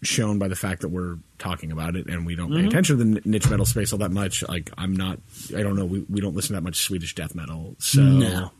shown 0.03 0.39
by 0.39 0.47
the 0.47 0.55
fact 0.55 0.81
that 0.81 0.89
we're 0.89 1.17
talking 1.39 1.71
about 1.71 1.95
it 1.95 2.07
and 2.07 2.25
we 2.25 2.35
don't 2.35 2.49
Mm-hmm. 2.51 2.61
pay 2.61 2.67
attention 2.67 2.97
to 2.97 3.03
the 3.03 3.21
niche 3.25 3.49
metal 3.49 3.65
space 3.65 3.91
all 3.93 3.99
that 3.99 4.11
much. 4.11 4.43
Like 4.47 4.71
I'm 4.77 4.95
not, 4.95 5.19
I 5.55 5.63
don't 5.63 5.75
know, 5.75 5.85
we, 5.85 6.05
we 6.09 6.21
don't 6.21 6.35
listen 6.35 6.49
to 6.49 6.53
that 6.55 6.63
much 6.63 6.77
Swedish 6.77 7.15
death 7.15 7.33
metal, 7.35 7.75
so. 7.79 8.01
No. 8.01 8.51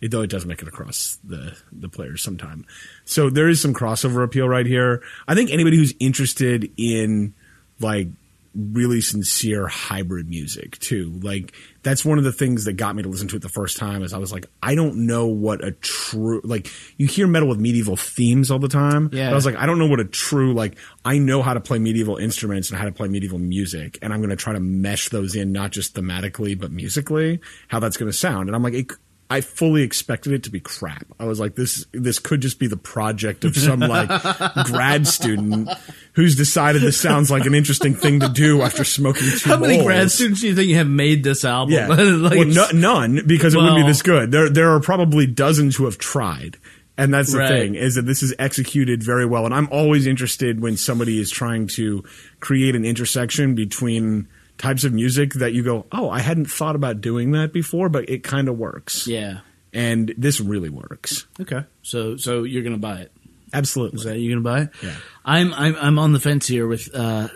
It, 0.00 0.10
though 0.12 0.22
it 0.22 0.30
does 0.30 0.46
make 0.46 0.62
it 0.62 0.68
across 0.68 1.18
the 1.22 1.54
the 1.70 1.90
players 1.90 2.22
sometime, 2.22 2.64
so 3.04 3.28
there 3.28 3.50
is 3.50 3.60
some 3.60 3.74
crossover 3.74 4.24
appeal 4.24 4.48
right 4.48 4.64
here. 4.64 5.02
I 5.28 5.34
think 5.34 5.50
anybody 5.50 5.76
who's 5.76 5.92
interested 6.00 6.70
in 6.78 7.34
like 7.80 8.08
really 8.54 9.00
sincere 9.00 9.68
hybrid 9.68 10.28
music 10.28 10.78
too. 10.78 11.18
Like 11.22 11.54
that's 11.82 12.04
one 12.04 12.18
of 12.18 12.24
the 12.24 12.32
things 12.32 12.64
that 12.64 12.74
got 12.74 12.96
me 12.96 13.02
to 13.02 13.08
listen 13.08 13.28
to 13.28 13.36
it 13.36 13.42
the 13.42 13.48
first 13.48 13.76
time 13.76 14.02
is 14.02 14.12
I 14.12 14.18
was 14.18 14.32
like, 14.32 14.46
I 14.62 14.74
don't 14.74 15.06
know 15.06 15.26
what 15.26 15.64
a 15.64 15.72
true 15.72 16.40
like 16.42 16.70
you 16.96 17.06
hear 17.06 17.26
metal 17.26 17.48
with 17.48 17.60
medieval 17.60 17.96
themes 17.96 18.50
all 18.50 18.58
the 18.58 18.68
time. 18.68 19.10
Yeah. 19.12 19.26
But 19.26 19.32
I 19.32 19.34
was 19.36 19.46
like, 19.46 19.56
I 19.56 19.66
don't 19.66 19.78
know 19.78 19.86
what 19.86 20.00
a 20.00 20.04
true 20.04 20.52
like 20.52 20.76
I 21.04 21.18
know 21.18 21.42
how 21.42 21.54
to 21.54 21.60
play 21.60 21.78
medieval 21.78 22.16
instruments 22.16 22.70
and 22.70 22.78
how 22.78 22.84
to 22.84 22.92
play 22.92 23.08
medieval 23.08 23.38
music 23.38 23.98
and 24.02 24.12
I'm 24.12 24.20
gonna 24.20 24.36
try 24.36 24.52
to 24.52 24.60
mesh 24.60 25.08
those 25.10 25.36
in 25.36 25.52
not 25.52 25.70
just 25.70 25.94
thematically 25.94 26.58
but 26.58 26.72
musically, 26.72 27.40
how 27.68 27.78
that's 27.78 27.96
gonna 27.96 28.12
sound. 28.12 28.48
And 28.48 28.56
I'm 28.56 28.62
like, 28.62 28.74
it, 28.74 28.90
I 29.32 29.40
fully 29.42 29.82
expected 29.82 30.32
it 30.32 30.42
to 30.42 30.50
be 30.50 30.58
crap. 30.58 31.06
I 31.20 31.24
was 31.24 31.38
like, 31.38 31.54
this 31.54 31.86
this 31.92 32.18
could 32.18 32.40
just 32.40 32.58
be 32.58 32.66
the 32.66 32.76
project 32.76 33.44
of 33.44 33.56
some 33.56 33.78
like 33.78 34.08
grad 34.66 35.06
student 35.06 35.70
who's 36.14 36.34
decided 36.34 36.82
this 36.82 37.00
sounds 37.00 37.30
like 37.30 37.46
an 37.46 37.54
interesting 37.54 37.94
thing 37.94 38.18
to 38.20 38.28
do 38.28 38.60
after 38.62 38.82
smoking 38.82 39.28
two 39.38 39.48
How 39.48 39.56
many 39.56 39.82
grad 39.84 40.10
students 40.10 40.40
do 40.40 40.48
you 40.48 40.54
think 40.56 40.72
have 40.72 40.88
made 40.88 41.22
this 41.22 41.44
album? 41.44 41.72
Yeah, 41.74 41.86
Like, 41.94 42.38
well, 42.38 42.44
no, 42.46 42.66
none 42.74 43.20
because 43.26 43.54
it 43.54 43.58
wouldn't 43.58 43.76
be 43.76 43.86
this 43.86 44.02
good. 44.02 44.32
There 44.32 44.48
there 44.50 44.70
are 44.74 44.80
probably 44.80 45.26
dozens 45.26 45.76
who 45.76 45.84
have 45.84 45.96
tried. 45.98 46.56
And 46.98 47.14
that's 47.14 47.32
the 47.32 47.38
Right. 47.38 47.48
thing 47.48 47.76
is 47.76 47.94
that 47.94 48.02
this 48.04 48.22
is 48.22 48.34
executed 48.38 49.02
very 49.02 49.24
well. 49.24 49.46
And 49.46 49.54
I'm 49.54 49.68
always 49.70 50.06
interested 50.06 50.60
when 50.60 50.76
somebody 50.76 51.18
is 51.18 51.30
trying 51.30 51.66
to 51.68 52.04
create 52.40 52.74
an 52.76 52.84
intersection 52.84 53.54
between 53.54 54.28
types 54.60 54.84
of 54.84 54.92
music 54.92 55.32
that 55.34 55.52
you 55.54 55.62
go, 55.62 55.86
oh, 55.90 56.10
I 56.10 56.20
hadn't 56.20 56.46
thought 56.50 56.76
about 56.76 57.00
doing 57.00 57.32
that 57.32 57.52
before, 57.52 57.88
but 57.88 58.08
it 58.08 58.22
kind 58.22 58.48
of 58.48 58.58
works. 58.58 59.06
yeah. 59.06 59.40
And 59.72 60.12
this 60.18 60.40
really 60.40 60.68
works. 60.68 61.26
Okay. 61.40 61.60
So 61.82 62.16
so 62.16 62.42
you're 62.42 62.64
gonna 62.64 62.76
buy 62.78 63.02
it. 63.02 63.12
Absolutely. 63.52 63.98
Is 63.98 64.04
that 64.04 64.18
you 64.18 64.28
gonna 64.30 64.40
buy 64.42 64.62
it? 64.62 64.70
Yeah. 64.82 64.96
I'm 65.24 65.54
I'm 65.54 65.76
I'm 65.76 65.98
on 65.98 66.12
the 66.12 66.18
fence 66.20 66.48
here 66.48 66.66
with. 66.66 66.92
Uh, 66.94 67.28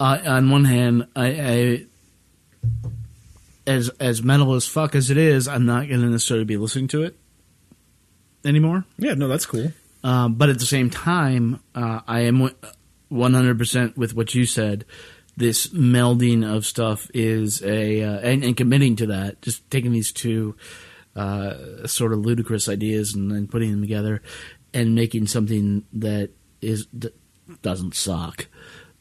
uh, 0.00 0.18
on 0.24 0.48
one 0.50 0.64
hand, 0.64 1.06
I, 1.14 1.26
I 1.26 1.86
as 3.66 3.90
as 4.00 4.22
metal 4.22 4.54
as 4.54 4.66
fuck 4.66 4.94
as 4.94 5.10
it 5.10 5.18
is, 5.18 5.46
I'm 5.48 5.66
not 5.66 5.86
gonna 5.88 6.08
necessarily 6.08 6.46
be 6.46 6.56
listening 6.56 6.88
to 6.88 7.02
it 7.02 7.18
anymore. 8.44 8.86
yeah, 8.96 9.12
no, 9.12 9.28
that's 9.28 9.44
cool. 9.44 9.72
Um, 10.02 10.36
but 10.36 10.48
at 10.48 10.58
the 10.58 10.64
same 10.64 10.88
time, 10.88 11.60
uh, 11.74 12.00
I 12.08 12.20
am 12.20 12.50
100% 13.12 13.96
with 13.98 14.14
what 14.14 14.34
you 14.34 14.46
said. 14.46 14.86
This 15.36 15.68
melding 15.68 16.44
of 16.44 16.66
stuff 16.66 17.10
is 17.14 17.62
a, 17.62 18.02
uh, 18.02 18.18
and, 18.18 18.44
and 18.44 18.56
committing 18.56 18.96
to 18.96 19.06
that, 19.06 19.40
just 19.42 19.68
taking 19.70 19.92
these 19.92 20.12
two 20.12 20.56
uh, 21.16 21.86
sort 21.86 22.12
of 22.12 22.20
ludicrous 22.20 22.68
ideas 22.68 23.14
and 23.14 23.30
then 23.30 23.46
putting 23.46 23.70
them 23.70 23.80
together 23.80 24.22
and 24.72 24.94
making 24.94 25.26
something 25.26 25.84
that 25.92 26.30
is 26.60 26.86
that 26.92 27.14
doesn't 27.62 27.94
suck 27.94 28.46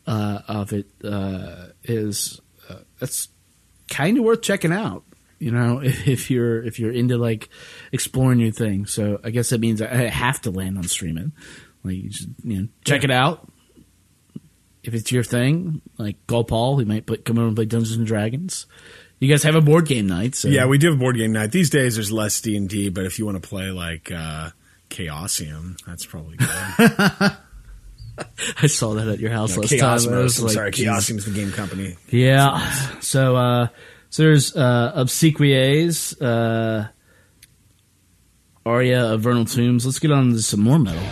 uh, 0.08 0.40
of 0.48 0.74
it 0.74 0.88
uh, 1.04 1.68
is 1.84 2.42
uh, 2.70 2.80
that's 3.00 3.30
kind 3.90 4.18
of 4.18 4.24
worth 4.24 4.42
checking 4.42 4.72
out. 4.72 5.04
You 5.38 5.52
know, 5.52 5.80
if, 5.80 6.08
if 6.08 6.32
you're 6.32 6.64
if 6.64 6.80
you're 6.80 6.92
into 6.92 7.18
like 7.18 7.50
exploring 7.92 8.40
new 8.40 8.52
things. 8.52 8.92
So 8.92 9.20
I 9.24 9.30
guess 9.30 9.50
that 9.50 9.60
means 9.60 9.82
I 9.82 9.88
have 9.88 10.42
to 10.42 10.52
land 10.52 10.78
on 10.78 10.84
streaming. 10.84 11.34
Like 11.84 11.96
you 11.96 12.10
just 12.10 12.30
you 12.44 12.62
know 12.62 12.68
check 12.84 13.04
it 13.04 13.12
out. 13.12 13.49
If 14.90 14.96
it's 14.96 15.12
your 15.12 15.24
thing, 15.24 15.84
like 16.00 16.16
call 16.26 16.44
Paul, 16.44 16.80
he 16.80 16.86
might 16.86 17.06
put, 17.06 17.24
come 17.24 17.38
over 17.38 17.46
and 17.46 17.56
play 17.56 17.66
Dungeons 17.66 17.96
and 17.96 18.08
Dragons. 18.08 18.66
You 19.20 19.30
guys 19.30 19.44
have 19.44 19.54
a 19.54 19.62
board 19.62 19.86
game 19.86 20.08
night, 20.08 20.34
so 20.34 20.48
Yeah, 20.48 20.66
we 20.66 20.80
do 20.80 20.90
have 20.90 20.98
board 20.98 21.16
game 21.16 21.32
night. 21.32 21.52
These 21.52 21.70
days 21.70 21.94
there's 21.94 22.12
less 22.12 22.42
D 22.42 22.58
and 22.58 22.68
D, 22.68 22.90
but 22.90 23.06
if 23.06 23.20
you 23.20 23.26
want 23.28 23.40
to 23.40 23.48
play 23.48 23.70
like 23.70 24.12
uh 24.12 24.50
Chaosium, 24.90 25.78
that's 25.86 26.08
probably 26.08 26.38
good. 26.38 26.48
I 28.62 28.66
saw 28.68 28.96
that 28.96 29.08
at 29.08 29.20
your 29.20 29.30
house 29.30 29.56
No, 29.56 29.62
last 29.62 29.78
time. 29.78 29.90
I 29.90 29.94
was 30.24 30.40
I'm 30.40 30.46
like, 30.46 30.54
sorry, 30.54 30.72
Jesus. 30.72 31.10
Chaosium's 31.10 31.26
the 31.26 31.32
game 31.32 31.52
company. 31.52 31.98
Yeah. 32.10 32.60
So 33.02 33.36
uh 33.36 33.68
so 34.10 34.24
there's 34.24 34.56
uh 34.56 34.94
Obsequiae, 34.96 36.20
uh 36.20 36.88
Aria 38.66 39.14
of 39.14 39.22
Vernal 39.22 39.46
Tombs. 39.46 39.86
Let's 39.86 40.00
get 40.00 40.12
on 40.12 40.32
to 40.32 40.42
some 40.42 40.62
more 40.62 40.80
metal. 40.80 41.04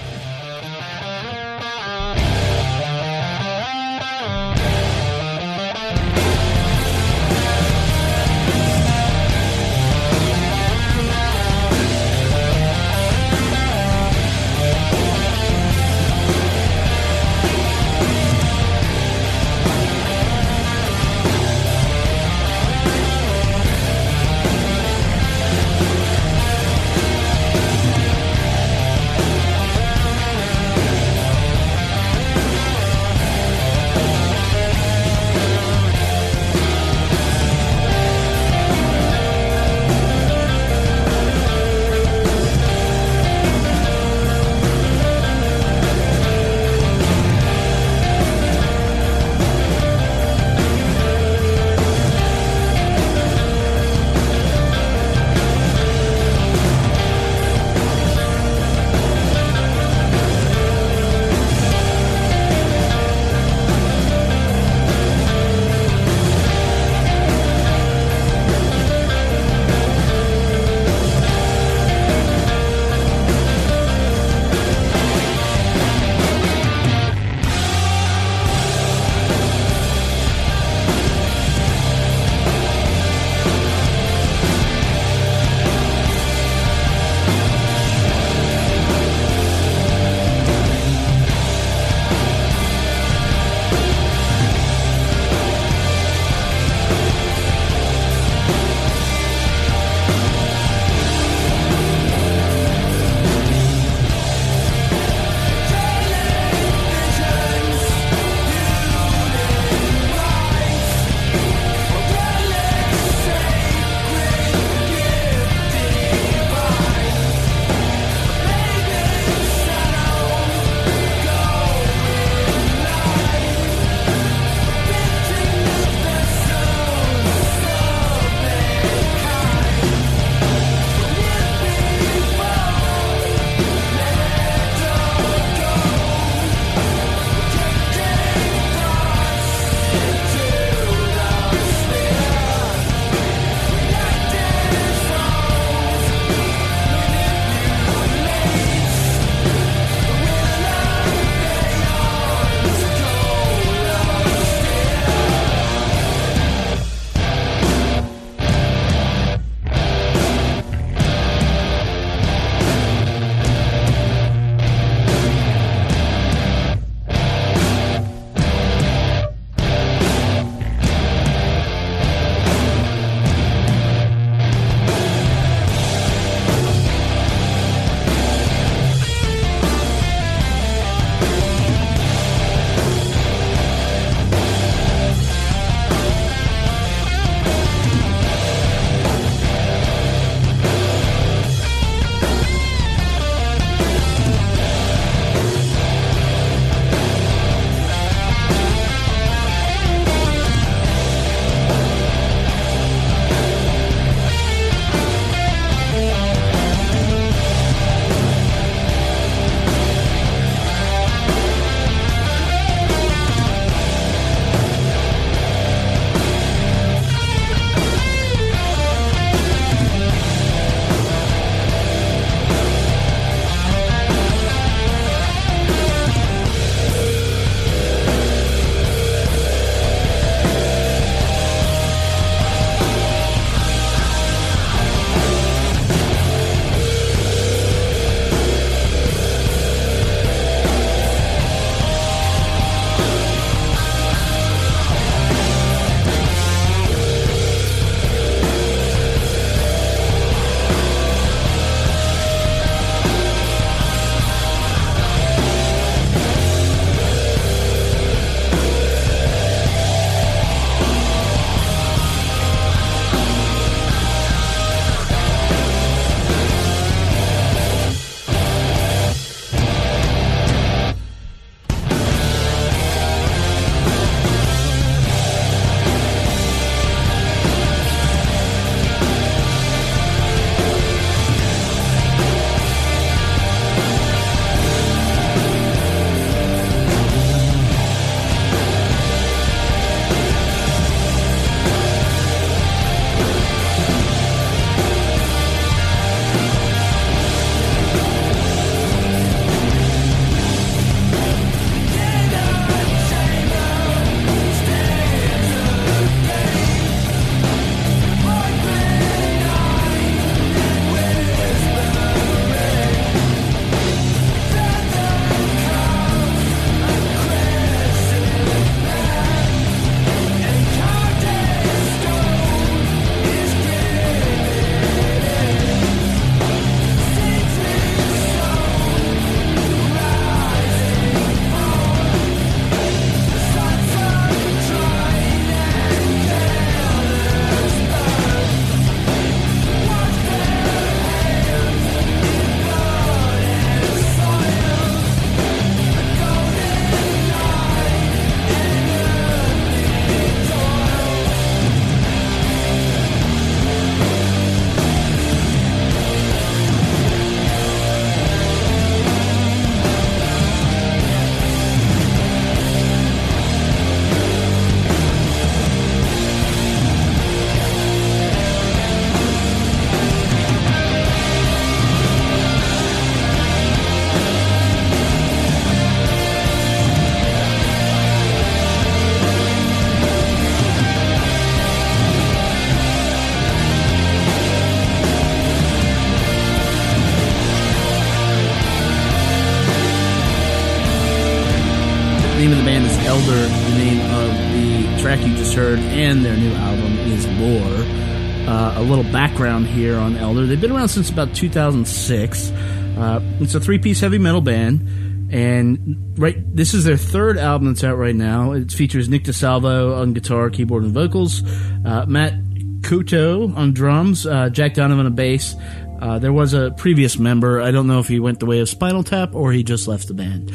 Background 399.57 399.75
here 399.75 399.97
on 399.97 400.15
Elder. 400.17 400.45
They've 400.45 400.61
been 400.61 400.71
around 400.71 400.89
since 400.89 401.09
about 401.09 401.33
2006. 401.33 402.51
Uh, 402.51 403.19
it's 403.39 403.55
a 403.55 403.59
three 403.59 403.79
piece 403.79 403.99
heavy 403.99 404.19
metal 404.19 404.41
band. 404.41 405.29
And 405.31 406.13
right, 406.17 406.37
this 406.55 406.75
is 406.75 406.83
their 406.83 406.97
third 406.97 407.39
album 407.39 407.69
that's 407.69 407.83
out 407.83 407.97
right 407.97 408.15
now. 408.15 408.51
It 408.51 408.71
features 408.71 409.09
Nick 409.09 409.23
DiSalvo 409.23 409.97
on 409.97 410.13
guitar, 410.13 410.51
keyboard, 410.51 410.83
and 410.83 410.93
vocals, 410.93 411.41
uh, 411.85 412.05
Matt 412.07 412.33
Couto 412.81 413.55
on 413.57 413.73
drums, 413.73 414.27
uh, 414.27 414.49
Jack 414.49 414.75
Donovan 414.75 415.07
on 415.07 415.15
bass. 415.15 415.55
Uh, 415.99 416.19
there 416.19 416.33
was 416.33 416.53
a 416.53 416.71
previous 416.77 417.17
member. 417.17 417.59
I 417.59 417.71
don't 417.71 417.87
know 417.87 417.99
if 417.99 418.07
he 418.07 418.19
went 418.19 418.39
the 418.39 418.45
way 418.45 418.59
of 418.59 418.69
Spinal 418.69 419.03
Tap 419.03 419.33
or 419.33 419.51
he 419.51 419.63
just 419.63 419.87
left 419.87 420.07
the 420.07 420.13
band. 420.13 420.51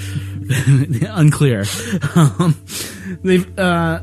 Unclear. 1.09 1.65
Um, 2.15 2.57
they've 3.23 3.59
uh, 3.59 4.01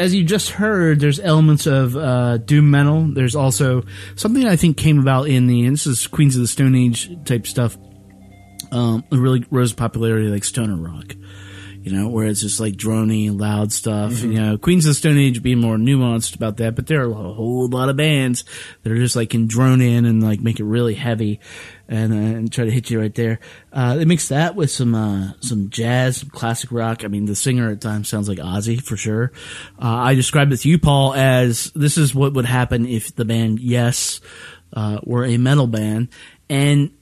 as 0.00 0.14
you 0.14 0.24
just 0.24 0.50
heard, 0.50 0.98
there's 0.98 1.20
elements 1.20 1.66
of 1.66 1.94
uh, 1.94 2.38
doom 2.38 2.70
metal. 2.70 3.04
There's 3.12 3.36
also 3.36 3.82
something 4.16 4.46
I 4.46 4.56
think 4.56 4.78
came 4.78 4.98
about 4.98 5.28
in 5.28 5.46
the 5.46 5.66
and 5.66 5.74
this 5.74 5.86
is 5.86 6.06
Queens 6.06 6.36
of 6.36 6.40
the 6.40 6.48
Stone 6.48 6.74
Age 6.74 7.10
type 7.24 7.46
stuff. 7.46 7.76
Um, 8.72 9.04
it 9.12 9.16
really 9.16 9.44
rose 9.50 9.74
popularity 9.74 10.28
like 10.28 10.44
stoner 10.44 10.76
rock, 10.76 11.14
you 11.82 11.92
know, 11.92 12.08
where 12.08 12.26
it's 12.26 12.40
just 12.40 12.60
like 12.60 12.74
drony 12.74 13.28
and 13.28 13.38
loud 13.38 13.72
stuff. 13.72 14.22
You 14.22 14.40
know, 14.40 14.56
Queens 14.56 14.86
of 14.86 14.90
the 14.90 14.94
Stone 14.94 15.18
Age 15.18 15.42
being 15.42 15.60
more 15.60 15.76
nuanced 15.76 16.34
about 16.34 16.56
that, 16.58 16.76
but 16.76 16.86
there 16.86 17.02
are 17.02 17.10
a 17.10 17.34
whole 17.34 17.68
lot 17.68 17.90
of 17.90 17.96
bands 17.96 18.44
that 18.82 18.92
are 18.92 18.96
just 18.96 19.16
like 19.16 19.30
can 19.30 19.48
drone 19.48 19.82
in 19.82 20.06
and 20.06 20.22
like 20.22 20.40
make 20.40 20.60
it 20.60 20.64
really 20.64 20.94
heavy 20.94 21.40
and, 21.90 22.12
uh, 22.12 22.16
and 22.16 22.50
try 22.52 22.64
to 22.64 22.70
hit 22.70 22.88
you 22.88 22.98
right 23.00 23.14
there. 23.14 23.40
Uh, 23.72 23.96
they 23.96 24.06
mix 24.06 24.28
that 24.28 24.54
with 24.54 24.70
some 24.70 24.94
uh, 24.94 25.32
some 25.40 25.68
jazz, 25.68 26.18
some 26.18 26.30
classic 26.30 26.72
rock. 26.72 27.04
I 27.04 27.08
mean, 27.08 27.26
the 27.26 27.34
singer 27.34 27.70
at 27.70 27.82
times 27.82 28.08
sounds 28.08 28.28
like 28.28 28.38
Ozzy 28.38 28.80
for 28.80 28.96
sure. 28.96 29.32
Uh, 29.78 29.88
I 29.88 30.14
described 30.14 30.52
it 30.52 30.58
to 30.58 30.68
you, 30.70 30.78
Paul, 30.78 31.12
as 31.14 31.70
this 31.74 31.98
is 31.98 32.14
what 32.14 32.32
would 32.34 32.46
happen 32.46 32.86
if 32.86 33.14
the 33.14 33.24
band 33.26 33.60
Yes 33.60 34.20
uh, 34.72 35.00
were 35.04 35.24
a 35.26 35.36
metal 35.36 35.66
band, 35.66 36.08
and 36.48 36.92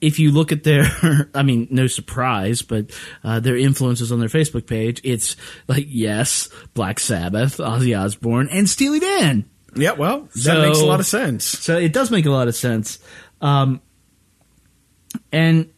if 0.00 0.18
you 0.18 0.30
look 0.30 0.52
at 0.52 0.62
their, 0.62 0.84
I 1.34 1.42
mean, 1.42 1.68
no 1.70 1.86
surprise, 1.86 2.60
but 2.62 2.90
uh, 3.24 3.40
their 3.40 3.56
influences 3.56 4.12
on 4.12 4.20
their 4.20 4.28
Facebook 4.28 4.66
page, 4.66 5.00
it's 5.04 5.36
like 5.68 5.86
Yes, 5.88 6.50
Black 6.74 7.00
Sabbath, 7.00 7.56
Ozzy 7.56 7.98
Osbourne, 7.98 8.48
and 8.50 8.68
Steely 8.68 9.00
Dan. 9.00 9.48
Yeah, 9.74 9.92
well, 9.92 10.22
that 10.34 10.38
So- 10.40 10.62
makes 10.62 10.80
a 10.80 10.86
lot 10.86 11.00
of 11.00 11.06
sense. 11.06 11.44
So 11.44 11.76
it 11.78 11.92
does 11.92 12.10
make 12.10 12.26
a 12.26 12.30
lot 12.30 12.48
of 12.48 12.54
sense. 12.54 12.98
Um, 13.40 13.80
and 15.32 15.70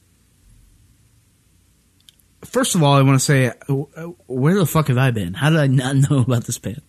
first 2.44 2.74
of 2.74 2.82
all, 2.82 2.94
I 2.94 3.02
want 3.02 3.18
to 3.18 3.24
say, 3.24 3.48
uh, 3.68 3.72
where 4.26 4.54
the 4.56 4.66
fuck 4.66 4.88
have 4.88 4.98
I 4.98 5.10
been? 5.10 5.34
How 5.34 5.50
did 5.50 5.58
I 5.58 5.66
not 5.66 5.96
know 6.10 6.18
about 6.20 6.44
this 6.44 6.58
band? 6.58 6.82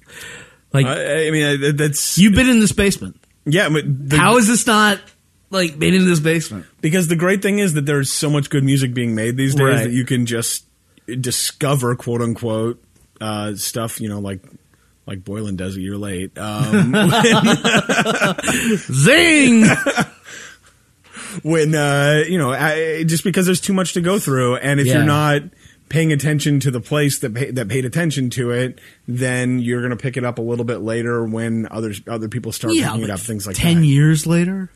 Like, 0.74 0.86
I, 0.86 1.28
I 1.28 1.32
mean, 1.32 1.45
I, 1.45 1.72
that's 1.72 2.17
you've 2.17 2.36
been 2.36 2.49
in 2.49 2.59
this 2.59 2.72
basement. 2.72 3.20
yeah. 3.45 3.70
But 3.70 3.86
the, 4.09 4.17
How 4.17 4.38
is 4.38 4.47
this 4.47 4.67
not 4.67 4.99
like 5.49 5.80
been 5.80 5.95
in 5.95 6.05
this 6.05 6.20
basement? 6.20 6.65
because 6.80 7.07
the 7.07 7.15
great 7.15 7.41
thing 7.41 7.57
is 7.59 7.74
that 7.74 7.86
there's 7.88 8.11
so 8.11 8.30
much 8.30 8.49
good 8.51 8.63
music 8.63 8.93
being 8.93 9.15
made 9.15 9.36
these 9.36 9.55
days 9.55 9.63
Right. 9.65 9.84
that 9.86 9.91
you 9.91 10.05
can 10.05 10.28
just 10.28 10.65
discover 11.20 11.95
quote 11.95 12.22
unquote 12.22 12.84
uh, 13.20 13.55
stuff. 13.55 13.99
You 13.99 14.09
know, 14.09 14.20
like 14.20 14.41
like 15.07 15.24
Boylan 15.24 15.55
does 15.55 15.76
a 15.76 15.82
year 15.82 15.97
late. 15.97 16.38
Um, 16.38 16.93
Zing! 18.78 19.65
When 21.43 21.75
uh, 21.75 22.23
you 22.27 22.38
know, 22.38 22.51
I, 22.51 23.03
just 23.03 23.23
because 23.23 23.45
there's 23.45 23.61
too 23.61 23.73
much 23.73 23.93
to 23.93 24.01
go 24.01 24.19
through, 24.19 24.57
and 24.57 24.80
if 24.80 24.88
Yeah. 24.88 24.95
you're 24.95 25.03
not 25.05 25.41
paying 25.89 26.11
attention 26.13 26.59
to 26.59 26.69
the 26.71 26.80
place 26.82 27.17
that 27.19 27.34
pay, 27.34 27.49
that 27.51 27.67
paid 27.67 27.84
attention 27.86 28.30
to 28.30 28.51
it, 28.51 28.80
then 29.07 29.59
you're 29.59 29.80
going 29.82 29.89
to 29.89 29.95
pick 29.97 30.17
it 30.17 30.23
up 30.23 30.38
a 30.38 30.41
little 30.41 30.65
bit 30.65 30.82
later 30.82 31.25
when 31.25 31.67
others 31.71 32.01
other 32.07 32.27
people 32.30 32.51
start 32.51 32.73
yeah, 32.75 32.89
picking 32.91 33.05
it 33.05 33.09
up. 33.09 33.19
Things 33.19 33.47
like 33.47 33.55
ten 33.55 33.82
that. 33.82 33.86
years 33.88 34.27
later. 34.27 34.69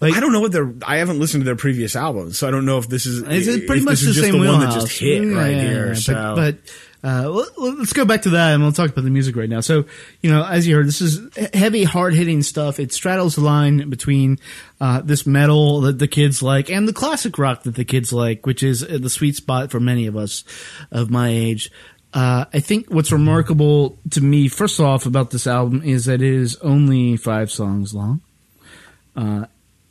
Like, 0.00 0.14
I 0.14 0.20
don't 0.20 0.30
know 0.32 0.40
what 0.40 0.52
their. 0.52 0.72
I 0.86 0.98
haven't 0.98 1.18
listened 1.18 1.40
to 1.40 1.44
their 1.44 1.56
previous 1.56 1.96
albums, 1.96 2.38
so 2.38 2.46
I 2.46 2.52
don't 2.52 2.64
know 2.64 2.78
if 2.78 2.88
this 2.88 3.04
is. 3.04 3.20
It's 3.26 3.66
pretty 3.66 3.82
much 3.82 4.00
the 4.02 4.14
same 4.14 4.38
the 4.40 4.46
one 4.46 4.60
that 4.60 4.72
just 4.72 4.96
hit 4.96 5.24
Yeah, 5.24 5.36
right 5.36 5.56
here. 5.56 5.94
so. 5.96 6.34
But 6.36 6.58
uh, 7.04 7.28
let- 7.28 7.58
let's 7.78 7.92
go 7.92 8.04
back 8.04 8.22
to 8.22 8.30
that 8.30 8.54
and 8.54 8.62
we'll 8.62 8.72
talk 8.72 8.90
about 8.90 9.04
the 9.04 9.10
music 9.10 9.36
right 9.36 9.48
now. 9.48 9.60
So, 9.60 9.84
you 10.20 10.30
know, 10.30 10.44
as 10.44 10.66
you 10.66 10.74
heard, 10.74 10.86
this 10.86 11.00
is 11.00 11.20
heavy, 11.54 11.84
hard 11.84 12.14
hitting 12.14 12.42
stuff. 12.42 12.80
It 12.80 12.92
straddles 12.92 13.36
the 13.36 13.42
line 13.42 13.88
between 13.88 14.38
uh, 14.80 15.00
this 15.02 15.26
metal 15.26 15.82
that 15.82 15.98
the 15.98 16.08
kids 16.08 16.42
like 16.42 16.70
and 16.70 16.88
the 16.88 16.92
classic 16.92 17.38
rock 17.38 17.62
that 17.62 17.74
the 17.76 17.84
kids 17.84 18.12
like, 18.12 18.46
which 18.46 18.62
is 18.62 18.82
uh, 18.82 18.98
the 19.00 19.10
sweet 19.10 19.36
spot 19.36 19.70
for 19.70 19.80
many 19.80 20.06
of 20.06 20.16
us 20.16 20.44
of 20.90 21.10
my 21.10 21.28
age. 21.28 21.70
Uh, 22.14 22.46
I 22.52 22.60
think 22.60 22.88
what's 22.88 23.12
remarkable 23.12 23.98
to 24.10 24.20
me, 24.22 24.48
first 24.48 24.80
off, 24.80 25.04
about 25.06 25.30
this 25.30 25.46
album 25.46 25.82
is 25.84 26.06
that 26.06 26.22
it 26.22 26.32
is 26.32 26.56
only 26.56 27.16
five 27.16 27.50
songs 27.50 27.94
long. 27.94 28.22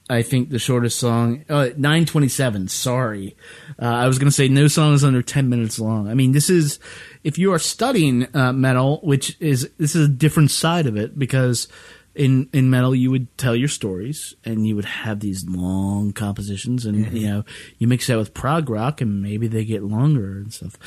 I 0.10 0.22
think 0.22 0.50
the 0.50 0.60
shortest 0.60 1.00
song, 1.00 1.44
uh, 1.50 1.70
927, 1.76 2.70
sorry. 2.70 3.36
Uh, 3.82 3.86
I 3.86 4.08
was 4.08 4.18
going 4.18 4.30
to 4.30 4.36
say 4.36 4.48
no 4.48 4.70
song 4.70 4.94
is 4.94 5.04
under 5.04 5.22
10 5.22 5.50
minutes 5.50 5.80
long. 5.80 6.08
I 6.08 6.14
mean, 6.14 6.32
this 6.32 6.50
is, 6.50 6.80
if 7.26 7.38
you 7.38 7.52
are 7.52 7.60
studying 7.60 8.34
uh, 8.34 8.54
metal, 8.54 9.02
which 9.04 9.36
is, 9.42 9.70
this 9.78 9.96
is 9.96 10.08
a 10.08 10.12
different 10.12 10.52
side 10.52 10.88
of 10.88 10.96
it 10.96 11.20
because 11.20 11.68
in, 12.16 12.50
in 12.54 12.70
metal 12.70 12.96
you 12.96 13.12
would 13.12 13.38
tell 13.38 13.54
your 13.54 13.68
stories 13.68 14.34
and 14.46 14.66
you 14.66 14.78
would 14.78 14.86
have 14.86 15.20
these 15.20 15.46
long 15.46 16.14
compositions 16.14 16.86
and, 16.86 17.12
you 17.12 17.28
know, 17.28 17.44
you 17.78 17.88
mix 17.88 18.08
that 18.08 18.18
with 18.18 18.34
prog 18.34 18.70
rock 18.70 19.02
and 19.02 19.22
maybe 19.22 19.48
they 19.48 19.66
get 19.66 19.84
longer 19.84 20.38
and 20.38 20.54
stuff. 20.54 20.78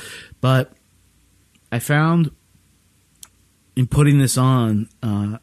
But 0.41 0.73
I 1.71 1.77
found 1.77 2.31
in 3.75 3.85
putting 3.85 4.17
this 4.17 4.35
on, 4.35 4.89
uh, 5.03 5.37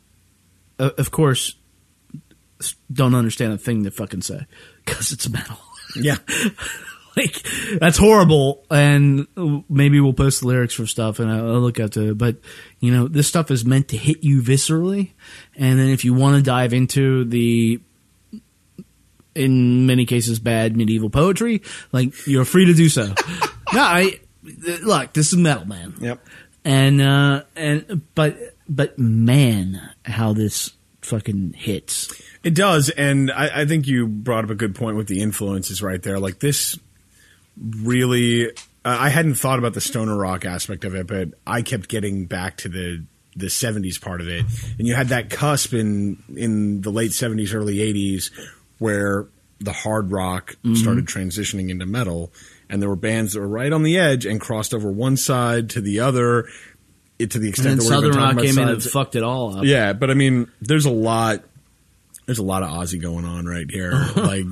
of 0.79 1.13
course, 1.13 1.55
don't 2.93 3.15
understand 3.15 3.53
a 3.53 3.59
thing 3.59 3.83
they 3.83 3.91
fucking 3.91 4.23
say 4.23 4.47
because 4.85 5.13
it's 5.13 5.29
metal. 5.29 5.59
yeah, 5.97 6.17
like 7.17 7.43
that's 7.79 7.99
horrible, 7.99 8.65
and 8.71 9.27
maybe 9.69 10.01
we'll 10.01 10.13
post 10.13 10.41
the 10.41 10.47
lyrics 10.47 10.75
for 10.75 10.87
stuff, 10.87 11.19
and 11.19 11.31
I'll, 11.31 11.61
look 11.61 11.77
to 11.77 12.11
it. 12.11 12.19
But 12.19 12.37
you 12.81 12.93
know, 12.93 13.09
this 13.09 13.27
stuff 13.29 13.51
is 13.51 13.65
meant 13.65 13.89
to 13.89 13.97
hit 13.97 14.23
you 14.23 14.43
viscerally, 14.43 15.13
and 15.57 15.79
then 15.79 15.89
if 15.89 16.05
you 16.05 16.15
want 16.15 16.37
to 16.37 16.43
dive 16.43 16.73
into 16.73 17.25
the 17.25 17.81
in 19.35 19.87
many 19.87 20.05
cases 20.05 20.39
bad 20.39 20.77
medieval 20.77 21.11
poetry, 21.11 21.63
like 21.93 22.27
you're 22.27 22.45
free 22.45 22.67
to 22.67 22.75
do 22.75 22.89
so. 22.89 23.07
no, 23.73 23.81
I 23.81 24.21
look, 24.83 25.13
this 25.13 25.33
is 25.33 25.39
metal, 25.39 25.65
man 25.65 25.95
yep. 26.01 26.25
and 26.65 27.01
uh 27.01 27.43
and 27.57 28.03
but 28.15 28.37
but 28.69 28.99
man 28.99 29.81
how 30.05 30.33
this 30.33 30.73
fucking 31.09 31.55
hits 31.57 32.13
It 32.45 32.55
does, 32.55 32.91
and 32.91 33.31
I, 33.31 33.63
I 33.63 33.65
think 33.67 33.87
you 33.87 34.07
brought 34.07 34.45
up 34.45 34.51
a 34.51 34.55
good 34.55 34.75
point 34.75 34.97
with 34.97 35.09
the 35.09 35.23
influences 35.23 35.83
right 35.83 36.03
there. 36.03 36.19
Like 36.19 36.39
this, 36.39 36.79
really, 37.57 38.49
uh, 38.49 38.53
I 38.85 39.09
hadn't 39.09 39.35
thought 39.35 39.59
about 39.59 39.75
the 39.75 39.81
stoner 39.81 40.17
rock 40.17 40.45
aspect 40.45 40.85
of 40.85 40.95
it, 40.95 41.07
but 41.07 41.31
I 41.47 41.63
kept 41.63 41.89
getting 41.89 42.27
back 42.27 42.59
to 42.59 42.69
the 42.69 43.05
the 43.35 43.47
'70s 43.47 44.01
part 44.01 44.21
of 44.21 44.29
it, 44.29 44.45
and 44.79 44.87
you 44.87 44.95
had 44.95 45.09
that 45.09 45.31
cusp 45.31 45.73
in 45.73 46.23
in 46.37 46.83
the 46.83 46.91
late 46.91 47.13
'70s, 47.13 47.55
early 47.55 47.77
'80s, 47.77 48.31
where 48.79 49.27
the 49.61 49.73
hard 49.73 50.13
rock 50.13 50.57
started 50.75 51.07
transitioning 51.07 51.71
into 51.71 51.87
metal, 51.87 52.33
and 52.71 52.81
there 52.81 52.89
were 52.89 52.97
bands 52.97 53.33
that 53.33 53.41
were 53.41 53.49
right 53.49 53.73
on 53.73 53.83
the 53.83 53.99
edge 53.99 54.25
and 54.25 54.41
crossed 54.41 54.73
over 54.73 54.91
one 54.91 55.17
side 55.17 55.71
to 55.71 55.81
the 55.81 55.99
other. 56.01 56.47
It, 57.19 57.33
to 57.33 57.39
the 57.39 57.49
extent 57.49 57.69
then 57.69 57.79
that 57.79 57.85
we're 57.85 58.13
southern 58.13 58.17
rock 58.17 58.39
came 58.39 58.59
in 58.59 58.69
and 58.69 58.83
fucked 58.83 59.17
it 59.17 59.25
all 59.25 59.59
up 59.59 59.65
yeah, 59.65 59.93
but 59.93 60.11
I 60.11 60.15
mean, 60.15 60.51
there's 60.61 60.87
a 60.87 60.91
lot. 60.91 61.43
There's 62.27 62.39
a 62.39 62.45
lot 62.45 62.63
of 62.63 62.71
Ozzy 62.71 63.01
going 63.01 63.25
on 63.25 63.47
right 63.47 63.69
here. 63.71 63.93
like, 64.17 64.45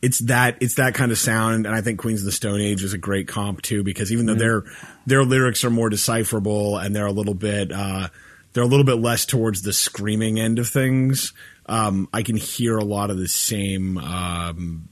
it's 0.00 0.20
that 0.20 0.56
it's 0.60 0.76
that 0.76 0.94
kind 0.94 1.12
of 1.12 1.18
sound, 1.18 1.66
and 1.66 1.74
I 1.74 1.80
think 1.80 1.98
Queens 1.98 2.20
of 2.20 2.26
the 2.26 2.32
Stone 2.32 2.60
Age 2.60 2.82
is 2.82 2.92
a 2.92 2.98
great 2.98 3.28
comp 3.28 3.62
too, 3.62 3.82
because 3.82 4.12
even 4.12 4.26
though 4.26 4.34
their 4.34 4.64
their 5.06 5.24
lyrics 5.24 5.64
are 5.64 5.70
more 5.70 5.90
decipherable 5.90 6.78
and 6.78 6.94
they're 6.94 7.06
a 7.06 7.12
little 7.12 7.34
bit 7.34 7.72
uh, 7.72 8.08
they're 8.52 8.62
a 8.62 8.66
little 8.66 8.86
bit 8.86 9.00
less 9.00 9.26
towards 9.26 9.62
the 9.62 9.72
screaming 9.72 10.40
end 10.40 10.58
of 10.58 10.68
things, 10.68 11.32
um, 11.66 12.08
I 12.12 12.22
can 12.22 12.36
hear 12.36 12.76
a 12.76 12.84
lot 12.84 13.10
of 13.10 13.18
the 13.18 13.28
same. 13.28 13.98
Um, 13.98 14.88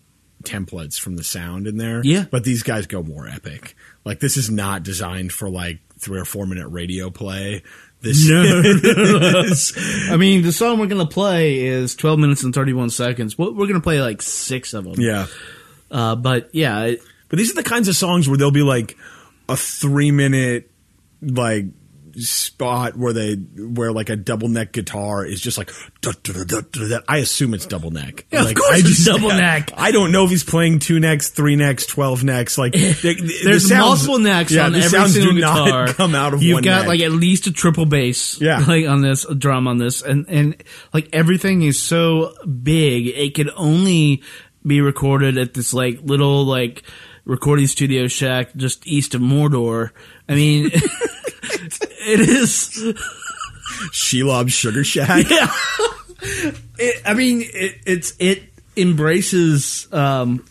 templates 0.46 0.98
from 0.98 1.16
the 1.16 1.24
sound 1.24 1.66
in 1.66 1.76
there 1.76 2.00
Yeah. 2.04 2.24
but 2.30 2.44
these 2.44 2.62
guys 2.62 2.86
go 2.86 3.02
more 3.02 3.26
epic 3.28 3.74
like 4.04 4.20
this 4.20 4.36
is 4.36 4.48
not 4.50 4.82
designed 4.82 5.32
for 5.32 5.50
like 5.50 5.80
three 5.98 6.18
or 6.20 6.24
four 6.24 6.46
minute 6.46 6.68
radio 6.68 7.10
play 7.10 7.62
this 8.00 8.28
No. 8.28 8.42
is 9.44 9.72
i 10.10 10.16
mean 10.16 10.42
the 10.42 10.52
song 10.52 10.78
we're 10.78 10.86
gonna 10.86 11.06
play 11.06 11.64
is 11.64 11.94
12 11.96 12.18
minutes 12.18 12.42
and 12.44 12.54
31 12.54 12.90
seconds 12.90 13.36
Well, 13.36 13.52
we're 13.54 13.66
gonna 13.66 13.80
play 13.80 14.00
like 14.00 14.22
six 14.22 14.72
of 14.74 14.84
them 14.84 14.94
Yeah. 14.98 15.26
uh 15.90 16.14
but 16.16 16.50
yeah 16.54 16.84
it- 16.84 17.02
But 17.28 17.38
these 17.38 17.50
are 17.50 17.54
the 17.56 17.62
kinds 17.68 17.88
of 17.88 17.96
songs 17.96 18.28
where 18.28 18.38
there'll 18.38 18.52
be 18.52 18.62
like 18.62 18.96
a 19.48 19.56
three 19.56 20.10
minute 20.12 20.70
like 21.22 21.64
spot 22.18 22.96
where 22.96 23.12
they 23.12 23.34
where 23.34 23.92
like 23.92 24.08
a 24.08 24.16
double 24.16 24.48
neck 24.48 24.72
guitar 24.72 25.24
is 25.24 25.40
just 25.40 25.58
like 25.58 25.70
duh, 26.00 26.12
duh, 26.22 26.44
duh, 26.44 26.62
duh, 26.72 26.88
duh. 26.88 27.00
I 27.08 27.18
assume 27.18 27.52
it's 27.54 27.66
double 27.66 27.90
neck. 27.90 28.24
Yeah, 28.30 28.48
of 28.48 28.54
course 28.54 28.70
I 28.70 28.78
it's 28.78 29.04
double 29.04 29.28
neck. 29.28 29.70
I 29.76 29.90
don't 29.90 30.12
know 30.12 30.24
if 30.24 30.30
he's 30.30 30.44
playing 30.44 30.78
two 30.78 30.98
necks, 31.00 31.28
three 31.28 31.56
necks, 31.56 31.86
twelve 31.86 32.24
necks. 32.24 32.56
Like 32.58 32.72
the- 32.74 32.92
the 33.02 33.40
There's 33.44 33.68
sounds- 33.68 34.06
multiple 34.06 34.18
necks 34.18 34.52
yeah, 34.52 34.66
on 34.66 34.72
the 34.72 34.78
every 34.78 34.90
sounds 34.90 35.12
single 35.14 35.32
do 35.34 35.40
not 35.40 35.64
guitar. 35.66 35.86
come 35.94 36.14
out 36.14 36.34
of 36.34 36.42
You've 36.42 36.62
got 36.62 36.80
neck. 36.80 36.86
like 36.88 37.00
at 37.00 37.12
least 37.12 37.46
a 37.46 37.52
triple 37.52 37.86
bass, 37.86 38.40
Yeah. 38.40 38.58
like 38.66 38.86
on 38.86 39.02
this 39.02 39.24
a 39.24 39.34
drum 39.34 39.68
on 39.68 39.78
this, 39.78 40.02
and 40.02 40.26
and 40.28 40.62
like 40.92 41.08
everything 41.12 41.62
is 41.62 41.80
so 41.80 42.34
big, 42.46 43.08
it 43.08 43.34
could 43.34 43.50
only 43.56 44.22
be 44.66 44.80
recorded 44.80 45.38
at 45.38 45.54
this 45.54 45.72
like 45.74 46.00
little 46.02 46.44
like 46.44 46.82
recording 47.24 47.66
studio 47.66 48.06
shack 48.06 48.54
just 48.56 48.86
east 48.86 49.14
of 49.14 49.20
Mordor. 49.20 49.90
I 50.28 50.34
mean, 50.34 50.70
it 51.66 52.20
is. 52.20 52.94
Shelob 53.92 54.50
Sugar 54.50 54.84
Shack. 54.84 55.26
Yeah. 55.30 56.52
It, 56.78 57.02
I 57.04 57.12
mean, 57.12 57.42
it, 57.42 57.78
it's 57.84 58.14
it 58.18 58.44
embraces. 58.74 59.86
Um, 59.92 60.44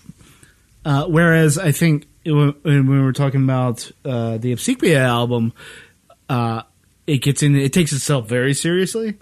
uh, 0.86 1.06
whereas 1.08 1.58
I 1.58 1.72
think 1.72 2.08
when, 2.24 2.54
when 2.62 2.88
we 2.88 3.02
were 3.02 3.14
talking 3.14 3.44
about 3.44 3.92
uh, 4.06 4.38
the 4.38 4.54
Obsequiae 4.54 4.96
album, 4.96 5.54
uh, 6.30 6.62
it 7.08 7.18
gets 7.20 7.44
in. 7.44 7.56
It 7.56 7.74
takes 7.74 7.94
itself 7.94 8.28
very 8.28 8.54
seriously. 8.54 9.16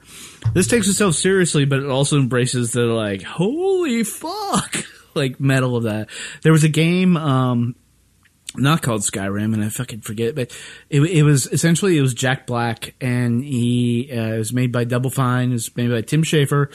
This 0.54 0.68
takes 0.68 0.88
itself 0.88 1.16
seriously, 1.16 1.66
but 1.66 1.80
it 1.80 1.90
also 1.90 2.18
embraces 2.18 2.74
the 2.74 2.84
like, 2.84 3.24
holy 3.24 4.04
fuck, 4.04 4.86
like 5.14 5.40
metal 5.40 5.76
of 5.76 5.84
that. 5.84 6.10
There 6.42 6.52
was 6.52 6.64
a 6.64 6.70
game. 6.70 7.18
Um, 7.18 7.76
not 8.56 8.82
called 8.82 9.02
Skyrim, 9.02 9.54
and 9.54 9.64
I 9.64 9.70
fucking 9.70 10.02
forget, 10.02 10.36
but 10.36 10.52
it, 10.90 11.02
it 11.02 11.24
was 11.24 11.48
essentially 11.48 11.98
it 11.98 12.02
was 12.02 12.14
Jack 12.14 12.46
Black, 12.46 12.94
and 13.02 13.44
he 13.44 14.10
uh, 14.12 14.34
it 14.34 14.38
was 14.38 14.54
made 14.54 14.72
by 14.72 14.84
Double 14.84 15.10
Fine, 15.10 15.50
it 15.50 15.54
was 15.54 15.76
made 15.76 15.90
by 15.90 16.02
Tim 16.02 16.24
Schafer, 16.24 16.72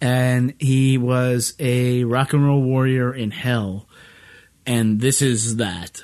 and 0.00 0.54
he 0.58 0.96
was 0.98 1.54
a 1.58 2.04
rock 2.04 2.32
and 2.32 2.44
roll 2.44 2.62
warrior 2.62 3.14
in 3.14 3.30
hell, 3.30 3.88
and 4.66 5.00
this 5.00 5.20
is 5.22 5.56
that. 5.56 6.02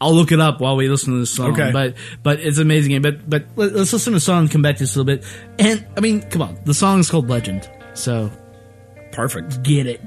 I'll 0.00 0.14
look 0.14 0.32
it 0.32 0.40
up 0.40 0.60
while 0.60 0.76
we 0.76 0.88
listen 0.88 1.14
to 1.14 1.20
this 1.20 1.30
song, 1.30 1.52
Okay. 1.52 1.70
but 1.72 1.94
but 2.22 2.40
it's 2.40 2.58
amazing. 2.58 3.00
But 3.00 3.28
but 3.30 3.46
let, 3.56 3.72
let's 3.74 3.92
listen 3.92 4.12
to 4.12 4.16
the 4.16 4.20
song 4.20 4.42
and 4.42 4.50
come 4.50 4.60
back 4.60 4.76
to 4.76 4.82
this 4.82 4.96
a 4.96 5.02
little 5.02 5.16
bit. 5.16 5.24
And 5.58 5.86
I 5.96 6.00
mean, 6.00 6.22
come 6.30 6.42
on, 6.42 6.58
the 6.64 6.74
song 6.74 6.98
is 7.00 7.10
called 7.10 7.28
Legend, 7.30 7.68
so 7.94 8.30
Perfect. 9.12 9.62
get 9.62 9.86
it. 9.86 10.00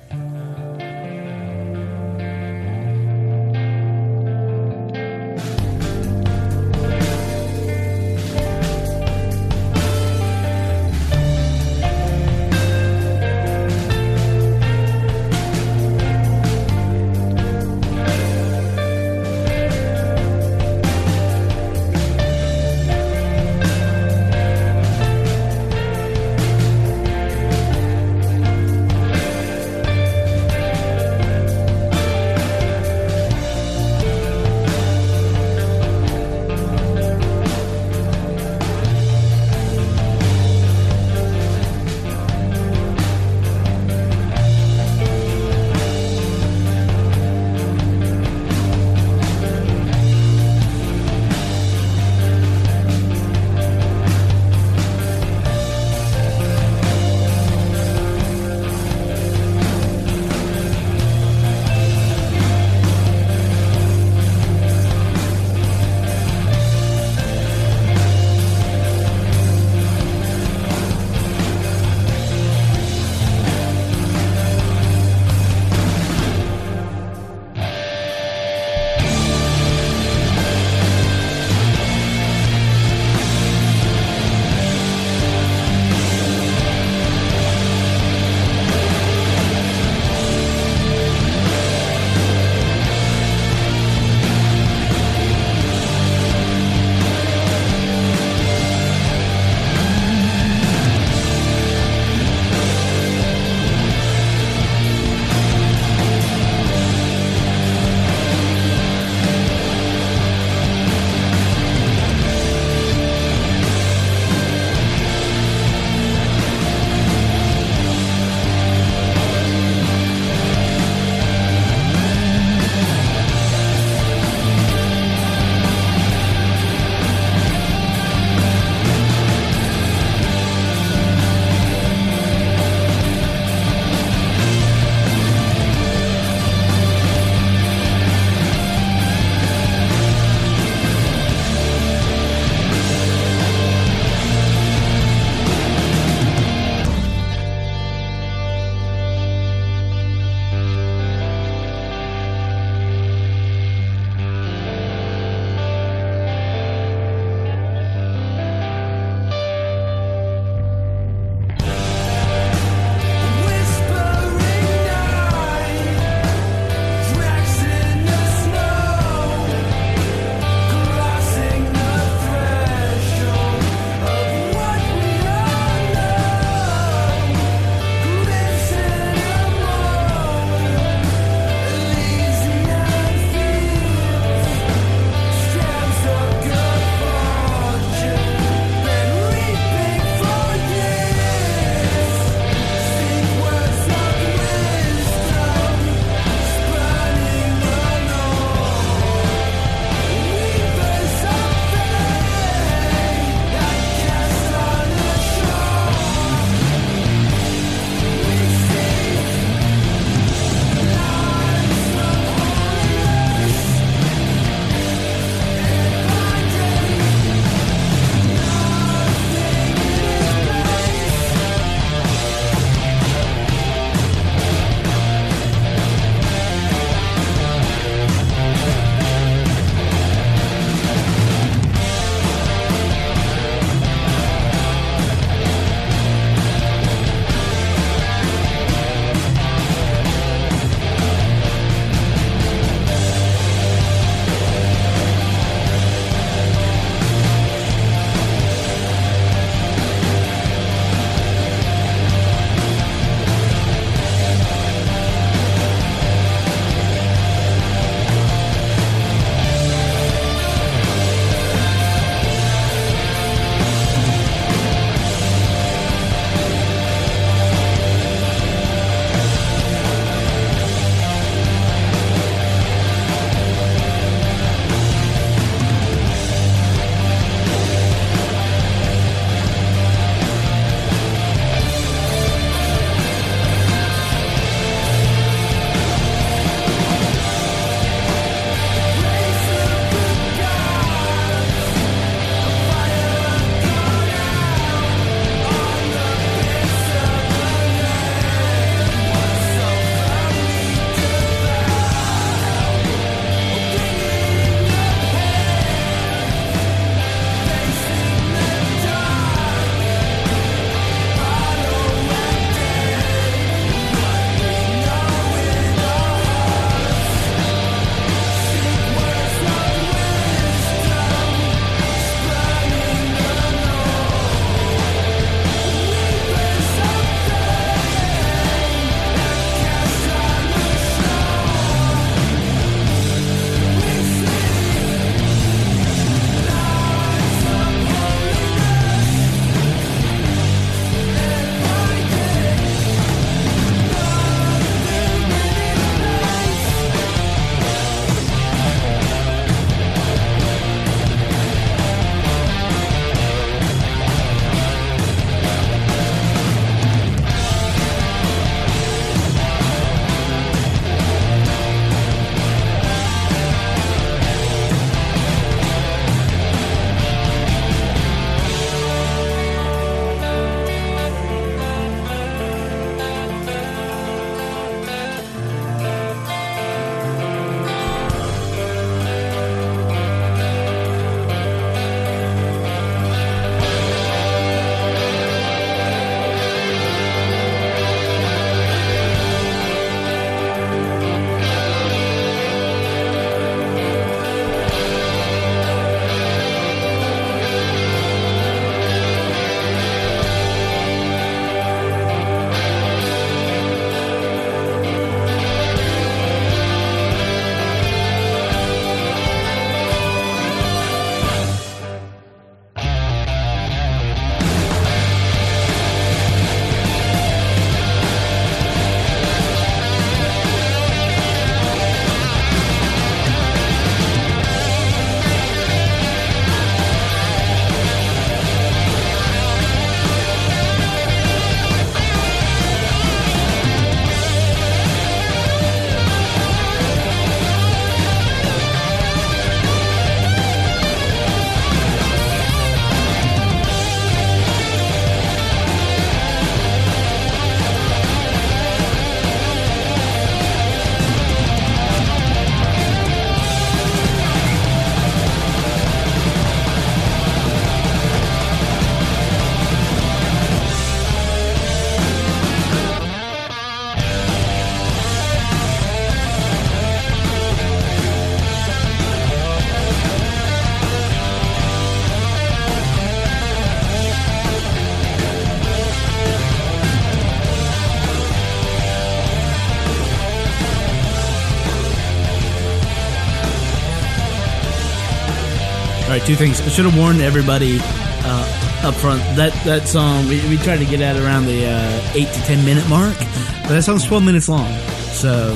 Two 486.28 486.36
things. 486.36 486.60
I 486.60 486.68
should 486.68 486.84
have 486.84 486.98
warned 486.98 487.22
everybody 487.22 487.80
uh, 487.80 488.82
up 488.84 488.96
front 488.96 489.22
that 489.38 489.54
that 489.64 489.88
song 489.88 490.28
we, 490.28 490.46
we 490.50 490.58
tried 490.58 490.80
to 490.80 490.86
get 490.86 491.00
at 491.00 491.16
around 491.16 491.46
the 491.46 491.66
uh, 491.66 492.12
eight 492.16 492.28
to 492.28 492.42
ten 492.42 492.66
minute 492.66 492.84
mark, 492.90 493.18
but 493.64 493.70
that 493.70 493.84
song's 493.84 494.06
twelve 494.06 494.26
minutes 494.26 494.50
long. 494.50 494.70
So 495.16 495.56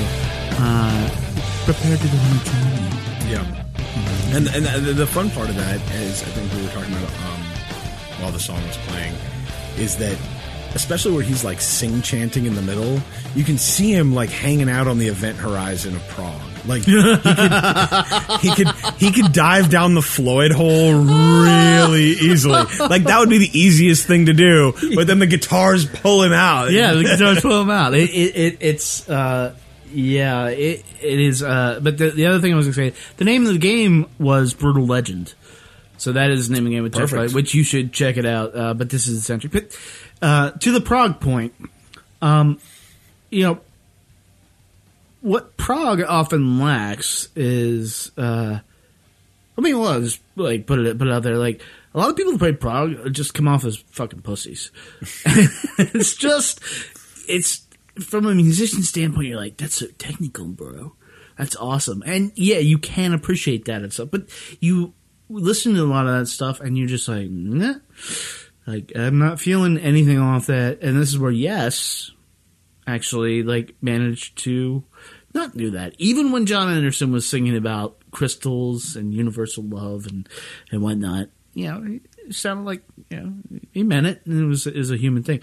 uh, 0.52 1.10
prepare 1.66 1.98
to 1.98 2.06
go 2.08 2.16
entertain. 2.16 3.28
Yeah. 3.28 3.64
And 4.34 4.48
and 4.48 4.86
the, 4.86 4.94
the 4.94 5.06
fun 5.06 5.28
part 5.32 5.50
of 5.50 5.56
that 5.56 5.76
is 5.92 6.22
I 6.22 6.26
think 6.32 6.50
we 6.54 6.62
were 6.62 6.72
talking 6.72 6.94
about 6.94 7.12
um, 7.20 7.40
while 8.22 8.32
the 8.32 8.40
song 8.40 8.66
was 8.66 8.78
playing 8.78 9.12
is 9.76 9.98
that 9.98 10.16
especially 10.74 11.12
where 11.12 11.22
he's 11.22 11.44
like 11.44 11.60
sing 11.60 12.00
chanting 12.02 12.46
in 12.46 12.54
the 12.54 12.62
middle, 12.62 12.98
you 13.34 13.44
can 13.44 13.58
see 13.58 13.92
him 13.92 14.14
like 14.14 14.30
hanging 14.30 14.70
out 14.70 14.88
on 14.88 14.98
the 14.98 15.08
event 15.08 15.36
horizon 15.36 15.94
of 15.94 16.08
prog. 16.08 16.40
Like 16.64 16.82
he 16.84 16.92
could, 16.92 17.20
he 18.40 18.54
could 18.54 18.68
he 19.02 19.10
could 19.10 19.32
dive 19.32 19.68
down 19.68 19.94
the 19.94 20.02
Floyd 20.02 20.52
hole 20.52 20.94
really 20.94 22.04
easily. 22.04 22.62
Like 22.78 23.04
that 23.04 23.18
would 23.18 23.30
be 23.30 23.38
the 23.38 23.58
easiest 23.58 24.06
thing 24.06 24.26
to 24.26 24.32
do. 24.32 24.72
But 24.94 25.08
then 25.08 25.18
the 25.18 25.26
guitars 25.26 25.86
pull 25.86 26.22
him 26.22 26.32
out. 26.32 26.70
Yeah, 26.70 26.94
the 26.94 27.02
guitars 27.04 27.40
pull 27.40 27.58
them 27.58 27.70
out. 27.70 27.94
It, 27.94 28.10
it, 28.10 28.36
it 28.36 28.58
it's 28.60 29.08
uh, 29.08 29.54
yeah, 29.92 30.46
it 30.48 30.84
it 31.00 31.20
is. 31.20 31.42
Uh, 31.42 31.80
but 31.82 31.98
the, 31.98 32.10
the 32.10 32.26
other 32.26 32.40
thing 32.40 32.52
I 32.52 32.56
was 32.56 32.66
going 32.66 32.92
to 32.92 32.96
say, 32.96 33.14
the 33.16 33.24
name 33.24 33.44
of 33.46 33.52
the 33.52 33.58
game 33.58 34.06
was 34.18 34.54
Brutal 34.54 34.86
Legend. 34.86 35.34
So 35.98 36.12
that 36.12 36.30
is 36.30 36.48
the 36.48 36.54
name 36.54 36.64
of 36.64 36.70
the 36.70 36.76
game 36.76 36.82
with 36.84 36.94
Jeff. 36.94 37.12
White, 37.12 37.32
which 37.32 37.54
you 37.54 37.62
should 37.64 37.92
check 37.92 38.16
it 38.16 38.26
out. 38.26 38.56
Uh, 38.56 38.74
but 38.74 38.90
this 38.90 39.08
is 39.08 39.18
essentially. 39.18 39.50
But 39.50 39.76
uh, 40.20 40.50
to 40.52 40.70
the 40.70 40.80
prog 40.80 41.20
point, 41.20 41.54
um, 42.20 42.60
you 43.30 43.44
know, 43.44 43.60
what 45.20 45.56
prog 45.56 46.02
often 46.02 46.60
lacks 46.60 47.28
is, 47.36 48.10
uh, 48.16 48.58
I 49.56 49.60
mean, 49.60 49.78
well, 49.78 49.92
I'll 49.92 50.00
just 50.00 50.20
like 50.36 50.66
put 50.66 50.78
it 50.78 50.98
put 50.98 51.08
it 51.08 51.12
out 51.12 51.22
there. 51.22 51.36
Like 51.36 51.62
a 51.94 51.98
lot 51.98 52.10
of 52.10 52.16
people 52.16 52.32
who 52.32 52.38
play 52.38 52.52
prog 52.52 53.12
just 53.12 53.34
come 53.34 53.48
off 53.48 53.64
as 53.64 53.76
fucking 53.76 54.22
pussies. 54.22 54.70
it's 55.26 56.14
just, 56.16 56.60
it's 57.28 57.66
from 58.00 58.26
a 58.26 58.34
musician 58.34 58.82
standpoint. 58.82 59.28
You're 59.28 59.40
like, 59.40 59.58
that's 59.58 59.76
so 59.76 59.86
technical, 59.98 60.46
bro. 60.46 60.94
That's 61.38 61.56
awesome, 61.56 62.02
and 62.06 62.32
yeah, 62.34 62.58
you 62.58 62.78
can 62.78 63.14
appreciate 63.14 63.64
that 63.64 63.82
and 63.82 63.92
stuff. 63.92 64.08
But 64.10 64.28
you 64.60 64.94
listen 65.28 65.74
to 65.74 65.82
a 65.82 65.84
lot 65.84 66.06
of 66.06 66.18
that 66.18 66.26
stuff, 66.26 66.60
and 66.60 66.76
you're 66.76 66.88
just 66.88 67.08
like, 67.08 67.30
nah. 67.30 67.74
Like 68.66 68.92
I'm 68.94 69.18
not 69.18 69.40
feeling 69.40 69.78
anything 69.78 70.18
off 70.18 70.46
that. 70.46 70.82
And 70.82 70.96
this 70.96 71.08
is 71.08 71.18
where 71.18 71.32
yes, 71.32 72.10
actually, 72.86 73.42
like 73.42 73.74
managed 73.80 74.38
to 74.44 74.84
not 75.34 75.56
do 75.56 75.70
that. 75.72 75.94
Even 75.98 76.32
when 76.32 76.46
Jon 76.46 76.72
Anderson 76.72 77.12
was 77.12 77.28
singing 77.28 77.56
about 77.56 78.01
crystals 78.12 78.94
and 78.94 79.12
universal 79.12 79.64
love 79.64 80.06
and 80.06 80.28
and 80.70 80.82
whatnot, 80.82 81.28
you 81.54 81.66
know, 81.66 81.98
it 82.26 82.34
sounded 82.34 82.64
like 82.64 82.82
you 83.10 83.20
know 83.20 83.32
he 83.72 83.82
meant 83.82 84.06
it, 84.06 84.22
and 84.26 84.40
it 84.40 84.46
was 84.46 84.66
is 84.68 84.90
a 84.92 84.96
human 84.96 85.22
thing. 85.24 85.40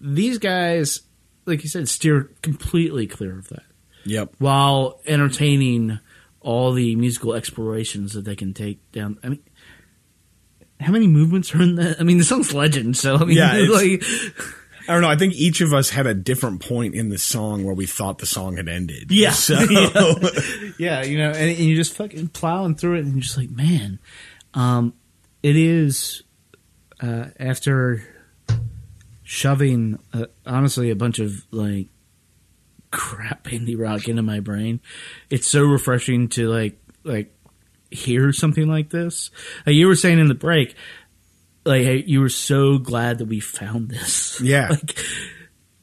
These 0.00 0.38
guys, 0.38 1.00
like 1.46 1.62
you 1.64 1.68
said, 1.68 1.88
steer 1.88 2.30
completely 2.42 3.06
clear 3.06 3.38
of 3.38 3.48
that 3.48 3.62
Yep. 4.06 4.34
while 4.38 5.00
entertaining 5.06 5.98
all 6.40 6.72
the 6.72 6.94
musical 6.96 7.32
explorations 7.32 8.12
that 8.12 8.24
they 8.26 8.36
can 8.36 8.52
take 8.52 8.78
down. 8.92 9.18
I 9.24 9.30
mean, 9.30 9.42
how 10.78 10.92
many 10.92 11.06
movements 11.06 11.54
are 11.54 11.62
in 11.62 11.76
that? 11.76 11.98
I 11.98 12.02
mean, 12.04 12.18
the 12.18 12.24
song's 12.24 12.52
legend, 12.52 12.96
so 12.98 13.16
I 13.16 13.24
mean, 13.24 13.38
Yeah, 13.38 13.54
like, 13.70 14.02
I 14.88 14.92
don't 14.92 15.02
know. 15.02 15.08
I 15.08 15.16
think 15.16 15.34
each 15.34 15.60
of 15.60 15.72
us 15.72 15.90
had 15.90 16.06
a 16.06 16.14
different 16.14 16.60
point 16.60 16.94
in 16.94 17.08
the 17.08 17.18
song 17.18 17.64
where 17.64 17.74
we 17.74 17.86
thought 17.86 18.18
the 18.18 18.26
song 18.26 18.56
had 18.56 18.68
ended. 18.68 19.10
Yeah. 19.10 19.32
So 19.32 19.54
yeah, 20.78 21.02
you 21.02 21.18
know, 21.18 21.30
and, 21.30 21.50
and 21.50 21.58
you're 21.58 21.76
just 21.76 21.94
fucking 21.94 22.28
plowing 22.28 22.74
through 22.74 22.96
it, 22.96 23.04
and 23.04 23.14
you're 23.14 23.22
just 23.22 23.36
like, 23.36 23.50
man, 23.50 23.98
um, 24.52 24.94
it 25.42 25.56
is 25.56 26.22
uh, 27.00 27.26
after 27.38 28.06
shoving 29.22 29.98
uh, 30.12 30.26
honestly 30.46 30.90
a 30.90 30.96
bunch 30.96 31.18
of 31.18 31.46
like 31.50 31.88
crap 32.90 33.44
indie 33.44 33.78
rock 33.78 34.08
into 34.08 34.22
my 34.22 34.40
brain. 34.40 34.80
It's 35.30 35.48
so 35.48 35.62
refreshing 35.62 36.28
to 36.30 36.48
like 36.48 36.78
like 37.02 37.34
hear 37.90 38.32
something 38.32 38.68
like 38.68 38.90
this. 38.90 39.30
Like 39.66 39.74
you 39.74 39.86
were 39.86 39.96
saying 39.96 40.18
in 40.18 40.28
the 40.28 40.34
break, 40.34 40.74
like 41.64 41.82
hey, 41.82 42.02
you 42.06 42.20
were 42.20 42.28
so 42.28 42.78
glad 42.78 43.18
that 43.18 43.26
we 43.26 43.40
found 43.40 43.88
this. 43.90 44.40
Yeah. 44.42 44.68
like. 44.70 44.98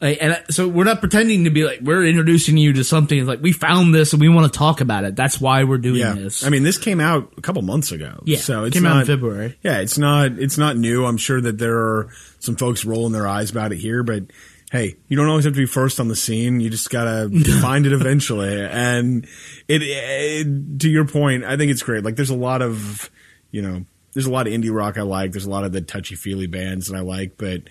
Like, 0.04 0.18
and 0.20 0.34
I- 0.34 0.44
so 0.50 0.68
we're 0.68 0.84
not 0.84 1.00
pretending 1.00 1.44
to 1.44 1.52
be 1.52 1.64
like 1.64 1.82
we're 1.82 2.04
introducing 2.08 2.58
you 2.58 2.74
to 2.74 2.84
something 2.84 3.20
It's 3.20 3.28
like 3.28 3.40
we 3.44 3.52
found 3.52 3.94
this 3.94 4.14
and 4.14 4.20
we 4.22 4.30
want 4.30 4.52
to 4.52 4.58
talk 4.58 4.82
about 4.82 5.04
it. 5.04 5.16
That's 5.16 5.40
why 5.40 5.64
we're 5.64 5.78
doing 5.78 6.00
yeah. 6.00 6.14
this. 6.14 6.44
I 6.44 6.50
mean, 6.50 6.64
this 6.64 6.80
came 6.80 7.00
out 7.00 7.34
a 7.38 7.42
couple 7.42 7.62
months 7.62 7.92
ago. 7.92 8.20
Yeah, 8.26 8.40
So 8.40 8.64
it 8.64 8.70
it's 8.70 8.74
came 8.78 8.88
out 8.88 8.94
in 8.94 8.98
not- 8.98 9.06
February. 9.06 9.60
Yeah, 9.62 9.78
it's 9.82 10.00
not 10.00 10.32
it's 10.40 10.58
not 10.58 10.76
new. 10.76 11.06
I'm 11.06 11.18
sure 11.18 11.40
that 11.40 11.60
there 11.60 11.78
are 11.78 12.10
some 12.40 12.56
folks 12.56 12.84
rolling 12.84 13.14
their 13.14 13.28
eyes 13.28 13.52
about 13.52 13.74
it 13.74 13.78
here, 13.78 14.02
but 14.02 14.24
hey, 14.72 14.96
you 15.08 15.16
don't 15.18 15.28
always 15.28 15.46
have 15.46 15.54
to 15.54 15.60
be 15.60 15.68
first 15.68 16.00
on 16.00 16.08
the 16.08 16.16
scene. 16.16 16.62
You 16.62 16.72
just 16.72 16.90
gotta 16.90 17.30
find 17.62 17.86
it 17.86 17.94
eventually. 17.94 18.60
And 18.60 19.26
it, 19.68 19.84
it 19.84 20.80
to 20.80 20.90
your 20.90 21.06
point, 21.06 21.44
I 21.44 21.58
think 21.58 21.70
it's 21.72 21.84
great. 21.84 22.04
Like 22.04 22.16
there's 22.16 22.32
a 22.32 22.36
lot 22.36 22.64
of 22.64 23.12
you 23.52 23.62
know 23.62 23.86
there's 24.14 24.26
a 24.26 24.32
lot 24.32 24.47
of 24.47 24.53
indie 24.53 24.74
rock 24.74 24.97
I 24.97 25.03
like. 25.03 25.32
There's 25.32 25.45
a 25.45 25.49
lot 25.49 25.64
of 25.64 25.72
the 25.72 25.82
touchy 25.82 26.16
feely 26.16 26.47
bands 26.47 26.88
that 26.88 26.97
I 26.97 27.01
like, 27.01 27.38
but 27.38 27.64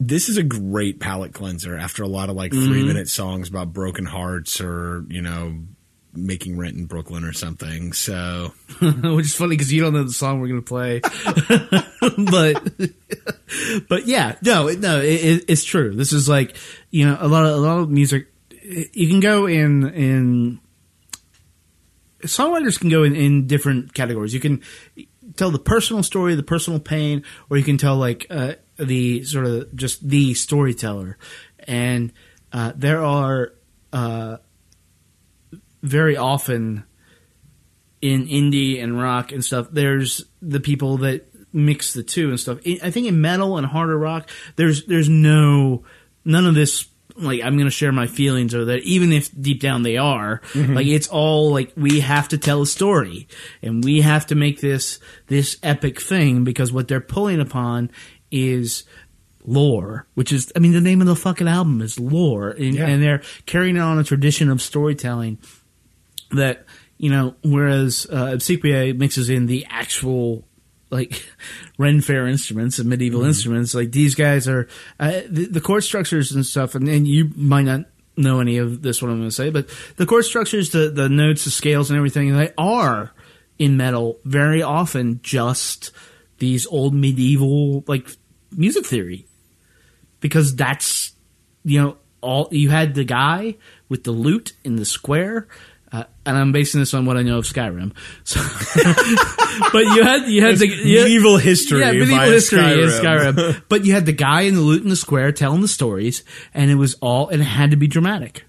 this 0.00 0.28
is 0.28 0.36
a 0.36 0.42
great 0.42 0.98
palate 1.00 1.32
cleanser 1.34 1.76
after 1.76 2.02
a 2.02 2.08
lot 2.08 2.28
of 2.30 2.36
like 2.36 2.52
Mm-hmm. 2.52 2.66
three 2.66 2.84
minute 2.84 3.08
songs 3.08 3.48
about 3.48 3.72
broken 3.72 4.04
hearts 4.06 4.60
or 4.60 5.04
you 5.08 5.22
know 5.22 5.60
making 6.16 6.56
rent 6.56 6.76
in 6.76 6.86
Brooklyn 6.86 7.24
or 7.24 7.32
something. 7.32 7.92
So 7.92 8.52
which 8.80 9.26
is 9.26 9.34
funny 9.34 9.50
because 9.50 9.72
you 9.72 9.80
don't 9.82 9.92
know 9.94 10.04
the 10.04 10.12
song 10.12 10.40
we're 10.40 10.48
gonna 10.48 10.62
play, 10.62 11.00
but 12.30 12.72
but 13.88 14.06
yeah, 14.06 14.36
no, 14.42 14.68
no, 14.68 15.00
it, 15.00 15.04
it, 15.24 15.44
it's 15.48 15.64
true. 15.64 15.94
This 15.94 16.12
is 16.12 16.28
like 16.28 16.56
you 16.90 17.06
know 17.06 17.16
a 17.20 17.28
lot 17.28 17.44
of 17.44 17.52
a 17.52 17.56
lot 17.56 17.78
of 17.78 17.90
music. 17.90 18.28
You 18.62 19.08
can 19.08 19.20
go 19.20 19.46
in 19.46 19.88
in 19.90 20.60
songwriters 22.22 22.78
can 22.80 22.88
go 22.88 23.02
in, 23.02 23.14
in 23.14 23.46
different 23.46 23.92
categories. 23.94 24.32
You 24.34 24.40
can 24.40 24.62
tell 25.36 25.50
the 25.50 25.58
personal 25.58 26.02
story, 26.02 26.34
the 26.34 26.42
personal 26.42 26.80
pain, 26.80 27.24
or 27.50 27.56
you 27.56 27.64
can 27.64 27.78
tell 27.78 27.96
like 27.96 28.26
uh, 28.30 28.54
the 28.76 29.24
sort 29.24 29.46
of 29.46 29.74
just 29.74 30.08
the 30.08 30.34
storyteller. 30.34 31.18
And 31.66 32.12
uh, 32.52 32.72
there 32.76 33.02
are 33.02 33.52
uh, 33.92 34.38
very 35.82 36.16
often 36.16 36.84
in 38.04 38.26
indie 38.26 38.82
and 38.82 39.00
rock 39.00 39.32
and 39.32 39.42
stuff, 39.42 39.68
there's 39.70 40.26
the 40.42 40.60
people 40.60 40.98
that 40.98 41.26
mix 41.54 41.94
the 41.94 42.02
two 42.02 42.28
and 42.28 42.38
stuff. 42.38 42.58
I 42.82 42.90
think 42.90 43.06
in 43.06 43.22
metal 43.22 43.56
and 43.56 43.66
harder 43.66 43.98
rock, 43.98 44.28
there's 44.56 44.84
there's 44.84 45.08
no 45.08 45.84
none 46.22 46.46
of 46.46 46.54
this. 46.54 46.86
Like 47.16 47.42
I'm 47.42 47.54
going 47.56 47.66
to 47.66 47.70
share 47.70 47.92
my 47.92 48.06
feelings, 48.08 48.54
or 48.54 48.64
that 48.66 48.80
even 48.80 49.12
if 49.12 49.30
deep 49.40 49.60
down 49.60 49.82
they 49.84 49.96
are, 49.96 50.40
like 50.54 50.86
it's 50.86 51.06
all 51.08 51.52
like 51.52 51.72
we 51.76 52.00
have 52.00 52.28
to 52.30 52.38
tell 52.38 52.62
a 52.62 52.66
story, 52.66 53.28
and 53.62 53.84
we 53.84 54.00
have 54.00 54.26
to 54.26 54.34
make 54.34 54.60
this 54.60 54.98
this 55.28 55.56
epic 55.62 56.00
thing 56.00 56.42
because 56.44 56.72
what 56.72 56.88
they're 56.88 57.00
pulling 57.00 57.40
upon 57.40 57.90
is 58.32 58.82
lore, 59.44 60.06
which 60.14 60.32
is 60.32 60.52
I 60.56 60.58
mean 60.58 60.72
the 60.72 60.80
name 60.80 61.00
of 61.00 61.06
the 61.06 61.14
fucking 61.14 61.46
album 61.46 61.80
is 61.82 62.00
lore, 62.00 62.50
and, 62.50 62.74
Yeah. 62.74 62.86
and 62.88 63.02
they're 63.02 63.22
carrying 63.46 63.78
on 63.78 63.98
a 63.98 64.04
tradition 64.04 64.50
of 64.50 64.60
storytelling 64.60 65.38
that 66.32 66.64
you 66.96 67.10
know, 67.10 67.34
whereas 67.42 68.06
uh, 68.10 68.26
Obsequiae 68.36 68.96
mixes 68.96 69.28
in 69.28 69.46
the 69.46 69.66
actual 69.68 70.46
like 70.94 71.28
Ren 71.78 72.00
Fair 72.00 72.26
instruments 72.26 72.78
and 72.78 72.88
medieval 72.88 73.24
instruments, 73.24 73.74
like 73.74 73.90
these 73.92 74.14
guys 74.14 74.48
are 74.48 74.68
uh, 74.98 75.20
the, 75.28 75.46
the 75.46 75.60
chord 75.60 75.82
structures 75.84 76.32
and 76.32 76.46
stuff, 76.46 76.74
and, 76.74 76.88
and 76.88 77.06
you 77.06 77.30
might 77.36 77.64
not 77.64 77.86
know 78.16 78.38
any 78.40 78.58
of 78.58 78.80
this 78.80 79.02
what 79.02 79.10
I'm 79.10 79.18
going 79.18 79.28
to 79.28 79.34
say, 79.34 79.50
but 79.50 79.68
the 79.96 80.06
chord 80.06 80.24
structures, 80.24 80.70
the 80.70 80.88
the 80.88 81.08
notes, 81.08 81.44
the 81.44 81.50
scales, 81.50 81.90
and 81.90 81.96
everything, 81.96 82.34
they 82.34 82.52
are 82.56 83.12
in 83.58 83.76
metal 83.76 84.20
very 84.24 84.62
often 84.62 85.20
just 85.22 85.90
these 86.38 86.66
old 86.68 86.94
medieval 86.94 87.84
like 87.86 88.08
music 88.52 88.86
theory. 88.86 89.26
Because 90.20 90.56
that's 90.56 91.12
you 91.64 91.82
know 91.82 91.96
all 92.20 92.48
you 92.52 92.70
had 92.70 92.94
the 92.94 93.04
guy 93.04 93.56
with 93.88 94.04
the 94.04 94.12
lute 94.12 94.54
in 94.64 94.76
the 94.76 94.84
square 94.86 95.48
uh, 95.94 96.02
and 96.26 96.36
I'm 96.36 96.50
basing 96.50 96.80
this 96.80 96.92
on 96.92 97.06
what 97.06 97.16
I 97.16 97.22
know 97.22 97.38
of 97.38 97.44
Skyrim. 97.44 97.94
So, 98.24 98.40
but 99.72 99.78
you 99.78 100.02
had 100.02 100.28
you 100.28 100.44
had 100.44 100.56
the 100.56 100.66
you 100.66 100.98
had- 100.98 101.04
medieval 101.04 101.36
history. 101.36 101.80
yeah, 101.80 101.92
medieval 101.92 102.18
history 102.18 102.58
Skyrim. 102.58 102.78
is 102.78 103.00
Skyrim. 103.00 103.62
but 103.68 103.84
you 103.84 103.92
had 103.92 104.04
the 104.04 104.12
guy 104.12 104.40
in 104.40 104.56
the 104.56 104.60
lute 104.60 104.82
in 104.82 104.88
the 104.88 104.96
square 104.96 105.30
telling 105.30 105.60
the 105.60 105.68
stories, 105.68 106.24
and 106.52 106.68
it 106.68 106.74
was 106.74 106.94
all 106.94 107.28
and 107.28 107.40
it 107.40 107.44
had 107.44 107.70
to 107.70 107.76
be 107.76 107.86
dramatic. 107.86 108.44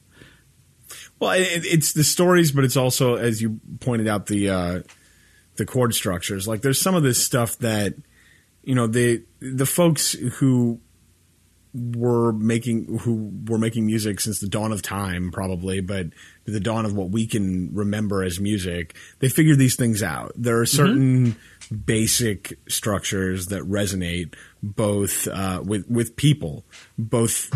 Well, 1.19 1.33
it, 1.33 1.43
it's 1.65 1.93
the 1.93 2.03
stories, 2.03 2.51
but 2.51 2.63
it's 2.63 2.75
also, 2.75 3.15
as 3.15 3.43
you 3.43 3.59
pointed 3.79 4.07
out, 4.07 4.25
the 4.25 4.49
uh, 4.49 4.81
the 5.57 5.65
chord 5.67 5.93
structures. 5.93 6.47
Like, 6.47 6.61
there's 6.61 6.81
some 6.81 6.95
of 6.95 7.03
this 7.03 7.23
stuff 7.23 7.59
that 7.59 7.93
you 8.63 8.73
know 8.73 8.87
the 8.87 9.23
the 9.39 9.67
folks 9.67 10.13
who 10.13 10.79
were 11.75 12.31
making 12.31 12.99
who 12.99 13.31
were 13.47 13.57
making 13.57 13.85
music 13.85 14.21
since 14.21 14.39
the 14.39 14.47
dawn 14.47 14.71
of 14.71 14.81
time, 14.81 15.31
probably, 15.31 15.81
but 15.81 16.07
the 16.45 16.59
dawn 16.59 16.85
of 16.85 16.95
what 16.95 17.09
we 17.09 17.27
can 17.27 17.73
remember 17.73 18.23
as 18.23 18.39
music. 18.39 18.95
They 19.19 19.29
figured 19.29 19.57
these 19.57 19.75
things 19.75 20.01
out. 20.01 20.31
There 20.35 20.59
are 20.59 20.65
certain 20.65 21.35
basic 21.85 22.57
structures 22.69 23.47
that 23.47 23.63
resonate 23.63 24.35
both 24.63 25.27
uh, 25.27 25.61
with 25.65 25.89
with 25.89 26.15
people, 26.15 26.65
both 26.97 27.51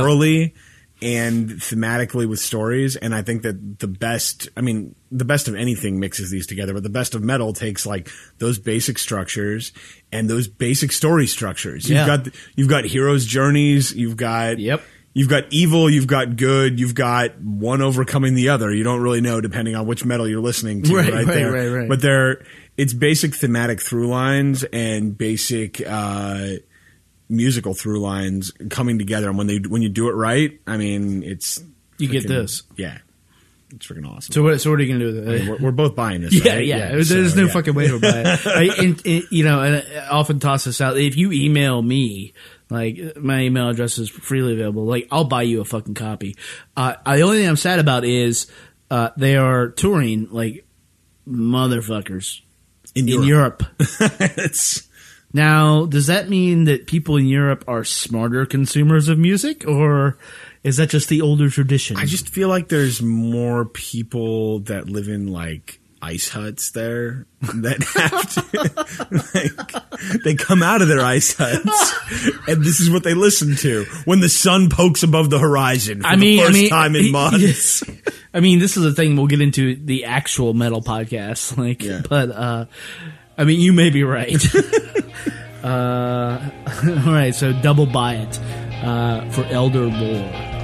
orally 0.00 0.54
and 1.02 1.50
thematically 1.50 2.26
with 2.28 2.38
stories. 2.40 2.96
And 2.96 3.14
I 3.14 3.22
think 3.22 3.42
that 3.42 3.78
the 3.80 3.86
best, 3.86 4.48
I 4.56 4.62
mean, 4.62 4.94
the 5.12 5.24
best 5.26 5.46
of 5.48 5.54
anything 5.54 6.00
mixes 6.00 6.30
these 6.30 6.46
together, 6.46 6.72
but 6.72 6.82
the 6.82 6.88
best 6.88 7.14
of 7.14 7.22
metal 7.22 7.52
takes 7.52 7.84
like 7.86 8.08
those 8.38 8.58
basic 8.58 8.98
structures 8.98 9.72
and 10.10 10.28
those 10.30 10.48
basic 10.48 10.92
story 10.92 11.26
structures. 11.26 11.88
You've 11.88 11.96
Yeah. 11.98 12.06
got, 12.06 12.28
you've 12.56 12.68
got 12.68 12.84
heroes' 12.84 13.26
journeys. 13.26 13.94
You've 13.94 14.16
got, 14.16 14.58
Yep. 14.58 14.82
You've 15.12 15.30
got 15.30 15.44
evil, 15.50 15.88
you've 15.88 16.06
got 16.06 16.36
good, 16.36 16.78
you've 16.78 16.94
got 16.94 17.40
one 17.40 17.80
overcoming 17.80 18.34
the 18.34 18.50
other. 18.50 18.70
You 18.74 18.84
don't 18.84 19.00
really 19.00 19.22
know 19.22 19.40
depending 19.40 19.74
on 19.74 19.86
which 19.86 20.04
metal 20.04 20.28
you're 20.28 20.42
listening 20.42 20.82
to, 20.82 20.94
Right, 20.94 21.10
right, 21.10 21.26
right, 21.26 21.34
there. 21.34 21.52
right, 21.52 21.68
right. 21.68 21.88
But 21.88 22.02
they're 22.02 22.44
it's 22.76 22.92
basic 22.92 23.34
thematic 23.34 23.80
through 23.80 24.08
lines 24.08 24.62
and 24.74 25.16
basic 25.16 25.80
uh, 25.86 26.48
musical 27.28 27.74
through 27.74 28.00
lines 28.00 28.52
coming 28.70 28.98
together. 28.98 29.28
And 29.28 29.38
when 29.38 29.46
they 29.46 29.58
when 29.58 29.82
you 29.82 29.88
do 29.88 30.08
it 30.08 30.12
right, 30.12 30.60
I 30.66 30.76
mean, 30.76 31.22
it's 31.22 31.62
You 31.98 32.08
get 32.08 32.26
this. 32.28 32.62
Yeah, 32.76 32.98
it's 33.74 33.86
freaking 33.86 34.08
awesome. 34.08 34.32
So 34.32 34.42
what? 34.42 34.60
So 34.60 34.70
what 34.70 34.80
are 34.80 34.82
you 34.82 34.92
gonna 34.92 35.04
do 35.04 35.14
with 35.14 35.28
I 35.28 35.32
it? 35.32 35.38
mean, 35.40 35.48
we're, 35.50 35.58
we're 35.58 35.72
both 35.72 35.94
buying 35.94 36.20
this. 36.22 36.34
Yeah, 36.44 36.54
right? 36.54 36.66
yeah. 36.66 36.88
There's 36.92 37.08
so, 37.08 37.40
no 37.40 37.46
yeah. 37.46 37.52
fucking 37.52 37.74
way 37.74 37.88
to 37.88 37.98
buy 37.98 38.22
it. 38.24 38.46
And, 38.78 39.06
and, 39.06 39.24
you 39.30 39.44
know, 39.44 39.60
and 39.62 39.84
I 39.98 40.08
often 40.08 40.40
toss 40.40 40.64
this 40.64 40.80
out. 40.80 40.96
If 40.96 41.16
you 41.16 41.32
email 41.32 41.82
me, 41.82 42.32
like 42.70 43.16
my 43.16 43.42
email 43.42 43.68
address 43.68 43.98
is 43.98 44.08
freely 44.08 44.54
available. 44.54 44.84
Like 44.84 45.08
I'll 45.10 45.24
buy 45.24 45.42
you 45.42 45.60
a 45.60 45.64
fucking 45.64 45.94
copy. 45.94 46.36
Uh, 46.76 46.94
the 47.04 47.22
only 47.22 47.38
thing 47.38 47.48
I'm 47.48 47.56
sad 47.56 47.78
about 47.78 48.04
is 48.04 48.50
uh, 48.90 49.10
they 49.16 49.36
are 49.36 49.68
touring 49.68 50.28
like 50.30 50.66
motherfuckers 51.28 52.40
in 52.94 53.08
in 53.08 53.22
Europe. 53.22 53.62
Europe. 53.78 54.20
it's 54.20 54.88
Now, 55.32 55.86
does 55.86 56.06
that 56.06 56.28
mean 56.28 56.64
that 56.64 56.86
people 56.86 57.16
in 57.16 57.26
Europe 57.26 57.64
are 57.68 57.84
smarter 57.84 58.46
consumers 58.46 59.08
of 59.08 59.18
music, 59.18 59.66
or 59.68 60.16
is 60.62 60.78
that 60.78 60.90
just 60.90 61.08
the 61.08 61.20
older 61.20 61.50
tradition? 61.50 61.96
I 61.96 62.06
just 62.06 62.28
feel 62.28 62.48
like 62.48 62.68
there's 62.68 63.02
more 63.02 63.64
people 63.66 64.60
that 64.60 64.88
live 64.88 65.08
in 65.08 65.26
like 65.28 65.80
ice 66.02 66.28
huts 66.28 66.70
there 66.72 67.26
that 67.40 67.82
have 67.82 68.30
to 68.34 70.14
like 70.14 70.22
they 70.24 70.34
come 70.34 70.62
out 70.62 70.82
of 70.82 70.88
their 70.88 71.00
ice 71.00 71.34
huts 71.36 71.94
and 72.48 72.62
this 72.62 72.80
is 72.80 72.90
what 72.90 73.02
they 73.02 73.14
listen 73.14 73.56
to 73.56 73.84
when 74.04 74.20
the 74.20 74.28
sun 74.28 74.68
pokes 74.68 75.02
above 75.02 75.30
the 75.30 75.38
horizon 75.38 76.02
for 76.02 76.06
I 76.06 76.16
mean, 76.16 76.36
the 76.38 76.44
I 76.46 76.50
mean, 76.52 76.68
time 76.70 76.96
in 76.96 77.10
months. 77.10 77.82
I 78.34 78.40
mean, 78.40 78.58
this 78.58 78.76
is 78.76 78.84
a 78.84 78.92
thing 78.92 79.16
we'll 79.16 79.26
get 79.26 79.40
into 79.40 79.74
the 79.76 80.04
actual 80.04 80.52
metal 80.52 80.82
podcast, 80.82 81.56
like, 81.56 81.82
Yeah. 81.82 82.02
but 82.08 82.30
uh, 82.30 82.66
I 83.38 83.44
mean, 83.44 83.60
you 83.60 83.72
may 83.72 83.90
be 83.90 84.02
right. 84.02 84.42
uh, 85.62 86.40
all 87.06 87.12
right, 87.12 87.34
so 87.34 87.52
double 87.52 87.86
buy 87.86 88.14
it 88.14 88.40
uh, 88.82 89.28
for 89.30 89.44
Elder 89.44 89.86
Lore. 89.86 90.55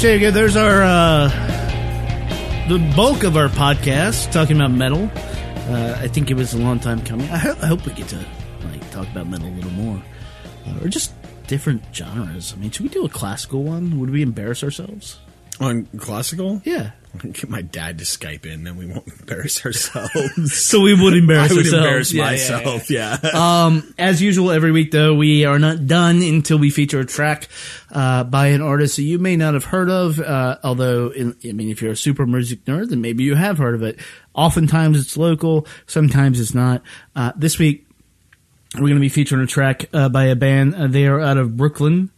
Go. 0.00 0.30
There's 0.30 0.54
our 0.54 0.82
uh, 0.84 1.28
the 2.68 2.78
bulk 2.94 3.24
of 3.24 3.36
our 3.36 3.48
podcast 3.48 4.30
talking 4.30 4.54
about 4.54 4.70
metal. 4.70 5.10
Uh, 5.68 5.98
I 5.98 6.06
think 6.06 6.30
it 6.30 6.34
was 6.34 6.54
a 6.54 6.58
long 6.58 6.78
time 6.78 7.04
coming. 7.04 7.28
I 7.30 7.36
hope, 7.36 7.60
I 7.60 7.66
hope 7.66 7.84
we 7.84 7.92
get 7.94 8.06
to 8.10 8.24
like 8.62 8.90
talk 8.92 9.08
about 9.08 9.26
metal 9.26 9.48
a 9.48 9.50
little 9.50 9.72
more, 9.72 10.00
uh, 10.68 10.84
or 10.84 10.88
just 10.88 11.12
different 11.48 11.82
genres. 11.92 12.52
I 12.52 12.60
mean, 12.60 12.70
should 12.70 12.84
we 12.84 12.90
do 12.90 13.04
a 13.06 13.08
classical 13.08 13.64
one? 13.64 13.98
Would 13.98 14.10
we 14.10 14.22
embarrass 14.22 14.62
ourselves? 14.62 15.18
On 15.60 15.86
classical, 15.98 16.62
Yeah. 16.64 16.90
get 17.32 17.48
my 17.48 17.62
dad 17.62 17.98
to 17.98 18.04
Skype 18.04 18.44
in, 18.46 18.64
then 18.64 18.76
we 18.76 18.86
won't 18.86 19.08
embarrass 19.20 19.64
ourselves. 19.64 20.54
So 20.54 20.82
we 20.82 20.94
would 20.94 21.14
embarrass 21.14 21.50
I 21.50 21.54
would 21.54 21.64
ourselves. 21.64 22.12
embarrass 22.12 22.12
Yeah, 22.12 22.22
yeah, 22.24 22.30
yeah. 22.30 22.64
myself. 22.64 22.90
Yeah, 22.90 23.64
Um, 23.64 23.94
as 23.98 24.20
usual, 24.22 24.50
every 24.52 24.70
week 24.72 24.92
though, 24.92 25.14
we 25.14 25.44
are 25.44 25.58
not 25.58 25.86
done 25.86 26.22
until 26.22 26.58
we 26.58 26.70
feature 26.70 27.00
a 27.00 27.04
track 27.06 27.48
uh, 27.90 28.24
by 28.24 28.48
an 28.48 28.60
artist 28.60 28.96
that 28.96 29.02
you 29.02 29.18
may 29.18 29.36
not 29.36 29.54
have 29.54 29.64
heard 29.64 29.88
of. 29.90 30.20
Uh, 30.20 30.58
although, 30.62 31.08
in, 31.08 31.34
I 31.48 31.52
mean, 31.52 31.70
if 31.70 31.80
you're 31.82 31.92
a 31.92 31.96
super 31.96 32.26
music 32.26 32.64
nerd, 32.66 32.90
then 32.90 33.00
maybe 33.00 33.24
you 33.24 33.34
have 33.34 33.58
heard 33.58 33.74
of 33.74 33.82
it. 33.82 33.98
Oftentimes, 34.34 35.00
it's 35.00 35.16
local. 35.16 35.66
Sometimes 35.86 36.38
it's 36.38 36.54
not. 36.54 36.82
Uh, 37.16 37.32
this 37.36 37.58
week, 37.58 37.86
we're 38.74 38.80
going 38.82 38.94
to 38.94 39.00
be 39.00 39.08
featuring 39.08 39.42
a 39.42 39.46
track 39.46 39.86
uh, 39.94 40.08
by 40.10 40.24
a 40.26 40.36
band. 40.36 40.74
Uh, 40.74 40.86
they 40.86 41.06
are 41.06 41.20
out 41.20 41.38
of 41.38 41.56
Brooklyn. 41.56 42.10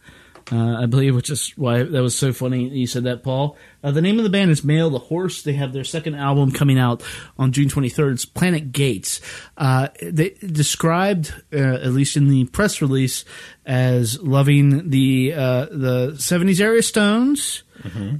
Uh, 0.51 0.77
I 0.81 0.85
believe, 0.85 1.15
which 1.15 1.29
is 1.29 1.49
why 1.57 1.83
that 1.83 2.01
was 2.01 2.17
so 2.17 2.31
funny 2.33 2.67
you 2.69 2.87
said 2.87 3.03
that, 3.05 3.23
Paul. 3.23 3.57
Uh, 3.83 3.91
the 3.91 4.01
name 4.01 4.17
of 4.17 4.23
the 4.23 4.29
band 4.29 4.51
is 4.51 4.63
Mail 4.63 4.89
the 4.89 4.99
Horse. 4.99 5.41
They 5.43 5.53
have 5.53 5.73
their 5.73 5.83
second 5.83 6.15
album 6.15 6.51
coming 6.51 6.77
out 6.79 7.03
on 7.37 7.51
June 7.51 7.67
23rd. 7.69 8.13
It's 8.13 8.25
Planet 8.25 8.71
Gates. 8.71 9.21
Uh, 9.57 9.87
they 10.01 10.29
described, 10.45 11.33
uh, 11.53 11.57
at 11.57 11.91
least 11.91 12.15
in 12.17 12.27
the 12.29 12.45
press 12.45 12.81
release, 12.81 13.25
as 13.65 14.21
loving 14.21 14.89
the 14.89 15.33
uh, 15.33 15.65
the 15.71 16.11
70s 16.17 16.59
area 16.61 16.81
Stones, 16.81 17.63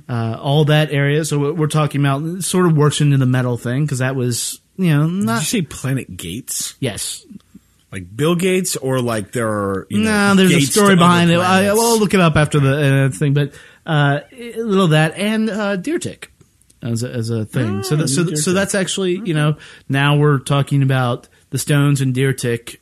uh, 0.09 0.37
all 0.39 0.65
that 0.65 0.91
area. 0.91 1.25
So 1.25 1.53
we're 1.53 1.67
talking 1.67 2.01
about 2.01 2.43
sort 2.43 2.65
of 2.67 2.75
works 2.77 3.01
into 3.01 3.17
the 3.17 3.25
metal 3.25 3.57
thing 3.57 3.85
because 3.85 3.99
that 3.99 4.15
was, 4.15 4.59
you 4.77 4.89
know, 4.89 5.07
Did 5.07 5.13
you 5.19 5.25
not 5.25 5.41
say 5.43 5.61
Planet 5.61 6.15
Gates? 6.17 6.75
yes, 6.79 7.25
Like 7.91 8.15
Bill 8.15 8.35
Gates, 8.35 8.77
or 8.77 9.01
like 9.01 9.33
there 9.33 9.49
are 9.49 9.87
you 9.89 9.99
know, 9.99 10.33
no, 10.33 10.35
there's 10.35 10.53
a 10.53 10.61
story 10.61 10.95
behind 10.95 11.29
it. 11.29 11.37
I, 11.37 11.45
planets? 11.45 11.77
well, 11.77 11.91
I'll 11.93 11.99
look 11.99 12.13
it 12.13 12.21
up 12.21 12.37
after 12.37 12.59
the 12.59 13.05
uh, 13.05 13.09
thing, 13.09 13.33
but 13.33 13.53
uh, 13.85 14.21
a 14.31 14.61
little 14.61 14.85
of 14.85 14.91
that 14.91 15.17
and 15.17 15.49
uh, 15.49 15.75
deer 15.75 15.99
tick 15.99 16.31
as 16.81 17.03
a, 17.03 17.11
as 17.11 17.29
a 17.29 17.45
thing. 17.45 17.83
so, 17.83 17.97
that, 17.97 18.07
so, 18.07 18.33
so 18.35 18.53
that's 18.53 18.75
actually 18.75 19.21
you 19.25 19.33
know 19.33 19.57
now 19.89 20.15
we're 20.15 20.39
talking 20.39 20.83
about 20.83 21.27
the 21.49 21.57
Stones 21.57 21.99
and 21.99 22.13
deer 22.13 22.31
tick 22.31 22.81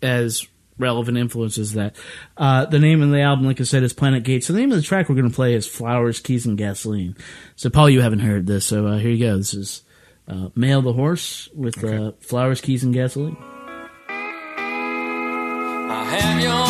as 0.00 0.46
relevant 0.78 1.18
influences. 1.18 1.74
That 1.74 1.94
uh, 2.36 2.64
the 2.64 2.78
name 2.78 3.02
of 3.02 3.10
the 3.10 3.20
album, 3.20 3.46
like 3.46 3.60
I 3.60 3.64
said, 3.64 3.82
is 3.82 3.92
Planet 3.92 4.22
Gates. 4.22 4.46
So 4.46 4.54
the 4.54 4.60
name 4.60 4.72
of 4.72 4.76
the 4.76 4.82
track 4.82 5.08
we're 5.08 5.16
going 5.16 5.28
to 5.28 5.34
play 5.34 5.54
is 5.54 5.66
Flowers, 5.66 6.20
Keys, 6.20 6.46
and 6.46 6.56
Gasoline. 6.56 7.16
So 7.56 7.68
Paul, 7.70 7.90
you 7.90 8.00
haven't 8.00 8.20
heard 8.20 8.46
this, 8.46 8.64
so 8.64 8.86
uh, 8.86 8.98
here 8.98 9.10
you 9.10 9.26
go. 9.26 9.36
This 9.36 9.54
is 9.54 9.82
uh, 10.26 10.48
Mail 10.54 10.82
the 10.82 10.92
Horse 10.92 11.48
with 11.54 11.82
uh, 11.84 12.12
Flowers, 12.20 12.60
Keys, 12.60 12.84
and 12.84 12.94
Gasoline. 12.94 13.36
Have 16.10 16.40
your 16.40 16.67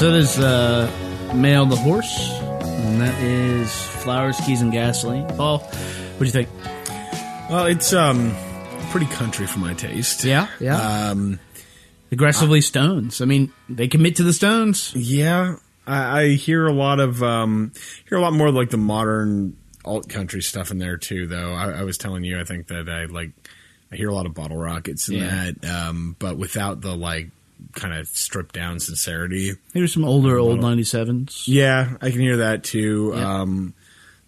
right, 0.00 0.06
so 0.06 0.12
there's 0.12 0.38
uh, 0.38 1.32
Mail 1.34 1.66
the 1.66 1.76
Horse, 1.76 2.30
and 2.40 3.00
that 3.00 3.20
is 3.22 3.72
Flowers, 4.02 4.38
Keys, 4.46 4.62
and 4.62 4.72
Gasoline. 4.72 5.26
Paul, 5.36 5.58
what 5.58 6.18
do 6.18 6.24
you 6.24 6.30
think? 6.30 6.48
Well, 7.50 7.66
it's 7.66 7.92
um 7.92 8.34
pretty 8.90 9.06
country 9.06 9.46
for 9.46 9.58
my 9.58 9.74
taste. 9.74 10.24
Yeah, 10.24 10.48
yeah. 10.60 11.10
Um, 11.10 11.38
Aggressively 12.12 12.60
Stones. 12.60 13.20
I 13.20 13.24
mean, 13.24 13.52
they 13.68 13.88
commit 13.88 14.16
to 14.16 14.22
the 14.24 14.32
Stones. 14.32 14.92
yeah. 14.94 15.56
I, 15.86 16.20
I 16.22 16.28
hear 16.34 16.66
a 16.66 16.72
lot 16.72 17.00
of 17.00 17.22
um 17.22 17.72
hear 18.08 18.18
a 18.18 18.20
lot 18.20 18.32
more 18.32 18.48
of, 18.48 18.54
like 18.54 18.70
the 18.70 18.76
modern 18.76 19.56
alt 19.84 20.08
country 20.08 20.42
stuff 20.42 20.70
in 20.70 20.78
there 20.78 20.96
too. 20.98 21.26
Though 21.26 21.52
I, 21.54 21.80
I 21.80 21.82
was 21.84 21.98
telling 21.98 22.22
you, 22.22 22.38
I 22.38 22.44
think 22.44 22.68
that 22.68 22.88
I 22.88 23.06
like 23.06 23.30
I 23.90 23.96
hear 23.96 24.08
a 24.08 24.14
lot 24.14 24.26
of 24.26 24.34
bottle 24.34 24.56
rockets 24.58 25.08
in 25.08 25.16
Yeah. 25.16 25.50
that, 25.52 25.64
um, 25.68 26.14
but 26.18 26.36
without 26.36 26.80
the 26.82 26.94
like 26.94 27.30
kind 27.74 27.94
of 27.94 28.08
stripped 28.08 28.54
down 28.54 28.80
sincerity. 28.80 29.52
Here's 29.74 29.92
some 29.92 30.04
older 30.04 30.38
old 30.38 30.60
97s. 30.60 31.44
Yeah, 31.46 31.96
I 32.00 32.10
can 32.10 32.20
hear 32.20 32.38
that 32.38 32.64
too. 32.64 33.12
Yeah. 33.14 33.40
Um, 33.40 33.74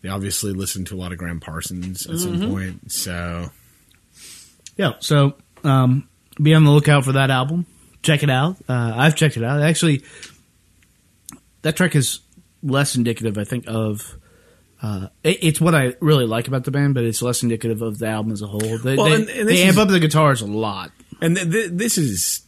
they 0.02 0.08
obviously 0.08 0.52
listen 0.52 0.84
to 0.86 0.94
a 0.94 0.98
lot 0.98 1.12
of 1.12 1.18
Gram 1.18 1.38
Parsons 1.40 2.06
at 2.06 2.18
some 2.18 2.50
point, 2.50 2.90
so 2.90 3.50
Yeah, 4.76 4.94
so 4.98 5.34
um, 5.64 6.08
be 6.42 6.54
on 6.54 6.64
the 6.64 6.70
lookout 6.72 7.04
for 7.04 7.12
that 7.12 7.30
album. 7.30 7.66
Check 8.02 8.22
it 8.24 8.30
out. 8.30 8.56
Uh, 8.68 8.92
I've 8.96 9.14
checked 9.14 9.36
it 9.36 9.44
out. 9.44 9.62
Actually, 9.62 10.02
that 11.62 11.76
track 11.76 11.94
is 11.94 12.20
less 12.62 12.96
indicative, 12.96 13.38
I 13.38 13.44
think, 13.44 13.64
of. 13.68 14.16
Uh, 14.82 15.06
it, 15.22 15.38
it's 15.42 15.60
what 15.60 15.76
I 15.76 15.94
really 16.00 16.26
like 16.26 16.48
about 16.48 16.64
the 16.64 16.72
band, 16.72 16.94
but 16.94 17.04
it's 17.04 17.22
less 17.22 17.44
indicative 17.44 17.82
of 17.82 17.98
the 17.98 18.08
album 18.08 18.32
as 18.32 18.42
a 18.42 18.48
whole. 18.48 18.58
They, 18.78 18.96
Well, 18.96 19.04
they, 19.06 19.14
and- 19.14 19.28
and 19.28 19.48
this 19.48 19.56
they 19.56 19.62
amp 19.62 19.74
is- 19.74 19.78
up 19.78 19.88
the 19.88 20.00
guitars 20.00 20.40
a 20.42 20.46
lot. 20.46 20.90
And 21.20 21.36
th- 21.36 21.48
th- 21.52 21.70
this 21.70 21.96
is 21.98 22.40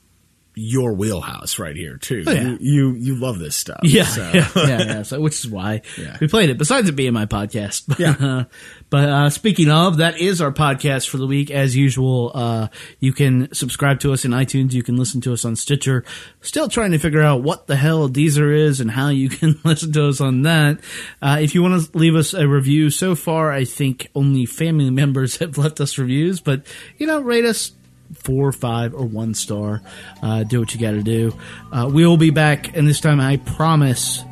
your 0.56 0.92
wheelhouse 0.94 1.58
right 1.58 1.74
here 1.76 1.96
too. 1.96 2.22
Oh, 2.26 2.30
yeah. 2.32 2.42
you, 2.42 2.58
you 2.60 2.92
you 2.94 3.14
love 3.16 3.38
this 3.38 3.56
stuff. 3.56 3.80
Yeah, 3.82 4.04
so. 4.04 4.22
yeah, 4.34 4.48
yeah, 4.56 4.82
yeah. 4.82 5.02
So, 5.02 5.20
which 5.20 5.34
is 5.44 5.48
why 5.50 5.82
Yeah. 5.98 6.16
we 6.20 6.28
played 6.28 6.50
it. 6.50 6.58
Besides 6.58 6.88
it 6.88 6.92
being 6.92 7.12
my 7.12 7.26
podcast, 7.26 7.98
Yeah. 7.98 8.44
but 8.90 9.08
uh, 9.08 9.30
speaking 9.30 9.70
of, 9.70 9.96
that 9.96 10.18
is 10.20 10.40
our 10.40 10.52
podcast 10.52 11.08
for 11.08 11.16
the 11.16 11.26
week. 11.26 11.50
As 11.50 11.76
usual, 11.76 12.30
uh, 12.34 12.68
you 13.00 13.12
can 13.12 13.52
subscribe 13.52 13.98
to 14.00 14.12
us 14.12 14.24
in 14.24 14.30
iTunes. 14.30 14.72
You 14.72 14.82
can 14.84 14.96
listen 14.96 15.20
to 15.22 15.32
us 15.32 15.44
on 15.44 15.56
Stitcher. 15.56 16.04
Still 16.40 16.68
trying 16.68 16.92
to 16.92 16.98
figure 16.98 17.22
out 17.22 17.42
what 17.42 17.66
the 17.66 17.76
hell 17.76 18.08
Deezer 18.08 18.56
is 18.56 18.80
and 18.80 18.90
how 18.90 19.08
you 19.08 19.28
can 19.30 19.58
listen 19.64 19.92
to 19.92 20.08
us 20.08 20.20
on 20.20 20.42
that. 20.42 20.78
Uh, 21.20 21.38
if 21.40 21.54
you 21.54 21.62
want 21.62 21.82
to 21.92 21.98
leave 21.98 22.14
us 22.14 22.32
a 22.32 22.46
review, 22.46 22.90
so 22.90 23.14
far 23.16 23.50
I 23.50 23.64
think 23.64 24.08
only 24.14 24.46
family 24.46 24.90
members 24.90 25.38
have 25.38 25.58
left 25.58 25.80
us 25.80 25.98
reviews. 25.98 26.38
But 26.40 26.62
you 26.98 27.06
know, 27.08 27.20
rate 27.20 27.44
us 27.44 27.72
four, 28.14 28.52
five, 28.52 28.94
or 28.94 29.04
one 29.04 29.34
star. 29.34 29.82
Uh, 30.22 30.44
do 30.44 30.60
what 30.60 30.74
you 30.74 30.80
got 30.80 30.92
to 30.92 31.02
do. 31.02 31.36
Uh, 31.72 31.90
we 31.92 32.06
will 32.06 32.16
be 32.16 32.30
back, 32.30 32.76
and 32.76 32.88
this 32.88 33.00
time 33.00 33.20
I 33.20 33.36
promise 33.36 34.24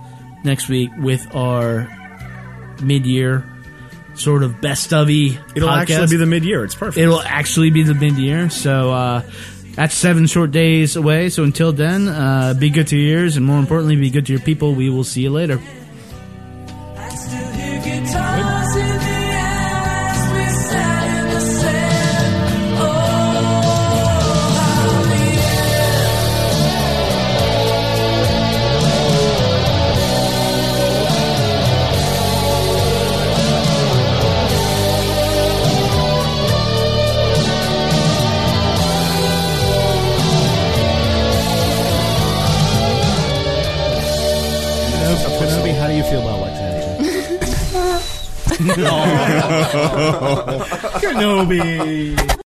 next 0.45 0.69
week 0.69 0.91
with 0.99 1.35
our 1.35 1.89
mid-year 2.83 3.49
sort 4.15 4.43
of 4.43 4.61
best 4.61 4.93
of 4.93 5.09
ofy. 5.09 5.39
It'll 5.57 5.69
podcast. 5.69 5.91
actually 5.91 6.07
be 6.09 6.17
the 6.17 6.27
mid 6.27 6.45
year. 6.45 6.65
It's 6.65 6.75
perfect. 6.75 6.99
It'll 6.99 7.23
actually 7.23 7.71
be 7.71 7.83
the 7.83 7.95
mid-year. 7.95 8.51
So 8.51 8.93
uh, 8.93 9.23
that's 9.75 9.95
seven 9.95 10.27
short 10.27 10.51
days 10.51 10.97
away. 10.97 11.29
So 11.29 11.45
until 11.45 11.73
then, 11.73 12.09
uh, 12.09 12.55
be 12.59 12.71
good 12.71 12.89
to 12.89 12.97
your 12.97 13.21
ears, 13.21 13.37
and 13.37 13.47
more 13.47 13.59
importantly, 13.59 13.97
be 13.97 14.11
good 14.11 14.27
to 14.27 14.33
your 14.33 14.43
people. 14.43 14.75
We 14.75 14.91
will 14.91 15.05
see 15.05 15.23
you 15.23 15.31
later. 15.31 15.61
Kenobi. 51.01 52.42